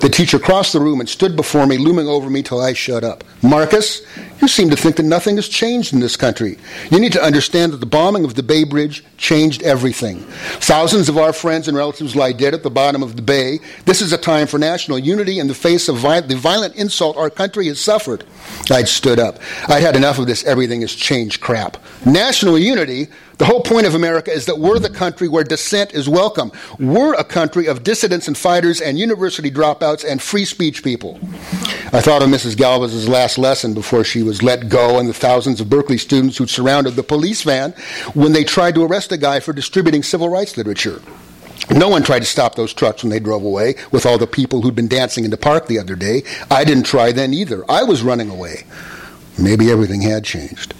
The 0.00 0.08
teacher 0.08 0.38
crossed 0.38 0.72
the 0.72 0.80
room 0.80 1.00
and 1.00 1.08
stood 1.08 1.36
before 1.36 1.66
me, 1.66 1.78
looming 1.78 2.08
over 2.08 2.28
me 2.28 2.42
till 2.42 2.60
I 2.60 2.72
shut 2.72 3.04
up. 3.04 3.24
Marcus, 3.42 4.02
you 4.40 4.48
seem 4.48 4.70
to 4.70 4.76
think 4.76 4.96
that 4.96 5.04
nothing 5.04 5.36
has 5.36 5.48
changed 5.48 5.92
in 5.92 6.00
this 6.00 6.16
country. 6.16 6.58
You 6.90 7.00
need 7.00 7.12
to 7.12 7.22
understand 7.22 7.72
that 7.72 7.78
the 7.78 7.86
bombing 7.86 8.24
of 8.24 8.34
the 8.34 8.42
Bay 8.42 8.64
Bridge 8.64 9.04
changed 9.16 9.62
everything. 9.62 10.20
Thousands 10.60 11.08
of 11.08 11.16
our 11.16 11.32
friends 11.32 11.68
and 11.68 11.76
relatives 11.76 12.14
lie 12.14 12.32
dead 12.32 12.54
at 12.54 12.62
the 12.62 12.70
bottom 12.70 13.02
of 13.02 13.16
the 13.16 13.22
bay. 13.22 13.60
This 13.86 14.02
is 14.02 14.12
a 14.12 14.18
time 14.18 14.46
for 14.46 14.58
national 14.58 14.98
unity 14.98 15.38
in 15.38 15.48
the 15.48 15.54
face 15.54 15.88
of 15.88 15.96
vi- 15.96 16.20
the 16.20 16.36
violent 16.36 16.74
insult 16.76 17.16
our 17.16 17.30
country 17.30 17.66
has 17.68 17.80
suffered. 17.80 18.24
I'd 18.70 18.88
stood 18.88 19.18
up. 19.18 19.38
I'd 19.68 19.82
had 19.82 19.96
enough 19.96 20.18
of 20.18 20.26
this 20.26 20.44
everything 20.44 20.82
has 20.82 20.94
changed 20.94 21.40
crap. 21.40 21.76
National 22.04 22.58
unity? 22.58 23.08
The 23.36 23.46
whole 23.46 23.62
point 23.62 23.86
of 23.86 23.96
America 23.96 24.30
is 24.30 24.46
that 24.46 24.60
we're 24.60 24.78
the 24.78 24.88
country 24.88 25.26
where 25.26 25.42
dissent 25.42 25.92
is 25.92 26.08
welcome. 26.08 26.52
We're 26.78 27.14
a 27.14 27.24
country 27.24 27.66
of 27.66 27.82
dissidents 27.82 28.28
and 28.28 28.38
fighters 28.38 28.80
and 28.80 28.96
university 28.96 29.50
dropouts 29.50 30.04
and 30.08 30.22
free 30.22 30.44
speech 30.44 30.84
people. 30.84 31.18
I 31.92 32.00
thought 32.00 32.22
of 32.22 32.28
Mrs. 32.28 32.56
Galvez's 32.56 33.08
last 33.08 33.36
lesson 33.36 33.74
before 33.74 34.04
she 34.04 34.22
was 34.22 34.42
let 34.44 34.68
go 34.68 35.00
and 35.00 35.08
the 35.08 35.14
thousands 35.14 35.60
of 35.60 35.68
Berkeley 35.68 35.98
students 35.98 36.36
who 36.36 36.46
surrounded 36.46 36.92
the 36.92 37.02
police 37.02 37.42
van 37.42 37.72
when 38.14 38.32
they 38.32 38.44
tried 38.44 38.76
to 38.76 38.84
arrest 38.84 39.10
a 39.10 39.16
guy 39.16 39.40
for 39.40 39.52
distributing 39.52 40.04
civil 40.04 40.28
rights 40.28 40.56
literature. 40.56 41.02
No 41.70 41.88
one 41.88 42.04
tried 42.04 42.20
to 42.20 42.26
stop 42.26 42.54
those 42.54 42.72
trucks 42.72 43.02
when 43.02 43.10
they 43.10 43.20
drove 43.20 43.42
away 43.42 43.74
with 43.90 44.06
all 44.06 44.18
the 44.18 44.28
people 44.28 44.62
who'd 44.62 44.76
been 44.76 44.88
dancing 44.88 45.24
in 45.24 45.30
the 45.30 45.36
park 45.36 45.66
the 45.66 45.78
other 45.80 45.96
day. 45.96 46.22
I 46.52 46.62
didn't 46.62 46.84
try 46.84 47.10
then 47.10 47.34
either. 47.34 47.68
I 47.68 47.82
was 47.82 48.02
running 48.02 48.30
away. 48.30 48.64
Maybe 49.38 49.72
everything 49.72 50.02
had 50.02 50.24
changed. 50.24 50.74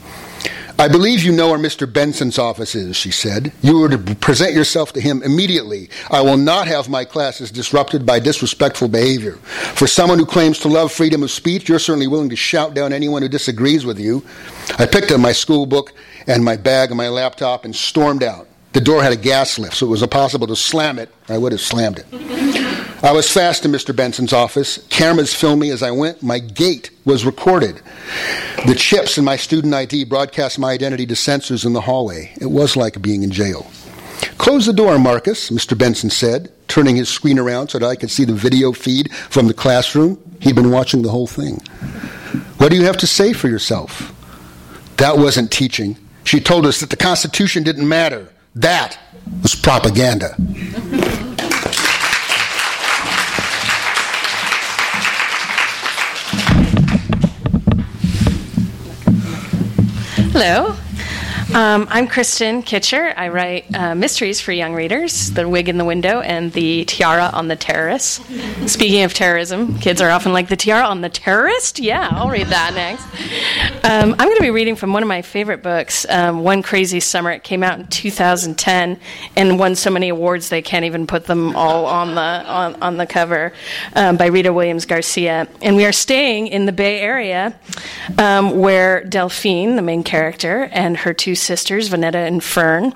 I 0.77 0.89
believe 0.89 1.22
you 1.22 1.31
know 1.31 1.51
where 1.51 1.59
Mr. 1.59 1.91
Benson's 1.91 2.37
office 2.37 2.75
is, 2.75 2.97
she 2.97 3.12
said. 3.12 3.53
You 3.62 3.83
are 3.85 3.89
to 3.89 3.99
present 4.16 4.55
yourself 4.55 4.93
to 4.95 5.01
him 5.01 5.22
immediately. 5.22 5.89
I 6.11 6.20
will 6.20 6.37
not 6.37 6.66
have 6.66 6.89
my 6.89 7.05
classes 7.05 7.53
disrupted 7.53 8.05
by 8.05 8.18
disrespectful 8.18 8.89
behavior. 8.89 9.35
For 9.77 9.87
someone 9.87 10.18
who 10.18 10.27
claims 10.27 10.59
to 10.61 10.68
love 10.68 10.91
freedom 10.91 11.22
of 11.22 11.31
speech, 11.31 11.68
you're 11.68 11.79
certainly 11.79 12.09
willing 12.09 12.29
to 12.31 12.37
shout 12.37 12.75
down 12.75 12.93
anyone 12.93 13.22
who 13.22 13.29
disagrees 13.29 13.87
with 13.87 14.01
you. 14.01 14.25
I 14.77 14.87
picked 14.87 15.12
up 15.12 15.20
my 15.20 15.33
school 15.33 15.64
book 15.64 15.93
and 16.27 16.45
my 16.45 16.57
bag 16.57 16.91
and 16.91 16.99
my 16.99 17.09
laptop 17.09 17.64
and 17.64 17.75
stormed 17.75 18.25
out. 18.25 18.49
The 18.72 18.81
door 18.81 19.01
had 19.01 19.12
a 19.12 19.16
gas 19.16 19.61
lift, 19.61 19.77
so 19.77 19.87
it 19.87 19.91
was 19.91 20.03
impossible 20.03 20.49
to 20.49 20.57
slam 20.57 20.99
it. 20.99 21.09
I 21.29 21.39
would 21.39 21.53
have 21.53 21.61
slammed 21.61 22.01
it. 22.01 22.74
I 23.05 23.13
was 23.13 23.31
fast 23.31 23.67
in 23.67 23.71
Mr. 23.71 23.95
Benson's 23.95 24.33
office. 24.33 24.79
Cameras 24.89 25.35
filmed 25.35 25.61
me 25.61 25.69
as 25.69 25.83
I 25.83 25.91
went. 25.91 26.23
My 26.23 26.39
gait 26.39 26.89
was 27.05 27.27
recorded. 27.27 27.83
The 28.67 28.75
chips 28.75 29.19
in 29.19 29.27
my 29.27 29.37
student 29.37 29.75
ID 29.75 30.05
broadcast 30.05 30.59
my 30.59 30.73
identity 30.73 31.05
to 31.09 31.15
sensors 31.15 31.67
in 31.67 31.75
the 31.75 31.83
hallway. 31.83 32.33
It 32.41 32.47
was 32.47 32.77
like 32.77 33.03
being 33.03 33.23
in 33.23 33.31
jail. 33.31 33.71
Close 34.39 34.65
the 34.65 34.73
door, 34.73 34.99
Marcus, 34.99 35.51
Mr. 35.51 35.77
Benson 35.77 36.09
said, 36.09 36.51
turning 36.67 36.97
his 36.97 37.11
screen 37.11 37.39
around 37.39 37.69
so 37.69 37.79
that 37.79 37.87
I 37.87 37.95
could 37.95 38.11
see 38.11 38.25
the 38.25 38.33
video 38.33 38.73
feed 38.73 39.13
from 39.13 39.49
the 39.49 39.55
classroom. 39.55 40.19
He'd 40.41 40.57
been 40.57 40.71
watching 40.71 41.03
the 41.03 41.11
whole 41.11 41.27
thing. 41.27 41.57
What 42.57 42.71
do 42.71 42.77
you 42.79 42.87
have 42.87 42.97
to 42.97 43.07
say 43.07 43.35
for 43.35 43.49
yourself? 43.49 44.15
That 44.97 45.19
wasn't 45.19 45.53
teaching. 45.53 45.99
She 46.25 46.41
told 46.41 46.65
us 46.65 46.81
that 46.81 46.89
the 46.89 46.97
Constitution 46.97 47.65
didn't 47.65 47.87
matter. 47.87 48.33
That 48.55 48.99
was 49.43 49.55
propaganda. 49.55 50.37
Hello. 60.35 60.74
Um, 61.55 61.87
I'm 61.89 62.09
Kristen 62.09 62.65
Kittscher. 62.65 63.15
I 63.17 63.29
write 63.29 63.73
uh, 63.73 63.95
mysteries 63.95 64.41
for 64.41 64.51
young 64.51 64.75
readers, 64.75 65.31
The 65.31 65.49
Wig 65.49 65.69
in 65.69 65.79
the 65.79 65.85
Window 65.85 66.21
and 66.21 66.53
The 66.53 66.85
Tiara 66.85 67.31
on 67.33 67.47
the 67.47 67.55
Terrorist. 67.55 68.23
Speaking 68.69 69.05
of 69.05 69.15
terrorism, 69.15 69.79
kids 69.79 70.01
are 70.01 70.11
often 70.11 70.33
like, 70.33 70.49
The 70.49 70.57
Tiara 70.57 70.85
on 70.85 71.01
the 71.01 71.09
Terrorist? 71.09 71.79
Yeah, 71.79 72.09
I'll 72.11 72.29
read 72.29 72.49
that 72.49 72.75
next. 72.75 73.05
Um, 73.85 74.15
I'm 74.19 74.27
going 74.27 74.37
to 74.37 74.43
be 74.43 74.51
reading 74.51 74.75
from 74.75 74.93
one 74.93 75.05
of 75.05 75.09
my 75.09 75.23
favorite 75.23 75.63
books, 75.63 76.05
um, 76.09 76.43
One 76.43 76.61
Crazy 76.61 76.99
Summer. 76.99 77.31
It 77.31 77.45
came 77.45 77.63
out 77.63 77.79
in 77.79 77.87
2010 77.87 78.99
and 79.37 79.57
won 79.57 79.77
so 79.77 79.91
many 79.91 80.09
awards 80.09 80.49
they 80.49 80.61
can't 80.61 80.87
even 80.87 81.07
put 81.07 81.27
them 81.27 81.55
all 81.55 81.87
on 81.87 82.17
the, 82.17 82.21
on, 82.21 82.83
on 82.83 82.97
the 82.97 83.07
cover 83.07 83.53
um, 83.95 84.17
by 84.17 84.27
Rita 84.27 84.53
Williams 84.53 84.87
Garcia. 84.87 85.47
And 85.63 85.77
we 85.77 85.85
are 85.85 85.93
staying 85.93 86.49
in 86.49 86.67
the 86.67 86.73
Bay 86.73 86.99
Area 86.99 87.55
um, 88.19 88.59
where 88.59 89.05
Delphine, 89.05 89.77
the 89.77 89.83
main 89.83 90.03
character, 90.03 90.69
and 90.73 90.97
her 90.97 91.15
two 91.15 91.37
sisters, 91.45 91.88
Vonetta 91.88 92.26
and 92.26 92.42
Fern, 92.42 92.95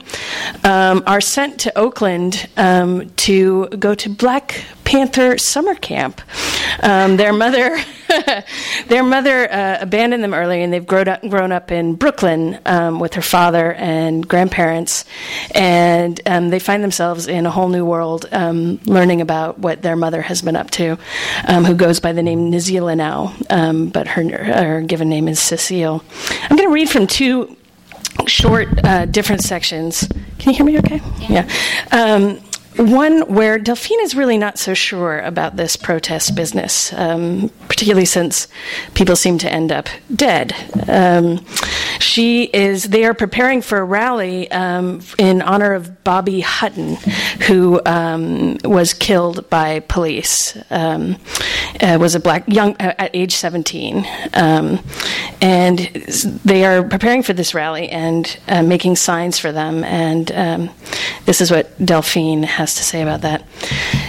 um, 0.64 1.02
are 1.06 1.20
sent 1.20 1.60
to 1.60 1.78
Oakland 1.78 2.48
um, 2.56 3.10
to 3.10 3.68
go 3.68 3.94
to 3.94 4.08
Black 4.08 4.64
Panther 4.84 5.36
summer 5.36 5.74
camp. 5.74 6.22
Um, 6.82 7.18
their 7.18 7.32
mother, 7.32 7.78
their 8.88 9.02
mother 9.02 9.52
uh, 9.52 9.78
abandoned 9.80 10.24
them 10.24 10.32
early, 10.32 10.62
and 10.62 10.72
they've 10.72 10.86
grown 10.86 11.08
up, 11.08 11.20
grown 11.28 11.52
up 11.52 11.70
in 11.70 11.94
Brooklyn 11.94 12.58
um, 12.64 12.98
with 12.98 13.14
her 13.14 13.22
father 13.22 13.74
and 13.74 14.26
grandparents, 14.26 15.04
and 15.54 16.18
um, 16.24 16.48
they 16.48 16.58
find 16.58 16.82
themselves 16.82 17.28
in 17.28 17.44
a 17.44 17.50
whole 17.50 17.68
new 17.68 17.84
world, 17.84 18.26
learning 18.32 19.20
about 19.20 19.58
what 19.58 19.82
their 19.82 19.96
mother 19.96 20.22
has 20.22 20.40
been 20.40 20.56
up 20.56 20.70
to, 20.70 20.96
who 21.48 21.74
goes 21.74 22.00
by 22.00 22.12
the 22.12 22.22
name 22.22 22.50
Nzila 22.50 22.96
now, 22.96 23.34
but 23.92 24.08
her, 24.08 24.22
her 24.26 24.80
given 24.80 25.10
name 25.10 25.28
is 25.28 25.38
Cecile. 25.38 26.02
I'm 26.48 26.56
going 26.56 26.68
to 26.68 26.72
read 26.72 26.88
from 26.88 27.06
two 27.06 27.57
short, 28.26 28.68
uh, 28.84 29.06
different 29.06 29.42
sections. 29.42 30.08
Can 30.38 30.52
you 30.52 30.54
hear 30.54 30.66
me 30.66 30.78
okay? 30.78 31.00
Yeah. 31.28 31.48
Um, 31.92 32.40
one 32.78 33.22
where 33.22 33.58
Delphine 33.58 34.00
is 34.00 34.14
really 34.14 34.38
not 34.38 34.56
so 34.56 34.72
sure 34.72 35.18
about 35.20 35.56
this 35.56 35.76
protest 35.76 36.36
business, 36.36 36.92
um, 36.92 37.50
particularly 37.68 38.04
since 38.04 38.46
people 38.94 39.16
seem 39.16 39.36
to 39.38 39.52
end 39.52 39.72
up 39.72 39.88
dead. 40.14 40.54
Um, 40.88 41.44
she 41.98 42.44
is. 42.44 42.84
They 42.84 43.04
are 43.04 43.14
preparing 43.14 43.62
for 43.62 43.78
a 43.78 43.84
rally 43.84 44.50
um, 44.52 45.02
in 45.18 45.42
honor 45.42 45.74
of 45.74 46.04
Bobby 46.04 46.40
Hutton, 46.40 46.94
who 47.46 47.80
um, 47.84 48.58
was 48.64 48.94
killed 48.94 49.50
by 49.50 49.80
police. 49.80 50.56
Um, 50.70 51.16
uh, 51.80 51.98
was 52.00 52.14
a 52.14 52.20
black 52.20 52.44
young 52.48 52.74
uh, 52.80 52.94
at 52.98 53.14
age 53.14 53.34
17, 53.34 54.06
um, 54.34 54.80
and 55.40 55.78
they 56.44 56.64
are 56.64 56.82
preparing 56.82 57.22
for 57.22 57.32
this 57.32 57.54
rally 57.54 57.88
and 57.88 58.38
uh, 58.48 58.62
making 58.62 58.96
signs 58.96 59.38
for 59.38 59.52
them. 59.52 59.84
And 59.84 60.28
this 61.24 61.40
is 61.40 61.50
what 61.50 61.76
Delphine 61.84 62.44
has 62.44 62.67
to 62.76 62.84
say 62.84 63.02
about 63.02 63.22
that. 63.22 63.44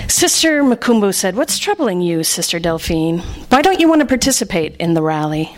Sister 0.08 0.64
Mukumbu 0.64 1.14
said, 1.14 1.36
What's 1.36 1.58
troubling 1.58 2.02
you, 2.02 2.24
Sister 2.24 2.60
Delphine? 2.60 3.20
Why 3.50 3.62
don't 3.62 3.80
you 3.80 3.88
want 3.88 4.02
to 4.02 4.08
participate 4.08 4.76
in 4.78 4.94
the 4.94 5.02
rally? 5.02 5.56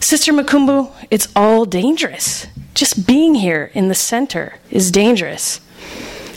Sister 0.00 0.32
Mukumbu, 0.32 0.92
it's 1.10 1.28
all 1.36 1.64
dangerous. 1.64 2.46
Just 2.74 3.06
being 3.06 3.34
here 3.34 3.70
in 3.74 3.88
the 3.88 3.94
center 3.94 4.54
is 4.70 4.90
dangerous. 4.90 5.60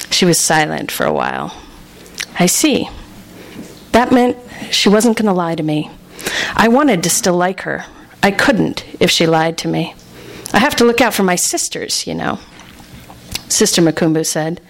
She 0.09 0.25
was 0.25 0.39
silent 0.39 0.91
for 0.91 1.05
a 1.05 1.13
while. 1.13 1.53
I 2.39 2.45
see. 2.45 2.89
That 3.91 4.11
meant 4.11 4.37
she 4.71 4.89
wasn't 4.89 5.17
going 5.17 5.27
to 5.27 5.33
lie 5.33 5.55
to 5.55 5.63
me. 5.63 5.91
I 6.55 6.67
wanted 6.67 7.03
to 7.03 7.09
still 7.09 7.35
like 7.35 7.61
her. 7.61 7.85
I 8.21 8.31
couldn't 8.31 8.85
if 8.99 9.09
she 9.09 9.25
lied 9.25 9.57
to 9.59 9.67
me. 9.67 9.95
I 10.53 10.59
have 10.59 10.75
to 10.77 10.85
look 10.85 11.01
out 11.01 11.13
for 11.13 11.23
my 11.23 11.35
sisters, 11.35 12.07
you 12.07 12.15
know. 12.15 12.39
Sister 13.49 13.81
Mukumbu 13.81 14.25
said, 14.25 14.61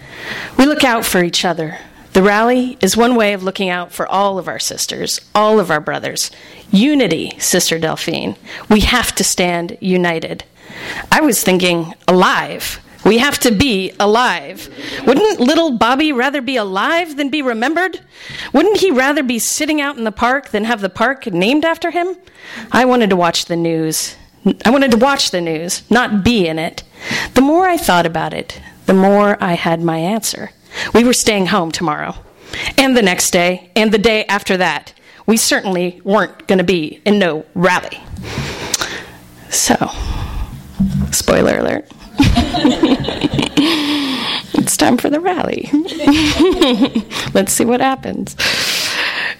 We 0.58 0.66
look 0.66 0.84
out 0.84 1.06
for 1.06 1.24
each 1.24 1.46
other. 1.46 1.78
The 2.14 2.24
rally 2.24 2.78
is 2.82 2.98
one 2.98 3.16
way 3.16 3.34
of 3.34 3.44
looking 3.44 3.70
out 3.70 3.92
for 3.92 4.08
all 4.08 4.40
of 4.40 4.48
our 4.48 4.58
sisters, 4.58 5.22
all 5.36 5.60
of 5.60 5.70
our 5.70 5.80
brothers. 5.80 6.32
Unity, 6.72 7.34
Sister 7.38 7.78
Delphine. 7.78 8.36
We 8.70 8.80
have 8.82 9.14
to 9.16 9.24
stand 9.24 9.78
united. 9.80 10.44
I 11.12 11.22
was 11.22 11.44
thinking 11.44 11.94
alive. 12.08 12.80
We 13.06 13.20
have 13.20 13.40
to 13.40 13.52
be 13.52 13.94
alive. 14.00 14.70
Wouldn't 15.06 15.40
little 15.40 15.78
Bobby 15.78 16.12
rather 16.12 16.42
be 16.42 16.58
alive 16.58 17.16
than 17.16 17.30
be 17.30 17.42
remembered? 17.42 18.02
Wouldn't 18.54 18.78
he 18.78 18.92
rather 18.92 19.24
be 19.24 19.40
sitting 19.40 19.80
out 19.80 19.98
in 19.98 20.04
the 20.04 20.12
park 20.12 20.50
than 20.50 20.66
have 20.66 20.82
the 20.82 20.90
park 20.90 21.28
named 21.28 21.64
after 21.64 21.92
him? 21.92 22.18
I 22.72 22.86
wanted 22.86 23.10
to 23.12 23.16
watch 23.16 23.46
the 23.46 23.56
news. 23.56 24.16
I 24.66 24.70
wanted 24.70 24.92
to 24.92 24.98
watch 24.98 25.32
the 25.32 25.42
news, 25.42 25.90
not 25.90 26.24
be 26.24 26.48
in 26.48 26.60
it. 26.60 26.84
The 27.34 27.42
more 27.42 27.68
I 27.68 27.78
thought 27.78 28.06
about 28.06 28.34
it, 28.34 28.62
the 28.90 28.96
more 28.96 29.38
I 29.40 29.54
had 29.54 29.84
my 29.84 30.00
answer. 30.00 30.50
We 30.96 31.04
were 31.04 31.14
staying 31.14 31.46
home 31.46 31.72
tomorrow, 31.72 32.16
and 32.76 32.98
the 32.98 33.04
next 33.04 33.30
day, 33.30 33.70
and 33.76 33.92
the 33.92 34.00
day 34.00 34.26
after 34.26 34.58
that. 34.58 34.94
We 35.28 35.38
certainly 35.38 36.02
weren't 36.04 36.48
going 36.48 36.58
to 36.58 36.64
be 36.64 37.00
in 37.06 37.20
no 37.20 37.46
rally. 37.54 38.02
So, 39.52 39.76
spoiler 41.12 41.60
alert. 41.60 41.86
it's 44.56 44.76
time 44.76 44.98
for 44.98 45.12
the 45.12 45.20
rally. 45.20 45.70
Let's 47.36 47.54
see 47.54 47.66
what 47.66 47.82
happens. 47.82 48.36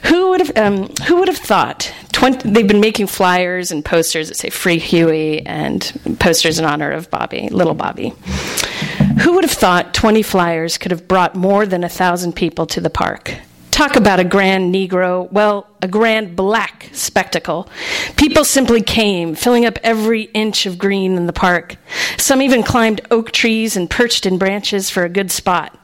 Who 0.06 0.30
would 0.30 0.40
have 0.42 0.58
um, 0.58 0.90
Who 1.08 1.18
would 1.18 1.28
have 1.28 1.38
thought? 1.38 1.94
20, 2.12 2.50
they've 2.50 2.68
been 2.68 2.82
making 2.82 3.08
flyers 3.08 3.72
and 3.72 3.84
posters 3.84 4.28
that 4.30 4.36
say 4.36 4.50
"Free 4.50 4.80
Huey" 4.80 5.46
and 5.46 6.18
posters 6.20 6.60
in 6.60 6.66
honor 6.66 6.92
of 6.92 7.10
Bobby, 7.10 7.50
little 7.50 7.74
Bobby. 7.74 8.14
Who 9.22 9.34
would 9.34 9.44
have 9.44 9.52
thought 9.52 9.94
20 9.94 10.22
flyers 10.24 10.78
could 10.78 10.92
have 10.92 11.08
brought 11.08 11.36
more 11.36 11.66
than 11.66 11.84
a 11.84 11.90
thousand 11.90 12.34
people 12.34 12.66
to 12.68 12.82
the 12.82 12.90
park? 12.90 13.36
Talk 13.72 13.96
about 13.96 14.20
a 14.20 14.24
grand 14.26 14.74
Negro, 14.74 15.32
well, 15.32 15.68
a 15.82 15.88
grand 15.88 16.36
black 16.36 16.90
spectacle. 16.92 17.70
People 18.18 18.44
simply 18.44 18.82
came, 18.82 19.36
filling 19.36 19.66
up 19.66 19.80
every 19.84 20.24
inch 20.34 20.66
of 20.66 20.78
green 20.78 21.16
in 21.16 21.28
the 21.28 21.34
park. 21.34 21.78
Some 22.18 22.42
even 22.42 22.64
climbed 22.64 23.02
oak 23.10 23.32
trees 23.32 23.78
and 23.78 23.90
perched 23.90 24.26
in 24.26 24.38
branches 24.38 24.90
for 24.90 25.04
a 25.04 25.10
good 25.10 25.32
spot. 25.32 25.79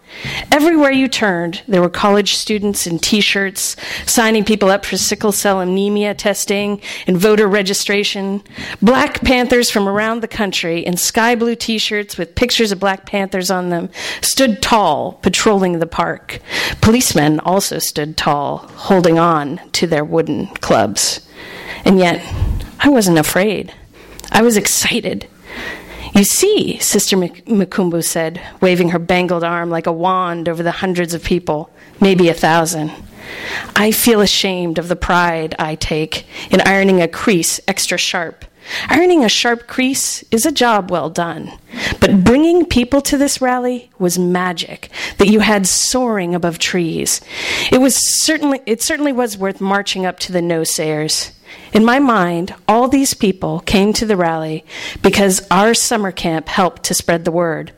Everywhere 0.52 0.92
you 0.92 1.08
turned, 1.08 1.62
there 1.68 1.82
were 1.82 1.90
college 1.90 2.36
students 2.36 2.88
in 2.88 3.00
t 3.00 3.22
shirts 3.22 3.76
signing 4.06 4.44
people 4.44 4.70
up 4.70 4.86
for 4.86 4.98
sickle 4.98 5.32
cell 5.32 5.60
anemia 5.60 6.14
testing 6.14 6.82
and 7.08 7.18
voter 7.18 7.48
registration. 7.48 8.42
Black 8.82 9.22
Panthers 9.22 9.70
from 9.70 9.88
around 9.88 10.22
the 10.22 10.28
country 10.28 10.86
in 10.86 10.98
sky 10.98 11.36
blue 11.36 11.56
t 11.56 11.78
shirts 11.78 12.18
with 12.18 12.36
pictures 12.36 12.72
of 12.72 12.80
Black 12.80 13.06
Panthers 13.06 13.52
on 13.52 13.70
them 13.70 13.90
stood 14.22 14.62
tall, 14.62 15.14
patrolling 15.22 15.80
the 15.80 15.88
park. 15.88 16.40
Policemen 16.82 17.40
also 17.42 17.80
stood 17.80 18.18
tall, 18.18 18.60
holding 18.76 19.20
on 19.20 19.60
to 19.74 19.88
their 19.88 20.06
wooden 20.06 20.48
clubs. 20.48 21.28
And 21.84 22.00
yet, 22.00 22.22
I 22.80 22.90
wasn't 22.90 23.20
afraid. 23.20 23.74
I 24.32 24.42
was 24.42 24.58
excited. 24.58 25.28
You 26.16 26.24
see, 26.24 26.80
Sister 26.80 27.18
Mukumbu 27.18 28.02
said, 28.02 28.42
waving 28.62 28.90
her 28.90 29.00
bangled 29.00 29.44
arm 29.44 29.70
like 29.70 29.86
a 29.86 29.92
wand 29.92 30.48
over 30.48 30.64
the 30.64 30.72
hundreds 30.72 31.14
of 31.14 31.22
people, 31.22 31.70
maybe 32.00 32.30
a 32.30 32.34
thousand. 32.34 32.94
I 33.76 33.92
feel 33.92 34.22
ashamed 34.22 34.80
of 34.80 34.88
the 34.88 34.96
pride 34.96 35.56
I 35.60 35.76
take 35.76 36.26
in 36.50 36.62
ironing 36.62 37.02
a 37.02 37.10
crease 37.10 37.60
extra 37.68 37.98
sharp. 37.98 38.46
Ironing 38.90 39.24
a 39.24 39.30
sharp 39.30 39.68
crease 39.68 40.24
is 40.32 40.46
a 40.46 40.52
job 40.52 40.90
well 40.90 41.10
done. 41.10 41.52
But 42.00 42.24
bringing 42.24 42.66
people 42.66 43.02
to 43.02 43.18
this 43.18 43.42
rally 43.42 43.92
was 44.00 44.18
magic 44.18 44.90
that 45.18 45.28
you 45.28 45.42
had 45.42 45.68
soaring 45.68 46.34
above 46.34 46.58
trees. 46.60 47.22
It 47.72 47.80
was 47.80 47.96
certainly 48.24 48.62
it 48.66 48.82
certainly 48.82 49.14
was 49.14 49.38
worth 49.38 49.62
marching 49.62 50.06
up 50.06 50.20
to 50.20 50.32
the 50.32 50.42
no 50.42 50.64
sayers. 50.64 51.32
In 51.74 51.86
my 51.86 52.00
mind, 52.00 52.56
all 52.68 52.88
these 52.88 53.14
people 53.14 53.60
came 53.62 53.94
to 53.94 54.06
the 54.06 54.18
rally 54.18 54.66
because 55.02 55.46
our 55.52 55.74
summer 55.74 56.12
camp 56.12 56.48
helped 56.48 56.84
to 56.84 56.94
spread 56.94 57.26
the 57.26 57.32
word. 57.32 57.72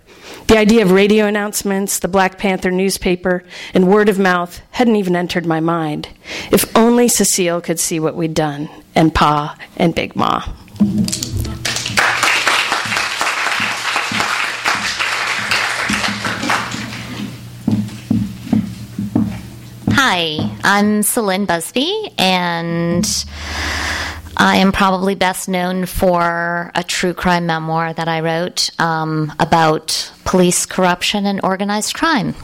The 0.47 0.57
idea 0.57 0.83
of 0.83 0.91
radio 0.91 1.25
announcements, 1.25 1.99
the 1.99 2.07
Black 2.07 2.37
Panther 2.37 2.71
newspaper, 2.71 3.43
and 3.73 3.87
word 3.87 4.09
of 4.09 4.19
mouth 4.19 4.61
hadn't 4.71 4.95
even 4.95 5.15
entered 5.15 5.45
my 5.45 5.59
mind. 5.59 6.09
If 6.51 6.75
only 6.75 7.07
Cecile 7.07 7.61
could 7.61 7.79
see 7.79 7.99
what 7.99 8.15
we'd 8.15 8.33
done, 8.33 8.69
and 8.95 9.13
Pa 9.13 9.57
and 9.75 9.93
Big 9.93 10.15
Ma. 10.15 10.43
Hi, 10.79 10.85
I'm 20.63 21.01
Cylin 21.01 21.47
Busby, 21.47 22.11
and 22.19 23.25
I 24.37 24.57
am 24.57 24.71
probably 24.71 25.15
best 25.15 25.49
known 25.49 25.87
for 25.87 26.71
a 26.75 26.83
true 26.83 27.15
crime 27.15 27.47
memoir 27.47 27.93
that 27.93 28.07
I 28.07 28.19
wrote 28.19 28.69
um, 28.79 29.33
about 29.39 30.11
police 30.25 30.67
corruption 30.67 31.25
and 31.25 31.39
organized 31.43 31.95
crime. 31.95 32.35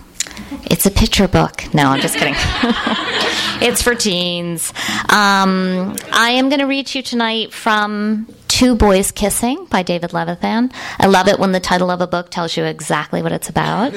It's 0.66 0.86
a 0.86 0.92
picture 0.92 1.28
book. 1.28 1.74
No, 1.74 1.84
I'm 1.88 2.02
just 2.02 2.18
kidding. 2.18 2.36
it's 3.62 3.82
for 3.82 3.96
teens. 3.96 4.74
Um, 5.10 5.96
I 6.12 6.36
am 6.36 6.50
going 6.50 6.60
to 6.60 6.66
read 6.66 6.88
to 6.88 7.00
you 7.00 7.04
tonight 7.04 7.54
from 7.54 8.28
Two 8.48 8.76
Boys 8.76 9.12
Kissing 9.12 9.66
by 9.66 9.84
David 9.84 10.12
Levithan. 10.12 10.74
I 11.00 11.08
love 11.08 11.28
it 11.28 11.40
when 11.40 11.52
the 11.52 11.60
title 11.60 11.90
of 11.90 12.02
a 12.02 12.08
book 12.08 12.30
tells 12.30 12.56
you 12.56 12.66
exactly 12.66 13.22
what 13.22 13.32
it's 13.32 13.50
about. 13.50 13.94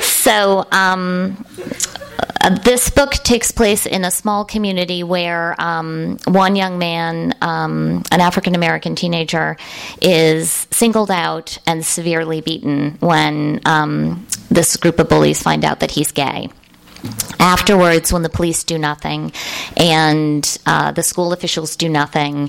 so, 0.00 0.66
um, 0.72 1.44
uh, 2.40 2.50
this 2.64 2.90
book 2.90 3.12
takes 3.12 3.50
place 3.50 3.86
in 3.86 4.04
a 4.04 4.10
small 4.10 4.44
community 4.44 5.02
where 5.02 5.54
um, 5.60 6.18
one 6.26 6.56
young 6.56 6.78
man, 6.78 7.34
um, 7.40 8.02
an 8.10 8.20
African 8.20 8.54
American 8.54 8.94
teenager, 8.94 9.56
is 10.00 10.66
singled 10.70 11.10
out 11.10 11.58
and 11.66 11.84
severely 11.84 12.40
beaten 12.40 12.96
when 13.00 13.60
um, 13.64 14.26
this 14.50 14.76
group 14.76 14.98
of 14.98 15.08
bullies 15.08 15.42
find 15.42 15.64
out 15.64 15.80
that 15.80 15.90
he's 15.90 16.12
gay. 16.12 16.50
Afterwards, 17.38 18.12
when 18.12 18.22
the 18.22 18.28
police 18.28 18.64
do 18.64 18.78
nothing 18.78 19.32
and 19.76 20.58
uh, 20.66 20.90
the 20.90 21.02
school 21.02 21.32
officials 21.32 21.76
do 21.76 21.88
nothing, 21.88 22.48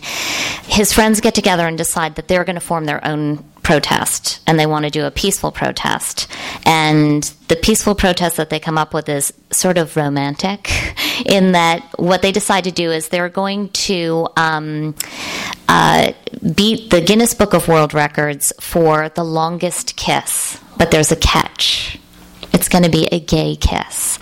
his 0.63 0.91
friends 0.91 1.21
get 1.21 1.35
together 1.35 1.67
and 1.67 1.77
decide 1.77 2.15
that 2.15 2.27
they're 2.27 2.43
going 2.43 2.55
to 2.55 2.61
form 2.61 2.85
their 2.85 3.05
own 3.05 3.43
protest 3.63 4.39
and 4.47 4.59
they 4.59 4.65
want 4.65 4.85
to 4.85 4.91
do 4.91 5.05
a 5.05 5.11
peaceful 5.11 5.51
protest. 5.51 6.27
And 6.65 7.23
the 7.47 7.55
peaceful 7.55 7.95
protest 7.95 8.37
that 8.37 8.49
they 8.49 8.59
come 8.59 8.77
up 8.77 8.93
with 8.93 9.09
is 9.09 9.33
sort 9.51 9.77
of 9.77 9.95
romantic 9.95 10.71
in 11.25 11.53
that 11.53 11.83
what 11.97 12.21
they 12.21 12.31
decide 12.31 12.63
to 12.65 12.71
do 12.71 12.91
is 12.91 13.09
they're 13.09 13.29
going 13.29 13.69
to 13.69 14.27
um, 14.37 14.95
uh, 15.67 16.13
beat 16.55 16.89
the 16.89 17.01
Guinness 17.01 17.33
Book 17.33 17.53
of 17.53 17.67
World 17.67 17.93
Records 17.93 18.53
for 18.59 19.09
the 19.09 19.23
longest 19.23 19.95
kiss, 19.95 20.59
but 20.77 20.91
there's 20.91 21.11
a 21.11 21.15
catch. 21.15 21.99
It's 22.53 22.67
going 22.67 22.83
to 22.83 22.89
be 22.89 23.07
a 23.07 23.19
gay 23.19 23.55
kiss. 23.55 24.17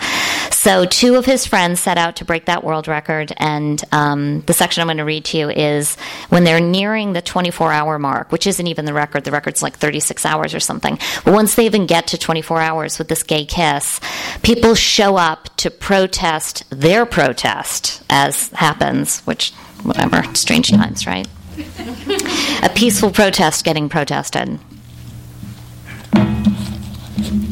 So, 0.68 0.84
two 0.84 1.14
of 1.14 1.24
his 1.24 1.46
friends 1.46 1.80
set 1.80 1.96
out 1.96 2.16
to 2.16 2.26
break 2.26 2.44
that 2.44 2.62
world 2.62 2.88
record, 2.88 3.32
and 3.38 3.82
um, 3.90 4.42
the 4.42 4.52
section 4.52 4.82
I'm 4.82 4.86
going 4.88 4.98
to 4.98 5.04
read 5.06 5.24
to 5.24 5.38
you 5.38 5.48
is 5.48 5.94
when 6.28 6.44
they're 6.44 6.60
nearing 6.60 7.14
the 7.14 7.22
24 7.22 7.72
hour 7.72 7.98
mark, 7.98 8.30
which 8.30 8.46
isn't 8.46 8.66
even 8.66 8.84
the 8.84 8.92
record. 8.92 9.24
The 9.24 9.30
record's 9.30 9.62
like 9.62 9.78
36 9.78 10.26
hours 10.26 10.52
or 10.52 10.60
something. 10.60 10.98
But 11.24 11.32
once 11.32 11.54
they 11.54 11.64
even 11.64 11.86
get 11.86 12.08
to 12.08 12.18
24 12.18 12.60
hours 12.60 12.98
with 12.98 13.08
this 13.08 13.22
gay 13.22 13.46
kiss, 13.46 13.98
people 14.42 14.74
show 14.74 15.16
up 15.16 15.48
to 15.56 15.70
protest 15.70 16.64
their 16.68 17.06
protest, 17.06 18.02
as 18.10 18.50
happens, 18.50 19.20
which, 19.20 19.52
whatever, 19.84 20.22
strange 20.34 20.70
times, 20.70 21.06
right? 21.06 21.26
A 22.62 22.68
peaceful 22.74 23.10
protest 23.10 23.64
getting 23.64 23.88
protested. 23.88 24.58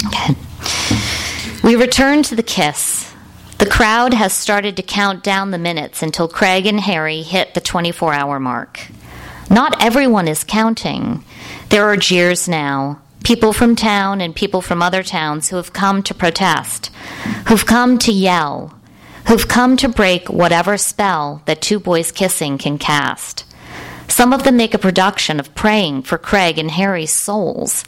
Okay. 0.08 0.36
We 1.66 1.74
return 1.74 2.22
to 2.22 2.36
the 2.36 2.44
kiss. 2.44 3.12
The 3.58 3.66
crowd 3.66 4.14
has 4.14 4.32
started 4.32 4.76
to 4.76 4.84
count 4.84 5.24
down 5.24 5.50
the 5.50 5.58
minutes 5.58 6.00
until 6.00 6.28
Craig 6.28 6.64
and 6.64 6.78
Harry 6.78 7.22
hit 7.22 7.54
the 7.54 7.60
24 7.60 8.14
hour 8.14 8.38
mark. 8.38 8.86
Not 9.50 9.82
everyone 9.82 10.28
is 10.28 10.44
counting. 10.44 11.24
There 11.70 11.84
are 11.88 11.96
jeers 11.96 12.48
now. 12.48 13.00
People 13.24 13.52
from 13.52 13.74
town 13.74 14.20
and 14.20 14.32
people 14.32 14.62
from 14.62 14.80
other 14.80 15.02
towns 15.02 15.48
who 15.48 15.56
have 15.56 15.72
come 15.72 16.04
to 16.04 16.14
protest, 16.14 16.92
who've 17.48 17.66
come 17.66 17.98
to 17.98 18.12
yell, 18.12 18.78
who've 19.26 19.48
come 19.48 19.76
to 19.78 19.88
break 19.88 20.28
whatever 20.28 20.78
spell 20.78 21.42
that 21.46 21.62
two 21.62 21.80
boys 21.80 22.12
kissing 22.12 22.58
can 22.58 22.78
cast. 22.78 23.44
Some 24.06 24.32
of 24.32 24.44
them 24.44 24.56
make 24.56 24.74
a 24.74 24.78
production 24.78 25.40
of 25.40 25.52
praying 25.56 26.02
for 26.02 26.16
Craig 26.16 26.58
and 26.58 26.70
Harry's 26.70 27.20
souls. 27.20 27.84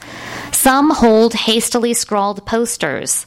Some 0.51 0.89
hold 0.89 1.33
hastily 1.33 1.93
scrawled 1.93 2.45
posters 2.45 3.25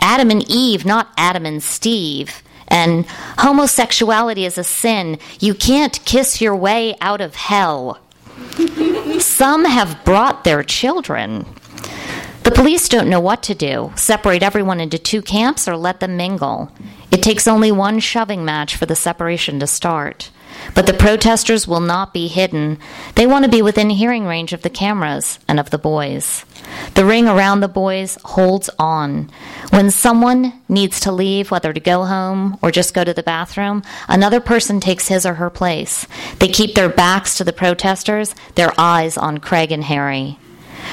Adam 0.00 0.30
and 0.30 0.48
Eve, 0.50 0.84
not 0.84 1.12
Adam 1.16 1.46
and 1.46 1.62
Steve. 1.62 2.42
And 2.68 3.06
homosexuality 3.38 4.44
is 4.44 4.58
a 4.58 4.64
sin. 4.64 5.18
You 5.40 5.54
can't 5.54 6.04
kiss 6.04 6.40
your 6.40 6.56
way 6.56 6.96
out 7.00 7.20
of 7.20 7.34
hell. 7.34 7.98
Some 9.20 9.64
have 9.64 10.04
brought 10.04 10.44
their 10.44 10.62
children. 10.62 11.46
The 12.44 12.50
police 12.50 12.88
don't 12.88 13.08
know 13.08 13.20
what 13.20 13.42
to 13.44 13.54
do 13.54 13.92
separate 13.96 14.42
everyone 14.42 14.80
into 14.80 14.98
two 14.98 15.22
camps 15.22 15.66
or 15.66 15.76
let 15.76 16.00
them 16.00 16.16
mingle. 16.16 16.70
It 17.10 17.22
takes 17.22 17.48
only 17.48 17.72
one 17.72 18.00
shoving 18.00 18.44
match 18.44 18.76
for 18.76 18.86
the 18.86 18.96
separation 18.96 19.60
to 19.60 19.66
start. 19.66 20.30
But 20.74 20.86
the 20.86 20.94
protesters 20.94 21.68
will 21.68 21.80
not 21.80 22.12
be 22.12 22.28
hidden. 22.28 22.78
They 23.14 23.26
want 23.26 23.44
to 23.44 23.50
be 23.50 23.62
within 23.62 23.90
hearing 23.90 24.24
range 24.24 24.52
of 24.52 24.62
the 24.62 24.70
cameras 24.70 25.38
and 25.46 25.60
of 25.60 25.70
the 25.70 25.78
boys. 25.78 26.44
The 26.94 27.04
ring 27.04 27.28
around 27.28 27.60
the 27.60 27.68
boys 27.68 28.18
holds 28.24 28.70
on. 28.78 29.30
When 29.70 29.90
someone 29.90 30.52
needs 30.68 31.00
to 31.00 31.12
leave, 31.12 31.50
whether 31.50 31.72
to 31.72 31.80
go 31.80 32.04
home 32.04 32.58
or 32.62 32.70
just 32.70 32.94
go 32.94 33.04
to 33.04 33.14
the 33.14 33.22
bathroom, 33.22 33.82
another 34.08 34.40
person 34.40 34.80
takes 34.80 35.08
his 35.08 35.26
or 35.26 35.34
her 35.34 35.50
place. 35.50 36.06
They 36.38 36.48
keep 36.48 36.74
their 36.74 36.88
backs 36.88 37.36
to 37.36 37.44
the 37.44 37.52
protesters, 37.52 38.34
their 38.54 38.72
eyes 38.78 39.16
on 39.16 39.38
Craig 39.38 39.72
and 39.72 39.84
Harry. 39.84 40.38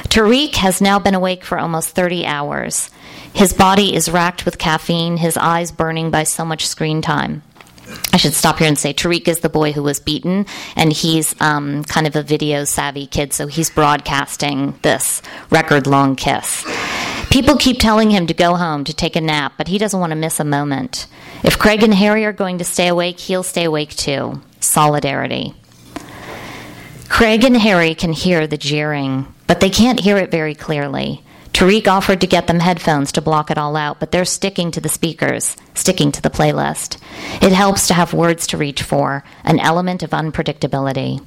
Tariq 0.04 0.56
has 0.56 0.82
now 0.82 1.00
been 1.00 1.16
awake 1.16 1.44
for 1.44 1.60
almost 1.60 1.90
30 1.90 2.26
hours. 2.26 2.90
His 3.34 3.54
body 3.54 3.94
is 3.96 4.10
racked 4.10 4.46
with 4.46 4.58
caffeine, 4.58 5.18
his 5.18 5.38
eyes 5.38 5.72
burning 5.72 6.12
by 6.12 6.24
so 6.24 6.44
much 6.44 6.68
screen 6.68 7.02
time. 7.02 7.44
I 8.14 8.18
should 8.18 8.34
stop 8.34 8.60
here 8.60 8.68
and 8.68 8.78
say 8.78 8.94
Tariq 8.94 9.28
is 9.28 9.40
the 9.40 9.50
boy 9.50 9.72
who 9.72 9.84
was 9.84 10.00
beaten, 10.00 10.46
and 10.76 10.92
he's 10.92 11.40
um, 11.42 11.84
kind 11.86 12.08
of 12.08 12.16
a 12.16 12.24
video 12.24 12.64
savvy 12.64 13.08
kid, 13.08 13.34
so 13.34 13.48
he's 13.48 13.70
broadcasting 13.70 14.78
this 14.82 15.22
record 15.50 15.88
long 15.88 16.16
kiss. 16.16 16.66
People 17.30 17.56
keep 17.56 17.80
telling 17.80 18.12
him 18.12 18.28
to 18.28 18.34
go 18.34 18.56
home, 18.56 18.84
to 18.84 18.94
take 18.94 19.16
a 19.16 19.22
nap, 19.22 19.54
but 19.58 19.70
he 19.70 19.78
doesn't 19.78 20.00
want 20.00 20.12
to 20.12 20.18
miss 20.18 20.40
a 20.40 20.44
moment. 20.44 21.08
If 21.44 21.58
Craig 21.58 21.82
and 21.82 21.94
Harry 21.94 22.26
are 22.26 22.34
going 22.34 22.58
to 22.58 22.66
stay 22.66 22.88
awake, 22.88 23.20
he'll 23.20 23.44
stay 23.44 23.64
awake 23.64 23.96
too. 23.96 24.42
Solidarity. 24.60 25.54
Craig 27.08 27.44
and 27.44 27.58
Harry 27.58 27.96
can 27.96 28.14
hear 28.14 28.48
the 28.48 28.58
jeering, 28.58 29.34
but 29.48 29.60
they 29.60 29.70
can't 29.70 30.00
hear 30.00 30.18
it 30.18 30.32
very 30.32 30.56
clearly. 30.56 31.24
Tariq 31.54 31.88
offered 31.88 32.22
to 32.22 32.28
get 32.28 32.48
them 32.48 32.60
headphones 32.60 33.12
to 33.12 33.22
block 33.22 33.52
it 33.52 33.58
all 33.58 33.76
out, 33.76 34.00
but 34.00 34.12
they're 34.12 34.26
sticking 34.26 34.72
to 34.72 34.82
the 34.82 34.90
speakers, 34.90 35.58
sticking 35.74 36.12
to 36.12 36.22
the 36.22 36.30
playlist. 36.30 36.98
It 37.42 37.52
helps 37.52 37.88
to 37.88 37.94
have 37.94 38.14
words 38.14 38.48
to 38.48 38.58
reach 38.58 38.82
for, 38.82 39.24
an 39.44 39.60
element 39.60 40.02
of 40.02 40.12
unpredictability. 40.12 41.24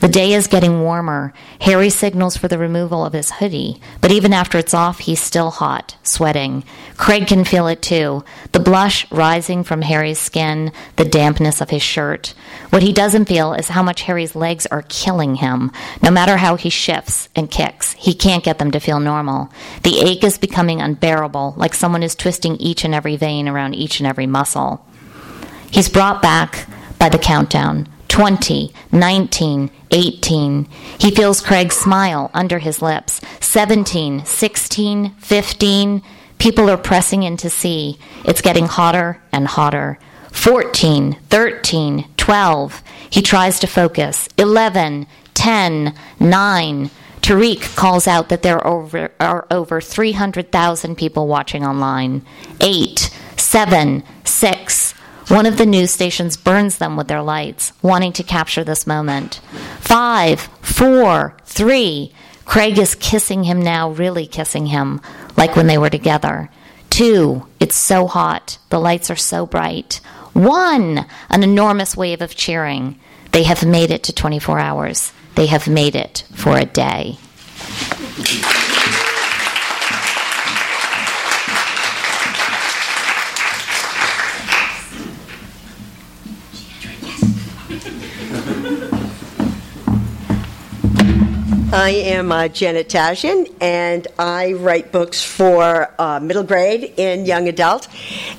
The 0.00 0.08
day 0.08 0.32
is 0.32 0.46
getting 0.46 0.82
warmer. 0.82 1.32
Harry 1.60 1.90
signals 1.90 2.36
for 2.36 2.48
the 2.48 2.58
removal 2.58 3.04
of 3.04 3.12
his 3.12 3.30
hoodie, 3.30 3.80
but 4.00 4.10
even 4.10 4.32
after 4.32 4.58
it's 4.58 4.74
off, 4.74 4.98
he's 5.00 5.20
still 5.20 5.50
hot, 5.50 5.96
sweating. 6.02 6.64
Craig 6.96 7.26
can 7.26 7.44
feel 7.44 7.66
it 7.68 7.80
too 7.80 8.24
the 8.52 8.60
blush 8.60 9.10
rising 9.10 9.62
from 9.62 9.82
Harry's 9.82 10.18
skin, 10.18 10.72
the 10.96 11.04
dampness 11.04 11.60
of 11.60 11.70
his 11.70 11.82
shirt. 11.82 12.34
What 12.70 12.82
he 12.82 12.92
doesn't 12.92 13.26
feel 13.26 13.54
is 13.54 13.68
how 13.68 13.82
much 13.82 14.02
Harry's 14.02 14.34
legs 14.34 14.66
are 14.66 14.84
killing 14.88 15.36
him. 15.36 15.70
No 16.02 16.10
matter 16.10 16.36
how 16.36 16.56
he 16.56 16.70
shifts 16.70 17.28
and 17.36 17.50
kicks, 17.50 17.92
he 17.92 18.14
can't 18.14 18.44
get 18.44 18.58
them 18.58 18.70
to 18.72 18.80
feel 18.80 19.00
normal. 19.00 19.50
The 19.82 20.00
ache 20.00 20.24
is 20.24 20.38
becoming 20.38 20.80
unbearable, 20.80 21.54
like 21.56 21.74
someone 21.74 22.02
is 22.02 22.14
twisting 22.14 22.56
each 22.56 22.84
and 22.84 22.94
every 22.94 23.16
vein 23.16 23.48
around 23.48 23.74
each 23.74 24.00
and 24.00 24.06
every 24.06 24.26
muscle. 24.26 24.84
He's 25.70 25.88
brought 25.88 26.22
back 26.22 26.66
by 26.98 27.08
the 27.08 27.18
countdown 27.18 27.88
20, 28.08 28.72
19, 28.90 29.70
18. 29.90 30.64
He 30.98 31.10
feels 31.10 31.40
Craig's 31.40 31.76
smile 31.76 32.30
under 32.34 32.58
his 32.58 32.82
lips. 32.82 33.20
17, 33.40 34.24
16, 34.24 35.14
15. 35.14 36.02
People 36.38 36.70
are 36.70 36.76
pressing 36.76 37.22
in 37.22 37.36
to 37.36 37.50
see. 37.50 37.98
It's 38.24 38.40
getting 38.40 38.66
hotter 38.66 39.22
and 39.30 39.46
hotter. 39.46 39.98
14, 40.32 41.14
13, 41.28 42.08
12. 42.16 42.82
He 43.10 43.22
tries 43.22 43.60
to 43.60 43.66
focus. 43.66 44.28
11, 44.38 45.06
10, 45.34 45.94
9. 46.20 46.90
Tariq 47.20 47.76
calls 47.76 48.06
out 48.06 48.28
that 48.28 48.42
there 48.42 48.58
are 48.58 48.66
over, 48.66 49.10
are 49.20 49.46
over 49.50 49.80
300,000 49.80 50.96
people 50.96 51.26
watching 51.26 51.64
online. 51.64 52.24
Eight, 52.60 53.10
seven, 53.36 54.02
six. 54.24 54.92
One 55.28 55.44
of 55.44 55.58
the 55.58 55.66
news 55.66 55.90
stations 55.90 56.36
burns 56.36 56.78
them 56.78 56.96
with 56.96 57.08
their 57.08 57.22
lights, 57.22 57.72
wanting 57.82 58.12
to 58.14 58.22
capture 58.22 58.64
this 58.64 58.86
moment. 58.86 59.40
Five, 59.80 60.40
four, 60.62 61.36
three. 61.44 62.14
Craig 62.46 62.78
is 62.78 62.94
kissing 62.94 63.44
him 63.44 63.60
now, 63.60 63.90
really 63.90 64.26
kissing 64.26 64.66
him, 64.66 65.02
like 65.36 65.54
when 65.54 65.66
they 65.66 65.76
were 65.76 65.90
together. 65.90 66.48
Two, 66.88 67.46
it's 67.60 67.76
so 67.76 68.06
hot. 68.06 68.58
The 68.70 68.80
lights 68.80 69.10
are 69.10 69.16
so 69.16 69.44
bright. 69.44 70.00
One, 70.32 71.04
an 71.28 71.42
enormous 71.42 71.94
wave 71.94 72.22
of 72.22 72.34
cheering. 72.34 72.98
They 73.32 73.42
have 73.42 73.66
made 73.66 73.90
it 73.90 74.02
to 74.04 74.14
24 74.14 74.58
hours. 74.58 75.12
They 75.38 75.46
have 75.46 75.68
made 75.68 75.94
it 75.94 76.24
for 76.34 76.56
a 76.56 76.64
day. 76.64 77.16
I 91.70 91.90
am 91.90 92.32
uh, 92.32 92.48
Janet 92.48 92.88
Tashjian, 92.88 93.54
and 93.60 94.08
I 94.18 94.54
write 94.54 94.90
books 94.90 95.22
for 95.22 95.94
uh, 96.00 96.18
middle 96.18 96.42
grade 96.42 96.94
and 96.98 97.28
young 97.28 97.46
adult. 97.46 97.86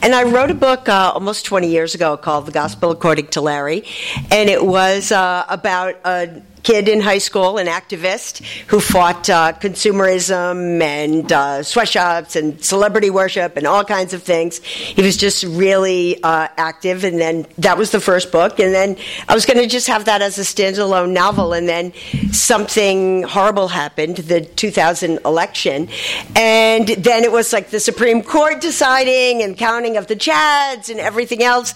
And 0.02 0.14
I 0.14 0.24
wrote 0.24 0.52
a 0.52 0.54
book 0.54 0.90
uh, 0.90 1.12
almost 1.14 1.46
20 1.46 1.70
years 1.70 1.96
ago 1.96 2.18
called 2.18 2.48
The 2.48 2.52
Gospel 2.52 2.92
According 2.92 3.28
to 3.28 3.42
Larry, 3.42 3.86
and 4.30 4.50
it 4.50 4.66
was 4.66 5.14
uh, 5.14 5.46
about 5.48 5.96
a 6.04 6.42
kid 6.64 6.88
in 6.88 7.02
high 7.02 7.18
school, 7.18 7.58
an 7.58 7.68
activist 7.68 8.44
who 8.68 8.80
fought 8.80 9.30
uh, 9.30 9.54
consumerism 9.54 10.82
and 10.82 11.32
uh, 11.32 11.64
sweatshops 11.64 12.36
and 12.36 12.64
celebrity 12.64 13.10
worship 13.10 13.58
and 13.58 13.66
all 13.66 13.84
kinds 13.84 14.14
of 14.14 14.24
things. 14.24 14.60
He 14.64 15.02
was 15.02 15.18
just 15.18 15.44
really 15.44 16.22
uh, 16.24 16.48
active, 16.58 17.04
and 17.04 17.20
then 17.20 17.46
that 17.60 17.78
was 17.78 17.92
the 17.92 18.00
first 18.00 18.32
book. 18.32 18.60
And 18.60 18.74
then 18.74 18.98
I 19.28 19.36
was 19.36 19.46
going 19.46 19.58
to 19.58 19.68
just 19.68 19.88
have 19.88 20.06
that 20.06 20.22
as 20.22 20.38
a 20.38 20.42
standalone 20.42 21.12
novel, 21.12 21.54
and 21.54 21.68
then 21.68 21.94
something 22.32 23.24
horrible 23.24 23.68
happened, 23.68 24.18
the 24.18 24.42
2000 24.42 25.20
election, 25.26 25.88
and 26.36 26.88
then 26.88 27.24
it 27.24 27.32
was 27.32 27.54
like 27.54 27.70
the 27.70 27.80
Supreme 27.80 28.22
Court 28.22 28.62
deciding 28.62 29.42
and 29.44 29.58
counting 29.58 29.98
of 29.98 30.08
the 30.08 30.16
Chads 30.16 30.90
and 30.90 31.00
everything 31.00 31.44
else. 31.44 31.74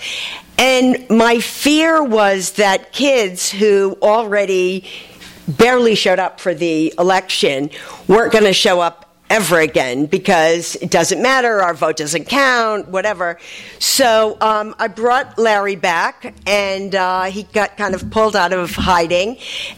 And 0.64 1.10
my 1.10 1.40
fear 1.40 2.02
was 2.02 2.54
that 2.54 2.94
kids 2.94 3.52
who 3.52 3.98
already 4.02 4.86
barely 5.46 5.94
showed 5.94 6.20
up 6.20 6.40
for 6.40 6.54
the 6.54 6.94
election 6.98 7.70
weren't 8.08 8.32
going 8.32 8.46
to 8.46 8.54
show 8.54 8.80
up 8.80 9.13
ever 9.34 9.60
again 9.60 10.06
because 10.06 10.76
it 10.76 10.92
doesn't 10.92 11.20
matter, 11.20 11.60
our 11.60 11.74
vote 11.74 11.98
doesn't 11.98 12.26
count, 12.26 12.88
whatever. 12.90 13.40
So 13.80 14.38
um, 14.40 14.76
I 14.78 14.88
brought 14.88 15.40
Larry 15.40 15.76
back, 15.76 16.36
and 16.46 16.94
uh, 16.94 17.24
he 17.24 17.42
got 17.42 17.76
kind 17.76 17.96
of 17.96 18.12
pulled 18.12 18.36
out 18.36 18.54
of 18.54 18.76
hiding, 18.76 19.38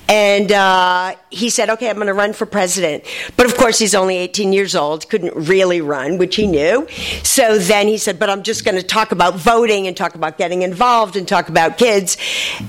and 0.10 0.52
uh, 0.52 1.16
he 1.30 1.50
said, 1.50 1.70
"Okay, 1.70 1.90
I'm 1.90 1.96
going 1.96 2.08
to 2.08 2.14
run 2.14 2.34
for 2.34 2.46
president." 2.46 3.06
But 3.38 3.46
of 3.46 3.56
course, 3.56 3.80
he's 3.80 3.96
only 3.96 4.18
18 4.18 4.52
years 4.52 4.76
old, 4.76 5.08
couldn't 5.08 5.34
really 5.34 5.80
run, 5.80 6.18
which 6.18 6.36
he 6.36 6.48
knew. 6.48 6.86
So 7.24 7.58
then 7.58 7.88
he 7.88 7.98
said, 7.98 8.20
"But 8.20 8.30
I'm 8.30 8.44
just 8.44 8.66
going 8.66 8.76
to 8.76 8.84
talk 8.84 9.14
about 9.14 9.36
voting 9.36 9.88
and 9.88 9.96
talk 9.96 10.16
about 10.16 10.38
getting 10.38 10.64
involved 10.64 11.16
and 11.16 11.26
talk 11.26 11.48
about 11.48 11.78
kids." 11.78 12.18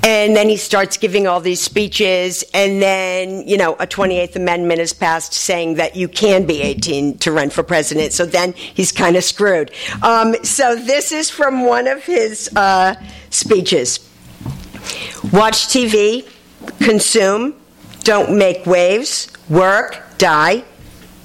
And 0.05 0.37
then 0.37 0.49
he 0.49 0.57
starts 0.57 0.97
giving 0.99 1.27
all 1.27 1.41
these 1.41 1.61
speeches, 1.61 2.45
and 2.55 2.81
then 2.81 3.49
you 3.49 3.57
know, 3.57 3.75
a 3.75 3.89
28th 3.89 4.37
Amendment 4.37 4.81
is 4.81 4.93
passed 4.93 5.35
saying 5.35 5.75
that 5.75 5.97
you 5.97 6.07
can 6.07 6.47
be 6.47 6.63
18 6.63 6.76
to 6.83 7.33
run 7.33 7.51
for 7.51 7.63
president. 7.63 8.13
So 8.13 8.27
then 8.27 8.53
he's 8.53 8.93
kind 8.93 9.17
of 9.17 9.25
screwed. 9.25 9.71
Um, 10.03 10.35
so 10.43 10.77
this 10.77 11.13
is 11.13 11.31
from 11.31 11.65
one 11.65 11.87
of 11.87 12.05
his 12.05 12.51
uh, 12.57 12.95
speeches 13.31 14.01
Watch 15.33 15.67
TV, 15.67 16.29
consume, 16.79 17.55
don't 18.05 18.39
make 18.39 18.65
waves, 18.67 19.29
work, 19.49 20.01
die. 20.19 20.65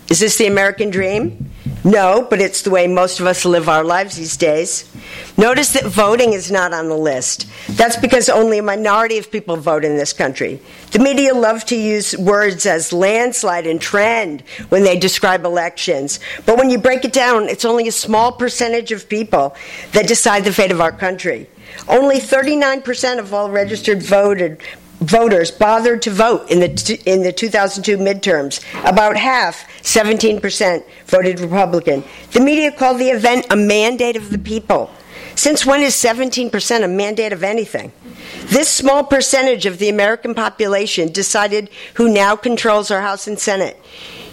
Is 0.09 0.19
this 0.19 0.37
the 0.37 0.47
American 0.47 0.89
dream? 0.89 1.51
No, 1.83 2.25
but 2.29 2.41
it's 2.41 2.63
the 2.63 2.71
way 2.71 2.87
most 2.87 3.19
of 3.19 3.27
us 3.27 3.45
live 3.45 3.69
our 3.69 3.83
lives 3.83 4.17
these 4.17 4.37
days. 4.37 4.90
Notice 5.37 5.73
that 5.73 5.85
voting 5.85 6.33
is 6.33 6.51
not 6.51 6.73
on 6.73 6.89
the 6.89 6.97
list. 6.97 7.47
That's 7.69 7.97
because 7.97 8.29
only 8.29 8.59
a 8.59 8.63
minority 8.63 9.17
of 9.17 9.31
people 9.31 9.57
vote 9.57 9.85
in 9.85 9.97
this 9.97 10.13
country. 10.13 10.59
The 10.91 10.99
media 10.99 11.33
love 11.33 11.65
to 11.65 11.75
use 11.75 12.17
words 12.17 12.65
as 12.65 12.93
landslide 12.93 13.65
and 13.65 13.81
trend 13.81 14.41
when 14.69 14.83
they 14.83 14.97
describe 14.97 15.45
elections. 15.45 16.19
But 16.45 16.57
when 16.57 16.69
you 16.69 16.77
break 16.77 17.05
it 17.05 17.13
down, 17.13 17.49
it's 17.49 17.65
only 17.65 17.87
a 17.87 17.91
small 17.91 18.31
percentage 18.31 18.91
of 18.91 19.09
people 19.09 19.55
that 19.93 20.07
decide 20.07 20.43
the 20.43 20.53
fate 20.53 20.71
of 20.71 20.81
our 20.81 20.91
country. 20.91 21.47
Only 21.87 22.17
39% 22.17 23.19
of 23.19 23.33
all 23.33 23.49
registered 23.49 24.03
voted 24.03 24.61
voters 25.01 25.49
bothered 25.49 26.01
to 26.03 26.11
vote 26.11 26.49
in 26.49 26.59
the 26.59 27.01
in 27.05 27.23
the 27.23 27.31
2002 27.31 27.97
midterms. 27.97 28.61
About 28.87 29.17
half, 29.17 29.67
17%, 29.81 30.83
voted 31.07 31.39
Republican. 31.39 32.03
The 32.31 32.39
media 32.39 32.71
called 32.71 32.99
the 32.99 33.09
event 33.09 33.47
a 33.49 33.55
mandate 33.55 34.15
of 34.15 34.29
the 34.29 34.37
people. 34.37 34.91
Since 35.41 35.65
when 35.65 35.81
is 35.81 35.95
17% 35.95 36.83
a 36.83 36.87
mandate 36.87 37.33
of 37.33 37.41
anything? 37.41 37.91
This 38.49 38.69
small 38.69 39.03
percentage 39.03 39.65
of 39.65 39.79
the 39.79 39.89
American 39.89 40.35
population 40.35 41.11
decided 41.11 41.71
who 41.95 42.13
now 42.13 42.35
controls 42.35 42.91
our 42.91 43.01
House 43.01 43.25
and 43.25 43.39
Senate. 43.39 43.75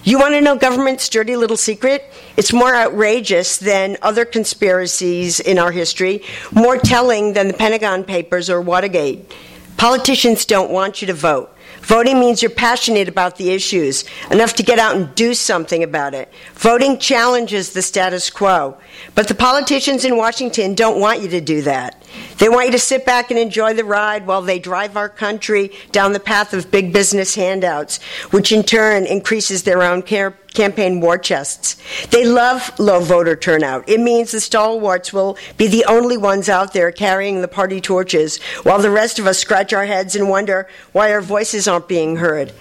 You 0.05 0.19
want 0.19 0.35
to 0.35 0.43
know 0.43 0.55
government's 0.55 1.09
dirty 1.09 1.35
little 1.35 1.57
secret? 1.57 2.05
It's 2.37 2.53
more 2.53 2.75
outrageous 2.75 3.57
than 3.57 3.97
other 4.03 4.27
conspiracies 4.27 5.41
in 5.41 5.59
our 5.59 5.73
history, 5.73 6.25
more 6.53 6.77
telling 6.77 7.33
than 7.33 7.49
the 7.49 7.55
Pentagon 7.55 8.05
Papers 8.05 8.51
or 8.51 8.61
Watergate. 8.61 9.35
Politicians 9.79 10.45
don't 10.45 10.71
want 10.71 11.01
you 11.01 11.07
to 11.07 11.15
vote. 11.15 11.51
Voting 11.83 12.21
means 12.21 12.43
you're 12.43 12.51
passionate 12.51 13.09
about 13.09 13.37
the 13.37 13.51
issues, 13.51 14.05
enough 14.31 14.55
to 14.55 14.63
get 14.63 14.79
out 14.79 14.97
and 14.97 15.15
do 15.15 15.35
something 15.35 15.83
about 15.83 16.15
it. 16.15 16.33
Voting 16.55 16.99
challenges 16.99 17.73
the 17.73 17.83
status 17.83 18.31
quo. 18.31 18.77
But 19.15 19.29
the 19.29 19.35
politicians 19.35 20.05
in 20.05 20.17
Washington 20.17 20.75
don't 20.75 21.01
want 21.01 21.23
you 21.23 21.29
to 21.29 21.41
do 21.41 21.63
that. 21.63 22.03
They 22.39 22.49
want 22.49 22.67
you 22.67 22.73
to 22.73 22.79
sit 22.79 23.05
back 23.05 23.31
and 23.31 23.39
enjoy 23.39 23.75
the 23.75 23.85
ride 23.85 24.27
while 24.27 24.43
they 24.43 24.59
drive 24.59 24.97
our 24.97 25.09
country 25.09 25.73
down 25.93 26.13
the 26.13 26.21
path 26.21 26.53
of 26.55 26.71
big 26.71 26.93
business 26.93 27.35
handouts, 27.35 28.03
which 28.31 28.53
in 28.53 28.63
turn 28.63 29.07
increases 29.07 29.63
their 29.63 29.83
own 29.83 30.03
care 30.03 30.37
campaign 30.59 31.01
war 31.01 31.17
chests. 31.17 31.77
They 32.11 32.27
love 32.27 32.77
low 32.81 32.99
voter 32.99 33.37
turnout. 33.37 33.89
It 33.89 34.01
means 34.01 34.33
the 34.33 34.41
stalwarts 34.41 35.13
will 35.13 35.39
be 35.57 35.69
the 35.69 35.85
only 35.85 36.17
ones 36.17 36.49
out 36.49 36.73
there 36.73 36.91
carrying 36.91 37.41
the 37.41 37.47
party 37.47 37.81
torches, 37.81 38.43
while 38.65 38.81
the 38.81 38.91
rest 38.91 39.21
of 39.21 39.27
us 39.29 39.39
scratch 39.39 39.73
our 39.73 39.87
heads 39.87 40.17
and 40.17 40.29
wonder 40.29 40.69
why 40.91 41.13
our 41.13 41.21
voices 41.21 41.69
aren't 41.69 41.87
being 41.87 42.17
heard. 42.17 42.53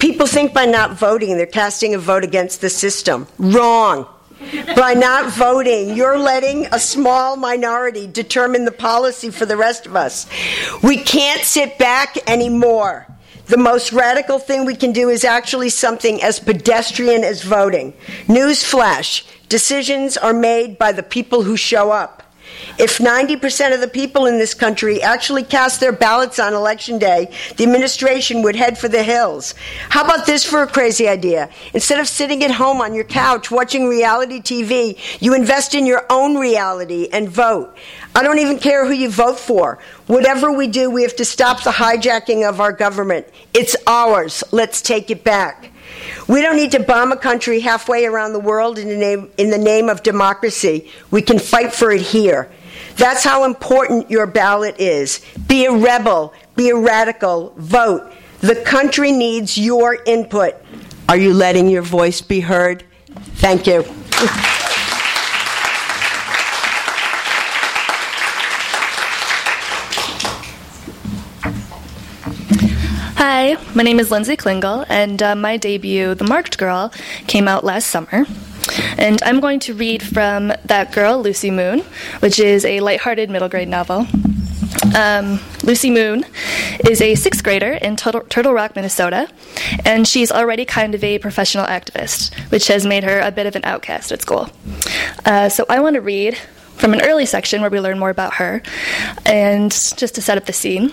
People 0.00 0.26
think 0.26 0.52
by 0.52 0.64
not 0.64 0.98
voting 0.98 1.36
they're 1.36 1.46
casting 1.46 1.94
a 1.94 1.98
vote 1.98 2.24
against 2.24 2.60
the 2.60 2.70
system. 2.70 3.28
Wrong. 3.38 4.08
By 4.74 4.94
not 4.94 5.32
voting, 5.32 5.96
you're 5.96 6.18
letting 6.18 6.66
a 6.72 6.80
small 6.80 7.36
minority 7.36 8.08
determine 8.08 8.64
the 8.64 8.72
policy 8.72 9.30
for 9.30 9.46
the 9.46 9.56
rest 9.56 9.86
of 9.86 9.94
us. 9.94 10.26
We 10.82 10.96
can't 10.98 11.42
sit 11.42 11.78
back 11.78 12.16
anymore. 12.28 13.06
The 13.48 13.56
most 13.56 13.92
radical 13.92 14.38
thing 14.38 14.64
we 14.64 14.76
can 14.76 14.92
do 14.92 15.08
is 15.08 15.24
actually 15.24 15.70
something 15.70 16.22
as 16.22 16.38
pedestrian 16.38 17.24
as 17.24 17.42
voting. 17.42 17.94
Newsflash 18.26 19.26
decisions 19.48 20.16
are 20.16 20.34
made 20.34 20.78
by 20.78 20.92
the 20.92 21.02
people 21.02 21.42
who 21.42 21.56
show 21.56 21.90
up. 21.90 22.22
If 22.78 22.98
90% 22.98 23.74
of 23.74 23.80
the 23.80 23.88
people 23.88 24.26
in 24.26 24.38
this 24.38 24.54
country 24.54 25.02
actually 25.02 25.42
cast 25.42 25.80
their 25.80 25.92
ballots 25.92 26.38
on 26.38 26.54
election 26.54 26.98
day, 26.98 27.32
the 27.56 27.64
administration 27.64 28.42
would 28.42 28.54
head 28.54 28.78
for 28.78 28.88
the 28.88 29.02
hills. 29.02 29.54
How 29.88 30.04
about 30.04 30.26
this 30.26 30.44
for 30.44 30.62
a 30.62 30.66
crazy 30.66 31.08
idea? 31.08 31.50
Instead 31.74 31.98
of 31.98 32.06
sitting 32.06 32.44
at 32.44 32.52
home 32.52 32.80
on 32.80 32.94
your 32.94 33.04
couch 33.04 33.50
watching 33.50 33.88
reality 33.88 34.40
TV, 34.40 34.98
you 35.20 35.34
invest 35.34 35.74
in 35.74 35.86
your 35.86 36.06
own 36.08 36.36
reality 36.36 37.08
and 37.12 37.28
vote. 37.28 37.76
I 38.14 38.22
don't 38.22 38.38
even 38.38 38.58
care 38.58 38.86
who 38.86 38.92
you 38.92 39.10
vote 39.10 39.38
for. 39.38 39.78
Whatever 40.06 40.52
we 40.52 40.68
do, 40.68 40.90
we 40.90 41.02
have 41.02 41.16
to 41.16 41.24
stop 41.24 41.64
the 41.64 41.70
hijacking 41.70 42.48
of 42.48 42.60
our 42.60 42.72
government. 42.72 43.26
It's 43.54 43.76
ours. 43.86 44.44
Let's 44.52 44.82
take 44.82 45.10
it 45.10 45.24
back. 45.24 45.72
We 46.26 46.42
don't 46.42 46.56
need 46.56 46.72
to 46.72 46.80
bomb 46.80 47.12
a 47.12 47.16
country 47.16 47.60
halfway 47.60 48.04
around 48.04 48.32
the 48.32 48.40
world 48.40 48.78
in 48.78 48.88
the 48.88 48.96
name, 48.96 49.30
in 49.38 49.50
the 49.50 49.58
name 49.58 49.88
of 49.88 50.02
democracy. 50.02 50.90
We 51.10 51.22
can 51.22 51.38
fight 51.38 51.72
for 51.72 51.90
it 51.90 52.00
here. 52.00 52.50
That's 52.96 53.24
how 53.24 53.44
important 53.44 54.10
your 54.10 54.26
ballot 54.26 54.80
is. 54.80 55.24
Be 55.46 55.66
a 55.66 55.72
rebel, 55.72 56.32
be 56.56 56.70
a 56.70 56.76
radical, 56.76 57.54
vote. 57.56 58.12
The 58.40 58.56
country 58.56 59.12
needs 59.12 59.56
your 59.56 59.98
input. 60.04 60.54
Are 61.08 61.16
you 61.16 61.32
letting 61.32 61.68
your 61.68 61.82
voice 61.82 62.20
be 62.20 62.40
heard? 62.40 62.84
Thank 63.36 63.66
you. 63.66 63.84
Hi, 73.20 73.56
my 73.74 73.82
name 73.82 73.98
is 73.98 74.12
Lindsey 74.12 74.36
Klingele, 74.36 74.86
and 74.88 75.20
uh, 75.20 75.34
my 75.34 75.56
debut, 75.56 76.14
The 76.14 76.22
Marked 76.22 76.56
Girl, 76.56 76.92
came 77.26 77.48
out 77.48 77.64
last 77.64 77.88
summer. 77.88 78.26
And 78.96 79.20
I'm 79.24 79.40
going 79.40 79.58
to 79.58 79.74
read 79.74 80.04
from 80.04 80.52
That 80.66 80.92
Girl, 80.92 81.20
Lucy 81.20 81.50
Moon, 81.50 81.80
which 82.20 82.38
is 82.38 82.64
a 82.64 82.78
lighthearted 82.78 83.28
middle 83.28 83.48
grade 83.48 83.66
novel. 83.66 84.06
Um, 84.96 85.40
Lucy 85.64 85.90
Moon 85.90 86.24
is 86.88 87.02
a 87.02 87.16
sixth 87.16 87.42
grader 87.42 87.72
in 87.72 87.96
Turtle, 87.96 88.20
Turtle 88.20 88.52
Rock, 88.52 88.76
Minnesota, 88.76 89.28
and 89.84 90.06
she's 90.06 90.30
already 90.30 90.64
kind 90.64 90.94
of 90.94 91.02
a 91.02 91.18
professional 91.18 91.66
activist, 91.66 92.32
which 92.52 92.68
has 92.68 92.86
made 92.86 93.02
her 93.02 93.18
a 93.18 93.32
bit 93.32 93.46
of 93.46 93.56
an 93.56 93.64
outcast 93.64 94.12
at 94.12 94.22
school. 94.22 94.48
Uh, 95.24 95.48
so 95.48 95.66
I 95.68 95.80
want 95.80 95.94
to 95.94 96.00
read 96.00 96.38
from 96.76 96.92
an 96.92 97.02
early 97.02 97.26
section 97.26 97.62
where 97.62 97.70
we 97.70 97.80
learn 97.80 97.98
more 97.98 98.10
about 98.10 98.34
her, 98.34 98.62
and 99.26 99.72
just 99.72 100.14
to 100.14 100.22
set 100.22 100.38
up 100.38 100.44
the 100.44 100.52
scene 100.52 100.92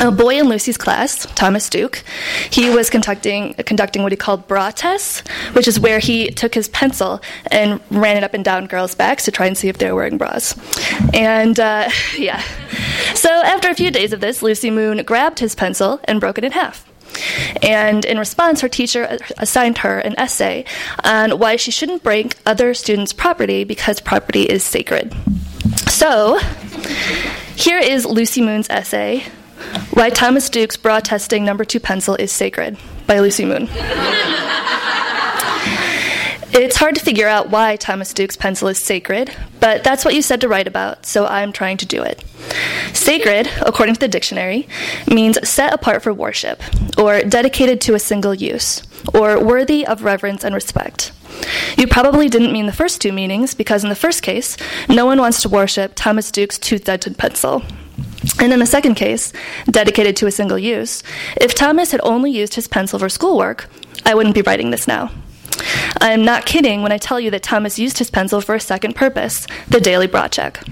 a 0.00 0.10
boy 0.10 0.38
in 0.38 0.48
Lucy's 0.48 0.76
class, 0.76 1.26
Thomas 1.34 1.68
Duke, 1.68 2.02
he 2.50 2.70
was 2.70 2.90
conducting 2.90 3.54
conducting 3.54 4.02
what 4.02 4.12
he 4.12 4.16
called 4.16 4.46
bra 4.48 4.70
tests, 4.70 5.22
which 5.52 5.68
is 5.68 5.78
where 5.78 5.98
he 5.98 6.30
took 6.30 6.54
his 6.54 6.68
pencil 6.68 7.20
and 7.50 7.80
ran 7.90 8.16
it 8.16 8.24
up 8.24 8.34
and 8.34 8.44
down 8.44 8.66
girls' 8.66 8.94
backs 8.94 9.24
to 9.24 9.30
try 9.30 9.46
and 9.46 9.56
see 9.56 9.68
if 9.68 9.78
they 9.78 9.90
were 9.90 9.96
wearing 9.96 10.18
bras. 10.18 10.56
And 11.12 11.58
uh, 11.60 11.88
yeah, 12.18 12.42
so 13.14 13.30
after 13.30 13.68
a 13.68 13.74
few 13.74 13.90
days 13.90 14.12
of 14.12 14.20
this, 14.20 14.42
Lucy 14.42 14.70
Moon 14.70 15.02
grabbed 15.04 15.38
his 15.38 15.54
pencil 15.54 16.00
and 16.04 16.20
broke 16.20 16.38
it 16.38 16.44
in 16.44 16.52
half. 16.52 16.90
And 17.62 18.04
in 18.04 18.18
response, 18.18 18.60
her 18.60 18.68
teacher 18.68 19.18
assigned 19.38 19.78
her 19.78 20.00
an 20.00 20.18
essay 20.18 20.64
on 21.04 21.38
why 21.38 21.54
she 21.54 21.70
shouldn't 21.70 22.02
break 22.02 22.34
other 22.44 22.74
students' 22.74 23.12
property 23.12 23.62
because 23.62 24.00
property 24.00 24.42
is 24.42 24.64
sacred. 24.64 25.14
So, 25.88 26.40
here 27.54 27.78
is 27.78 28.04
Lucy 28.04 28.42
Moon's 28.42 28.68
essay 28.68 29.24
why 29.90 30.10
Thomas 30.10 30.48
Duke's 30.48 30.76
Bra 30.76 31.00
Testing 31.00 31.44
Number 31.44 31.64
2 31.64 31.80
Pencil 31.80 32.14
is 32.16 32.32
Sacred 32.32 32.76
by 33.06 33.20
Lucy 33.20 33.44
Moon. 33.44 33.68
It's 36.56 36.76
hard 36.76 36.94
to 36.94 37.00
figure 37.00 37.26
out 37.26 37.50
why 37.50 37.74
Thomas 37.74 38.14
Duke's 38.14 38.36
pencil 38.36 38.68
is 38.68 38.78
sacred, 38.78 39.34
but 39.58 39.82
that's 39.82 40.04
what 40.04 40.14
you 40.14 40.22
said 40.22 40.40
to 40.42 40.48
write 40.48 40.68
about, 40.68 41.04
so 41.04 41.26
I'm 41.26 41.52
trying 41.52 41.78
to 41.78 41.86
do 41.86 42.04
it. 42.04 42.22
Sacred, 42.92 43.50
according 43.60 43.96
to 43.96 44.00
the 44.00 44.06
dictionary, 44.06 44.68
means 45.10 45.36
set 45.48 45.74
apart 45.74 46.04
for 46.04 46.12
worship, 46.12 46.62
or 46.96 47.22
dedicated 47.22 47.80
to 47.80 47.94
a 47.94 47.98
single 47.98 48.34
use, 48.34 48.84
or 49.12 49.44
worthy 49.44 49.84
of 49.84 50.04
reverence 50.04 50.44
and 50.44 50.54
respect. 50.54 51.10
You 51.76 51.88
probably 51.88 52.28
didn't 52.28 52.52
mean 52.52 52.66
the 52.66 52.72
first 52.72 53.00
two 53.00 53.10
meanings, 53.10 53.52
because 53.54 53.82
in 53.82 53.90
the 53.90 53.96
first 53.96 54.22
case, 54.22 54.56
no 54.88 55.06
one 55.06 55.18
wants 55.18 55.42
to 55.42 55.48
worship 55.48 55.94
Thomas 55.96 56.30
Duke's 56.30 56.60
tooth 56.60 56.84
dented 56.84 57.18
pencil. 57.18 57.64
And 58.40 58.52
in 58.52 58.58
the 58.58 58.66
second 58.66 58.94
case, 58.94 59.32
dedicated 59.66 60.16
to 60.16 60.26
a 60.26 60.30
single 60.30 60.58
use, 60.58 61.02
if 61.36 61.54
Thomas 61.54 61.92
had 61.92 62.00
only 62.02 62.30
used 62.30 62.54
his 62.54 62.68
pencil 62.68 62.98
for 62.98 63.08
schoolwork, 63.08 63.68
I 64.04 64.14
wouldn't 64.14 64.34
be 64.34 64.42
writing 64.42 64.70
this 64.70 64.88
now. 64.88 65.10
I 66.00 66.10
am 66.12 66.24
not 66.24 66.46
kidding 66.46 66.82
when 66.82 66.92
I 66.92 66.98
tell 66.98 67.20
you 67.20 67.30
that 67.30 67.42
Thomas 67.42 67.78
used 67.78 67.98
his 67.98 68.10
pencil 68.10 68.40
for 68.40 68.54
a 68.54 68.60
second 68.60 68.96
purpose, 68.96 69.46
the 69.68 69.80
daily 69.80 70.06
bra 70.06 70.28
check. 70.28 70.62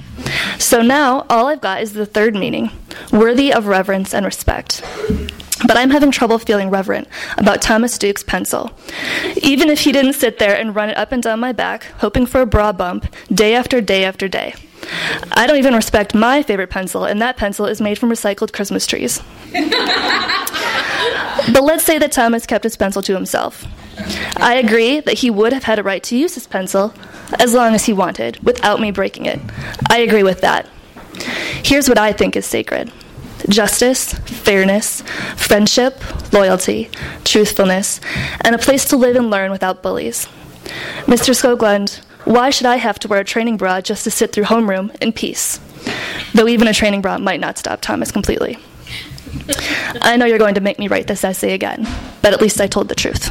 So 0.59 0.83
now 0.83 1.25
all 1.31 1.47
I've 1.47 1.61
got 1.61 1.83
is 1.83 1.93
the 1.93 2.07
third 2.07 2.35
meaning, 2.35 2.71
worthy 3.13 3.53
of 3.53 3.67
reverence 3.67 4.13
and 4.13 4.27
respect. 4.27 4.83
But 5.67 5.77
I'm 5.77 5.91
having 5.91 6.11
trouble 6.11 6.39
feeling 6.39 6.71
reverent 6.71 7.07
about 7.39 7.63
Thomas 7.63 7.97
Duke's 7.97 8.25
pencil. 8.25 8.73
Even 9.43 9.69
if 9.69 9.81
he 9.81 9.93
didn't 9.93 10.15
sit 10.15 10.39
there 10.39 10.57
and 10.57 10.75
run 10.75 10.91
it 10.91 10.97
up 10.97 11.13
and 11.13 11.23
down 11.23 11.39
my 11.39 11.53
back, 11.53 11.85
hoping 11.99 12.27
for 12.27 12.41
a 12.41 12.47
bra 12.47 12.73
bump, 12.73 13.07
day 13.33 13.55
after 13.55 13.81
day 13.81 14.05
after 14.05 14.27
day. 14.27 14.55
I 15.33 15.47
don't 15.47 15.59
even 15.59 15.75
respect 15.75 16.15
my 16.15 16.43
favorite 16.43 16.71
pencil, 16.71 17.05
and 17.05 17.21
that 17.23 17.37
pencil 17.37 17.67
is 17.67 17.81
made 17.81 17.99
from 17.99 18.11
recycled 18.11 18.53
Christmas 18.53 18.87
trees. 18.87 19.23
but 21.53 21.63
let's 21.63 21.85
say 21.85 21.99
that 21.99 22.13
Thomas 22.13 22.47
kept 22.47 22.65
his 22.65 22.77
pencil 22.77 23.03
to 23.03 23.15
himself. 23.15 23.65
I 24.37 24.55
agree 24.55 25.01
that 25.01 25.19
he 25.19 25.31
would 25.31 25.53
have 25.53 25.65
had 25.65 25.79
a 25.79 25.83
right 25.83 26.03
to 26.05 26.17
use 26.17 26.35
his 26.35 26.47
pencil 26.47 26.95
as 27.39 27.55
long 27.55 27.75
as 27.75 27.85
he 27.87 27.93
wanted, 27.93 28.39
without 28.45 28.81
me 28.81 28.91
breaking 28.91 29.27
it. 29.27 29.41
I 29.89 29.99
agree 29.99 30.23
with 30.23 30.41
that. 30.41 30.69
Here's 31.65 31.89
what 31.89 31.99
I 31.99 32.13
think 32.13 32.37
is 32.37 32.47
sacred 32.47 32.93
justice, 33.49 34.13
fairness, 34.15 35.03
friendship, 35.37 36.01
loyalty, 36.33 36.89
truthfulness, 37.25 38.01
and 38.41 38.55
a 38.55 38.59
place 38.59 38.85
to 38.87 38.97
live 38.97 39.17
and 39.17 39.31
learn 39.31 39.51
without 39.51 39.83
bullies. 39.83 40.29
Mr. 41.07 41.35
Skoglund, 41.35 42.01
why 42.33 42.49
should 42.49 42.67
I 42.67 42.77
have 42.77 42.99
to 43.01 43.09
wear 43.09 43.21
a 43.21 43.25
training 43.25 43.59
bra 43.59 43.83
just 43.83 44.05
to 44.05 44.11
sit 44.11 44.33
through 44.33 44.45
homeroom 44.45 44.97
in 45.03 45.13
peace? 45.13 45.61
Though 46.35 46.49
even 46.49 46.67
a 46.67 46.73
training 46.73 47.03
bra 47.03 47.19
might 47.19 47.41
not 47.41 47.59
stop 47.59 47.83
Thomas 47.83 48.11
completely. 48.11 48.59
I 50.01 50.17
know 50.17 50.25
you're 50.25 50.39
going 50.39 50.55
to 50.55 50.61
make 50.61 50.79
me 50.79 50.89
write 50.89 51.07
this 51.07 51.25
essay 51.25 51.53
again, 51.53 51.87
but 52.23 52.33
at 52.33 52.41
least 52.41 52.61
I 52.61 52.67
told 52.67 52.89
the 52.89 52.95
truth. 52.95 53.29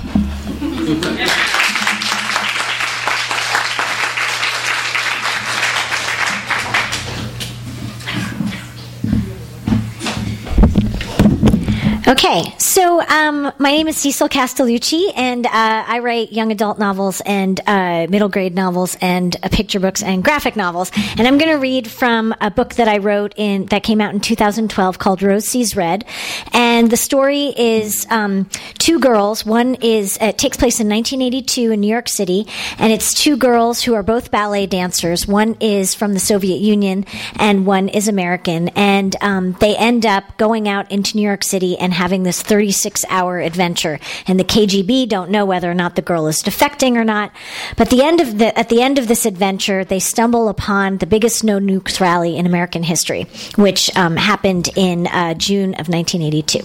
Okay, 12.08 12.54
so 12.72 13.02
um, 13.02 13.52
my 13.58 13.72
name 13.72 13.90
is 13.90 13.98
Cecil 13.98 14.30
Castellucci, 14.30 15.12
and 15.18 15.46
uh, 15.46 15.50
I 15.54 16.00
write 16.00 16.32
young 16.32 16.54
adult 16.54 16.80
novels 16.80 17.22
and 17.26 17.60
uh, 17.68 18.08
middle 18.10 18.30
grade 18.30 18.56
novels 18.56 18.96
and 19.02 19.36
uh, 19.44 19.50
picture 19.50 19.82
books 19.82 20.02
and 20.02 20.24
graphic 20.24 20.56
novels. 20.56 20.90
And 21.18 21.28
I'm 21.28 21.38
going 21.38 21.52
to 21.52 21.58
read 21.58 21.92
from 21.92 22.34
a 22.40 22.50
book 22.50 22.76
that 22.76 22.88
I 22.88 23.00
wrote 23.00 23.34
in 23.36 23.66
that 23.66 23.84
came 23.84 24.00
out 24.00 24.14
in 24.14 24.22
2012 24.22 25.00
called 25.00 25.22
Rose 25.22 25.46
Sees 25.46 25.76
Red. 25.76 26.06
And 26.54 26.90
the 26.90 26.96
story 26.96 27.48
is 27.58 28.08
um, 28.10 28.46
two 28.78 29.00
girls. 29.00 29.46
One 29.46 29.76
is 29.82 30.18
it 30.22 30.38
takes 30.38 30.56
place 30.56 30.80
in 30.80 30.88
1982 30.88 31.74
in 31.74 31.82
New 31.82 31.92
York 31.92 32.08
City, 32.08 32.48
and 32.78 32.94
it's 32.94 33.14
two 33.14 33.36
girls 33.36 33.82
who 33.82 33.96
are 33.96 34.04
both 34.04 34.32
ballet 34.32 34.66
dancers. 34.66 35.28
One 35.28 35.58
is 35.60 35.94
from 35.94 36.14
the 36.14 36.22
Soviet 36.22 36.62
Union, 36.62 37.06
and 37.36 37.66
one 37.66 37.90
is 37.90 38.08
American. 38.08 38.70
And 38.70 39.14
um, 39.20 39.58
they 39.60 39.76
end 39.76 40.06
up 40.06 40.38
going 40.38 40.70
out 40.70 40.90
into 40.90 41.18
New 41.18 41.24
York 41.24 41.44
City 41.44 41.78
and 41.78 41.94
having 41.94 42.24
this 42.24 42.42
36 42.62 43.06
hour 43.10 43.40
adventure. 43.40 44.00
And 44.28 44.40
the 44.40 44.44
KGB 44.44 45.10
don't 45.10 45.32
know 45.32 45.46
whether 45.48 45.72
or 45.72 45.74
not 45.74 45.96
the 45.96 46.04
girl 46.04 46.28
is 46.28 46.44
defecting 46.44 46.96
or 46.96 47.04
not. 47.04 47.32
But 47.76 47.90
the 47.90 48.04
end 48.04 48.22
of 48.22 48.38
the, 48.38 48.56
at 48.58 48.70
the 48.70 48.84
end 48.84 49.00
of 49.00 49.08
this 49.08 49.26
adventure, 49.26 49.84
they 49.84 49.98
stumble 49.98 50.48
upon 50.48 51.00
the 51.00 51.08
biggest 51.08 51.44
no 51.44 51.58
nukes 51.58 52.00
rally 52.00 52.38
in 52.38 52.46
American 52.46 52.84
history, 52.84 53.26
which 53.56 53.90
um, 53.98 54.16
happened 54.16 54.70
in 54.76 55.08
uh, 55.08 55.34
June 55.34 55.74
of 55.74 55.90
1982. 55.90 56.60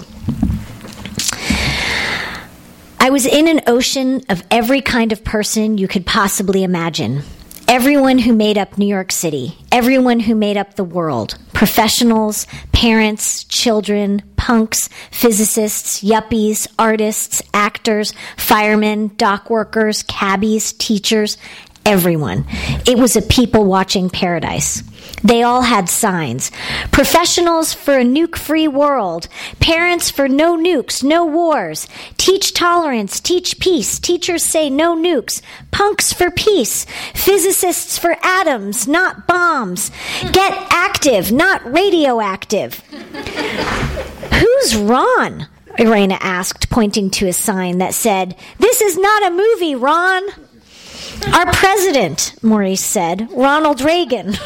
I 3.01 3.09
was 3.09 3.25
in 3.25 3.49
an 3.49 3.63
ocean 3.67 4.21
of 4.29 4.45
every 4.51 4.83
kind 4.83 5.13
of 5.13 5.25
person 5.25 5.79
you 5.79 5.89
could 5.89 6.05
possibly 6.05 6.63
imagine. 6.63 7.23
Everyone 7.69 8.19
who 8.19 8.33
made 8.33 8.57
up 8.57 8.79
New 8.79 8.87
York 8.87 9.11
City, 9.11 9.59
everyone 9.73 10.21
who 10.21 10.37
made 10.37 10.57
up 10.57 10.75
the 10.75 10.85
world 10.85 11.37
professionals, 11.53 12.47
parents, 12.71 13.43
children, 13.43 14.23
punks, 14.37 14.89
physicists, 15.11 16.01
yuppies, 16.01 16.69
artists, 16.79 17.43
actors, 17.53 18.15
firemen, 18.37 19.11
dock 19.17 19.51
workers, 19.51 20.05
cabbies, 20.05 20.75
teachers, 20.75 21.39
everyone. 21.85 22.45
It 22.87 22.99
was 22.99 23.17
a 23.17 23.23
people 23.23 23.65
watching 23.65 24.11
paradise. 24.11 24.85
They 25.23 25.43
all 25.43 25.63
had 25.63 25.89
signs. 25.89 26.51
Professionals 26.93 27.73
for 27.73 27.99
a 27.99 28.05
nuke 28.05 28.37
free 28.37 28.69
world. 28.69 29.29
Parents 29.61 30.11
for 30.11 30.29
no 30.29 30.57
nukes, 30.57 31.03
no 31.03 31.25
wars. 31.25 31.89
Teach 32.17 32.55
tolerance, 32.55 33.21
teach 33.21 33.59
peace. 33.59 33.99
Teachers 33.99 34.45
say 34.45 34.71
no 34.71 34.95
nukes. 34.97 35.41
Punks 35.71 36.13
for 36.13 36.31
peace. 36.31 36.87
Physicists 37.15 37.99
for 37.99 38.17
atoms, 38.23 38.87
not 38.87 39.27
bombs. 39.27 39.91
Get 40.33 40.53
active, 40.71 41.33
not 41.33 41.65
radioactive. 41.71 42.81
Who's 44.35 44.77
Ron? 44.77 45.49
Irena 45.79 46.19
asked, 46.21 46.71
pointing 46.71 47.11
to 47.11 47.29
a 47.29 47.33
sign 47.33 47.79
that 47.79 47.95
said, 47.95 48.37
This 48.59 48.81
is 48.81 48.97
not 48.97 49.27
a 49.27 49.31
movie, 49.31 49.75
Ron. 49.75 50.23
Our 51.33 51.53
president, 51.53 52.35
Maurice 52.43 52.85
said, 52.85 53.29
Ronald 53.33 53.81
Reagan. 53.81 54.33
he 54.33 54.39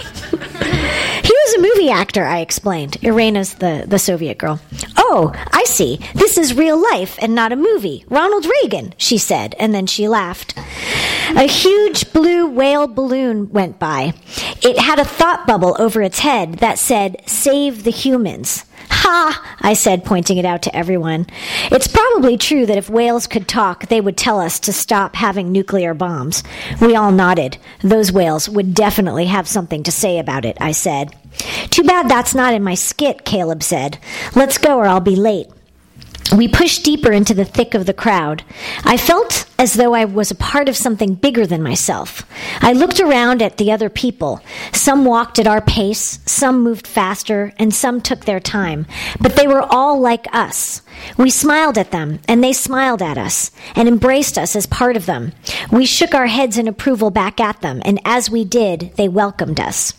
was 1.33 1.55
a 1.55 1.61
movie 1.61 1.91
actor, 1.91 2.25
I 2.25 2.41
explained. 2.41 2.97
Irena's 3.05 3.55
the, 3.55 3.85
the 3.87 3.99
Soviet 3.99 4.39
girl. 4.39 4.61
Oh, 4.97 5.33
I 5.53 5.65
see. 5.65 6.01
This 6.15 6.39
is 6.39 6.55
real 6.55 6.81
life 6.81 7.19
and 7.21 7.35
not 7.35 7.53
a 7.53 7.57
movie. 7.57 8.05
Ronald 8.09 8.47
Reagan, 8.63 8.95
she 8.97 9.19
said, 9.19 9.55
and 9.59 9.75
then 9.75 9.87
she 9.87 10.09
laughed. 10.09 10.55
A 11.37 11.47
huge 11.49 12.13
blue 12.13 12.47
whale 12.49 12.87
balloon 12.87 13.51
went 13.51 13.79
by. 13.79 14.15
It 14.63 14.79
had 14.79 14.99
a 14.99 15.05
thought 15.05 15.47
bubble 15.47 15.77
over 15.79 16.03
its 16.03 16.21
head 16.21 16.55
that 16.55 16.79
said, 16.79 17.23
Save 17.27 17.85
the 17.85 17.91
humans. 17.91 18.65
Ha! 19.03 19.57
I 19.63 19.73
said, 19.73 20.05
pointing 20.05 20.37
it 20.37 20.45
out 20.45 20.61
to 20.63 20.77
everyone. 20.77 21.27
It's 21.73 21.89
probably 21.89 22.37
true 22.37 22.67
that 22.67 22.77
if 22.77 22.91
whales 22.91 23.27
could 23.27 23.49
talk, 23.49 23.87
they 23.87 23.99
would 23.99 24.19
tell 24.19 24.39
us 24.39 24.61
to 24.61 24.75
stop 24.75 25.17
having 25.17 25.51
nuclear 25.51 25.95
bombs. 25.95 26.43
We 26.83 26.95
all 26.95 27.11
nodded. 27.11 27.57
Those 27.83 28.13
whales 28.13 28.47
would 28.47 28.75
definitely 28.75 29.25
have 29.25 29.49
something 29.49 29.83
to 29.85 29.91
say 29.91 30.19
about 30.19 30.45
it, 30.45 30.59
I 30.61 30.73
said. 30.73 31.17
Too 31.71 31.83
bad 31.83 32.11
that's 32.11 32.35
not 32.35 32.53
in 32.53 32.63
my 32.63 32.75
skit, 32.75 33.25
Caleb 33.25 33.63
said. 33.63 33.97
Let's 34.35 34.59
go 34.59 34.77
or 34.77 34.87
I'll 34.87 35.01
be 35.01 35.17
late. 35.17 35.49
We 36.37 36.47
pushed 36.47 36.85
deeper 36.85 37.11
into 37.11 37.35
the 37.35 37.45
thick 37.45 37.75
of 37.75 37.87
the 37.87 37.93
crowd. 37.93 38.45
I 38.85 38.97
felt 38.97 39.47
as 39.59 39.75
though 39.75 39.95
I 39.95 40.05
was 40.05 40.31
a 40.31 40.37
part 40.37 40.69
of 40.69 40.77
something 40.77 41.15
bigger 41.15 41.45
than 41.45 41.63
myself. 41.63 42.25
I 42.61 42.73
looked 42.73 43.01
around 43.01 43.43
at 43.43 43.57
the 43.57 43.73
other 43.73 43.91
people. 43.91 44.41
Some 44.73 45.05
walked 45.05 45.41
at 45.41 45.49
our 45.49 45.61
pace, 45.61 46.21
some 46.27 46.63
moved 46.63 46.87
faster, 46.87 47.53
and 47.59 47.75
some 47.75 48.01
took 48.01 48.25
their 48.25 48.39
time. 48.39 48.87
But 49.21 49.35
they 49.35 49.49
were 49.49 49.63
all 49.63 49.99
like 49.99 50.27
us. 50.33 50.83
We 51.19 51.31
smiled 51.31 51.77
at 51.77 51.91
them, 51.91 52.21
and 52.29 52.45
they 52.45 52.53
smiled 52.53 53.03
at 53.03 53.19
us, 53.19 53.51
and 53.75 53.89
embraced 53.89 54.39
us 54.39 54.55
as 54.55 54.67
part 54.67 54.97
of 54.97 55.07
them. 55.07 55.33
We 55.73 55.85
shook 55.85 56.15
our 56.15 56.29
heads 56.29 56.57
in 56.57 56.69
approval 56.69 57.11
back 57.11 57.41
at 57.41 57.61
them, 57.61 57.83
and 57.85 58.01
as 58.05 58.31
we 58.31 58.45
did, 58.45 58.93
they 58.97 59.09
welcomed 59.09 59.59
us. 59.59 59.95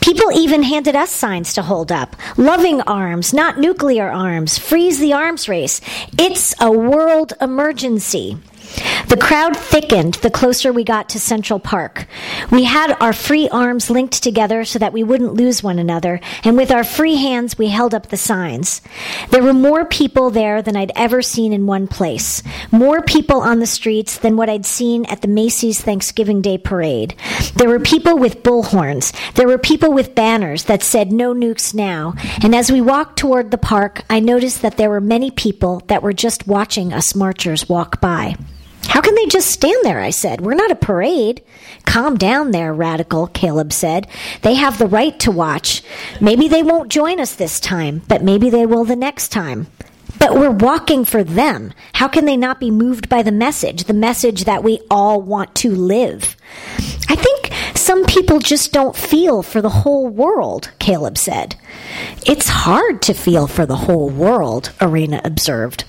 People 0.00 0.32
even 0.32 0.62
handed 0.62 0.96
us 0.96 1.10
signs 1.10 1.54
to 1.54 1.62
hold 1.62 1.92
up. 1.92 2.16
Loving 2.36 2.80
arms, 2.82 3.32
not 3.32 3.58
nuclear 3.58 4.10
arms. 4.10 4.58
Freeze 4.58 4.98
the 4.98 5.12
arms 5.12 5.48
race. 5.48 5.80
It's 6.18 6.54
a 6.60 6.70
world 6.70 7.32
emergency. 7.40 8.36
The 9.08 9.18
crowd 9.20 9.56
thickened 9.56 10.14
the 10.14 10.30
closer 10.30 10.72
we 10.72 10.84
got 10.84 11.10
to 11.10 11.20
Central 11.20 11.58
Park. 11.58 12.06
We 12.50 12.64
had 12.64 12.96
our 13.00 13.12
free 13.12 13.48
arms 13.48 13.90
linked 13.90 14.22
together 14.22 14.64
so 14.64 14.78
that 14.78 14.92
we 14.92 15.02
wouldn't 15.02 15.34
lose 15.34 15.62
one 15.62 15.78
another, 15.78 16.20
and 16.44 16.56
with 16.56 16.70
our 16.70 16.84
free 16.84 17.16
hands, 17.16 17.58
we 17.58 17.68
held 17.68 17.94
up 17.94 18.08
the 18.08 18.16
signs. 18.16 18.80
There 19.30 19.42
were 19.42 19.52
more 19.52 19.84
people 19.84 20.30
there 20.30 20.62
than 20.62 20.76
I'd 20.76 20.92
ever 20.96 21.20
seen 21.20 21.52
in 21.52 21.66
one 21.66 21.88
place. 21.88 22.42
More 22.70 23.02
people 23.02 23.40
on 23.40 23.58
the 23.58 23.66
streets 23.66 24.16
than 24.18 24.36
what 24.36 24.48
I'd 24.48 24.64
seen 24.64 25.04
at 25.06 25.20
the 25.20 25.28
Macy's 25.28 25.80
Thanksgiving 25.80 26.40
Day 26.40 26.56
parade. 26.56 27.14
There 27.56 27.68
were 27.68 27.80
people 27.80 28.16
with 28.18 28.42
bullhorns. 28.42 29.12
There 29.34 29.48
were 29.48 29.58
people 29.58 29.92
with 29.92 30.14
banners 30.14 30.64
that 30.64 30.82
said 30.82 31.12
no 31.12 31.34
nukes 31.34 31.74
now. 31.74 32.14
And 32.42 32.54
as 32.54 32.72
we 32.72 32.80
walked 32.80 33.18
toward 33.18 33.50
the 33.50 33.58
park, 33.58 34.02
I 34.08 34.20
noticed 34.20 34.62
that 34.62 34.76
there 34.76 34.90
were 34.90 35.00
many 35.00 35.30
people 35.30 35.82
that 35.88 36.02
were 36.02 36.12
just 36.14 36.46
watching 36.46 36.92
us 36.92 37.14
marchers 37.14 37.68
walk 37.68 38.00
by. 38.00 38.36
How 38.84 39.00
can 39.00 39.14
they 39.14 39.26
just 39.26 39.50
stand 39.50 39.84
there? 39.84 40.00
I 40.00 40.10
said. 40.10 40.40
We're 40.40 40.54
not 40.54 40.70
a 40.70 40.76
parade. 40.76 41.42
Calm 41.86 42.16
down 42.16 42.50
there, 42.50 42.72
radical, 42.72 43.26
Caleb 43.28 43.72
said. 43.72 44.06
They 44.42 44.54
have 44.54 44.78
the 44.78 44.86
right 44.86 45.18
to 45.20 45.30
watch. 45.30 45.82
Maybe 46.20 46.48
they 46.48 46.62
won't 46.62 46.90
join 46.90 47.20
us 47.20 47.34
this 47.34 47.58
time, 47.60 48.02
but 48.08 48.22
maybe 48.22 48.50
they 48.50 48.66
will 48.66 48.84
the 48.84 48.96
next 48.96 49.28
time. 49.28 49.66
But 50.18 50.34
we're 50.34 50.50
walking 50.50 51.04
for 51.04 51.24
them. 51.24 51.72
How 51.94 52.06
can 52.06 52.26
they 52.26 52.36
not 52.36 52.60
be 52.60 52.70
moved 52.70 53.08
by 53.08 53.22
the 53.22 53.32
message, 53.32 53.84
the 53.84 53.94
message 53.94 54.44
that 54.44 54.62
we 54.62 54.80
all 54.90 55.20
want 55.20 55.54
to 55.56 55.74
live? 55.74 56.36
I 57.08 57.16
think 57.16 57.52
some 57.76 58.04
people 58.04 58.38
just 58.38 58.72
don't 58.72 58.94
feel 58.94 59.42
for 59.42 59.60
the 59.60 59.68
whole 59.68 60.08
world, 60.08 60.70
Caleb 60.78 61.18
said. 61.18 61.56
It's 62.24 62.48
hard 62.48 63.02
to 63.02 63.14
feel 63.14 63.46
for 63.46 63.66
the 63.66 63.76
whole 63.76 64.10
world, 64.10 64.72
Irena 64.80 65.20
observed. 65.24 65.84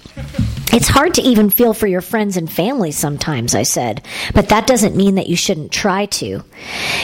It's 0.72 0.88
hard 0.88 1.14
to 1.16 1.22
even 1.22 1.50
feel 1.50 1.74
for 1.74 1.88
your 1.88 2.02
friends 2.02 2.36
and 2.36 2.52
family 2.52 2.92
sometimes, 2.92 3.54
I 3.54 3.64
said, 3.64 4.04
but 4.34 4.50
that 4.50 4.66
doesn't 4.66 4.96
mean 4.96 5.16
that 5.16 5.30
you 5.30 5.36
shouldn't 5.36 5.72
try 5.72 6.08
to. 6.08 6.44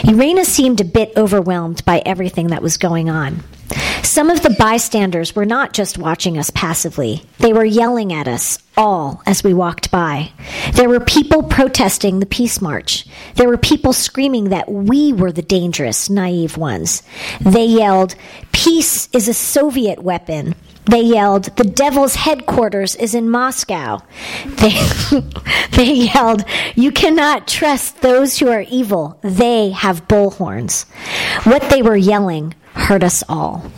Irena 0.07 0.43
seemed 0.43 0.81
a 0.81 0.85
bit 0.85 1.13
overwhelmed 1.15 1.85
by 1.85 2.01
everything 2.05 2.47
that 2.47 2.63
was 2.63 2.77
going 2.77 3.09
on. 3.09 3.43
Some 4.01 4.31
of 4.31 4.41
the 4.41 4.55
bystanders 4.57 5.35
were 5.35 5.45
not 5.45 5.73
just 5.73 5.99
watching 5.99 6.37
us 6.37 6.49
passively, 6.49 7.23
they 7.37 7.53
were 7.53 7.65
yelling 7.65 8.11
at 8.11 8.27
us 8.27 8.57
all 8.75 9.21
as 9.27 9.43
we 9.43 9.53
walked 9.53 9.91
by. 9.91 10.31
There 10.73 10.89
were 10.89 10.99
people 10.99 11.43
protesting 11.43 12.19
the 12.19 12.25
Peace 12.25 12.61
March. 12.61 13.05
There 13.35 13.49
were 13.49 13.57
people 13.57 13.93
screaming 13.93 14.45
that 14.45 14.71
we 14.71 15.13
were 15.13 15.31
the 15.31 15.41
dangerous, 15.41 16.09
naive 16.09 16.57
ones. 16.57 17.03
They 17.41 17.65
yelled, 17.65 18.15
Peace 18.51 19.09
is 19.13 19.27
a 19.27 19.33
Soviet 19.33 20.01
weapon. 20.01 20.55
They 20.89 21.01
yelled, 21.01 21.55
The 21.55 21.65
devil's 21.65 22.15
headquarters 22.15 22.95
is 22.95 23.13
in 23.13 23.29
Moscow. 23.29 23.99
They, 24.45 24.89
they 25.73 25.93
yelled, 25.93 26.43
You 26.73 26.91
cannot 26.91 27.47
trust 27.47 28.01
those 28.01 28.39
who 28.39 28.47
are 28.47 28.65
evil. 28.67 29.19
They 29.21 29.69
have 29.69 30.07
bullhorns. 30.07 30.89
What 31.45 31.69
they 31.69 31.83
were 31.83 31.95
yelling 31.95 32.55
hurt 32.73 33.03
us 33.03 33.23
all. 33.29 33.71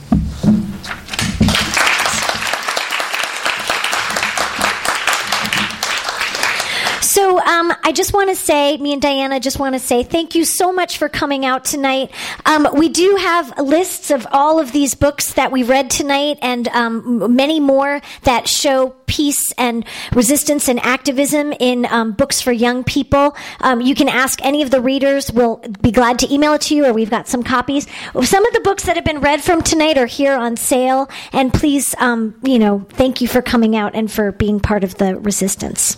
So 7.02 7.31
um, 7.46 7.74
I 7.84 7.92
just 7.92 8.14
want 8.14 8.30
to 8.30 8.36
say, 8.36 8.78
me 8.78 8.94
and 8.94 9.02
Diana 9.02 9.40
just 9.40 9.60
want 9.60 9.76
to 9.76 9.80
say 9.80 10.04
thank 10.04 10.36
you 10.36 10.46
so 10.46 10.72
much 10.72 10.98
for 10.98 11.10
coming 11.10 11.46
out 11.46 11.66
tonight. 11.66 12.12
Um, 12.46 12.68
we 12.74 12.90
do 12.90 13.18
have 13.20 13.58
lists 13.60 14.12
of 14.12 14.28
all 14.32 14.60
of 14.60 14.72
these 14.72 14.96
books 14.96 15.34
that 15.34 15.52
we 15.52 15.64
read 15.64 15.90
tonight 15.90 16.40
and 16.42 16.68
um, 16.70 17.36
many 17.36 17.60
more 17.60 18.02
that 18.24 18.48
show 18.48 18.96
peace 19.12 19.52
and 19.58 19.86
resistance 20.14 20.70
and 20.70 20.80
activism 20.80 21.52
in 21.60 21.86
um, 21.88 22.14
books 22.14 22.40
for 22.40 22.54
young 22.54 22.84
people. 22.84 23.36
Um, 23.60 23.82
you 23.82 23.94
can 23.94 24.08
ask 24.08 24.44
any 24.44 24.62
of 24.62 24.72
the 24.72 24.80
readers. 24.80 25.32
We'll 25.32 25.58
be 25.82 25.92
glad 25.92 26.20
to 26.20 26.34
email 26.34 26.54
it 26.54 26.62
to 26.62 26.76
you, 26.76 26.86
or 26.86 26.94
we've 26.94 27.10
got 27.10 27.28
some 27.28 27.44
copies. 27.44 27.88
Some 28.22 28.46
of 28.46 28.54
the 28.54 28.62
books 28.62 28.84
that 28.86 28.96
have 28.96 29.04
been 29.04 29.20
read 29.20 29.44
from 29.44 29.62
tonight 29.62 29.98
are 29.98 30.06
here 30.06 30.36
on 30.36 30.56
sale. 30.56 31.10
And 31.34 31.54
please, 31.54 31.94
um, 31.98 32.36
you 32.42 32.58
know, 32.58 32.86
thank 32.92 33.20
you 33.20 33.28
for 33.28 33.42
coming 33.42 33.76
out 33.76 33.96
and 33.96 34.10
for 34.10 34.32
being 34.32 34.62
part 34.62 34.86
of 34.86 34.96
the 34.96 35.18
resistance. 35.18 35.98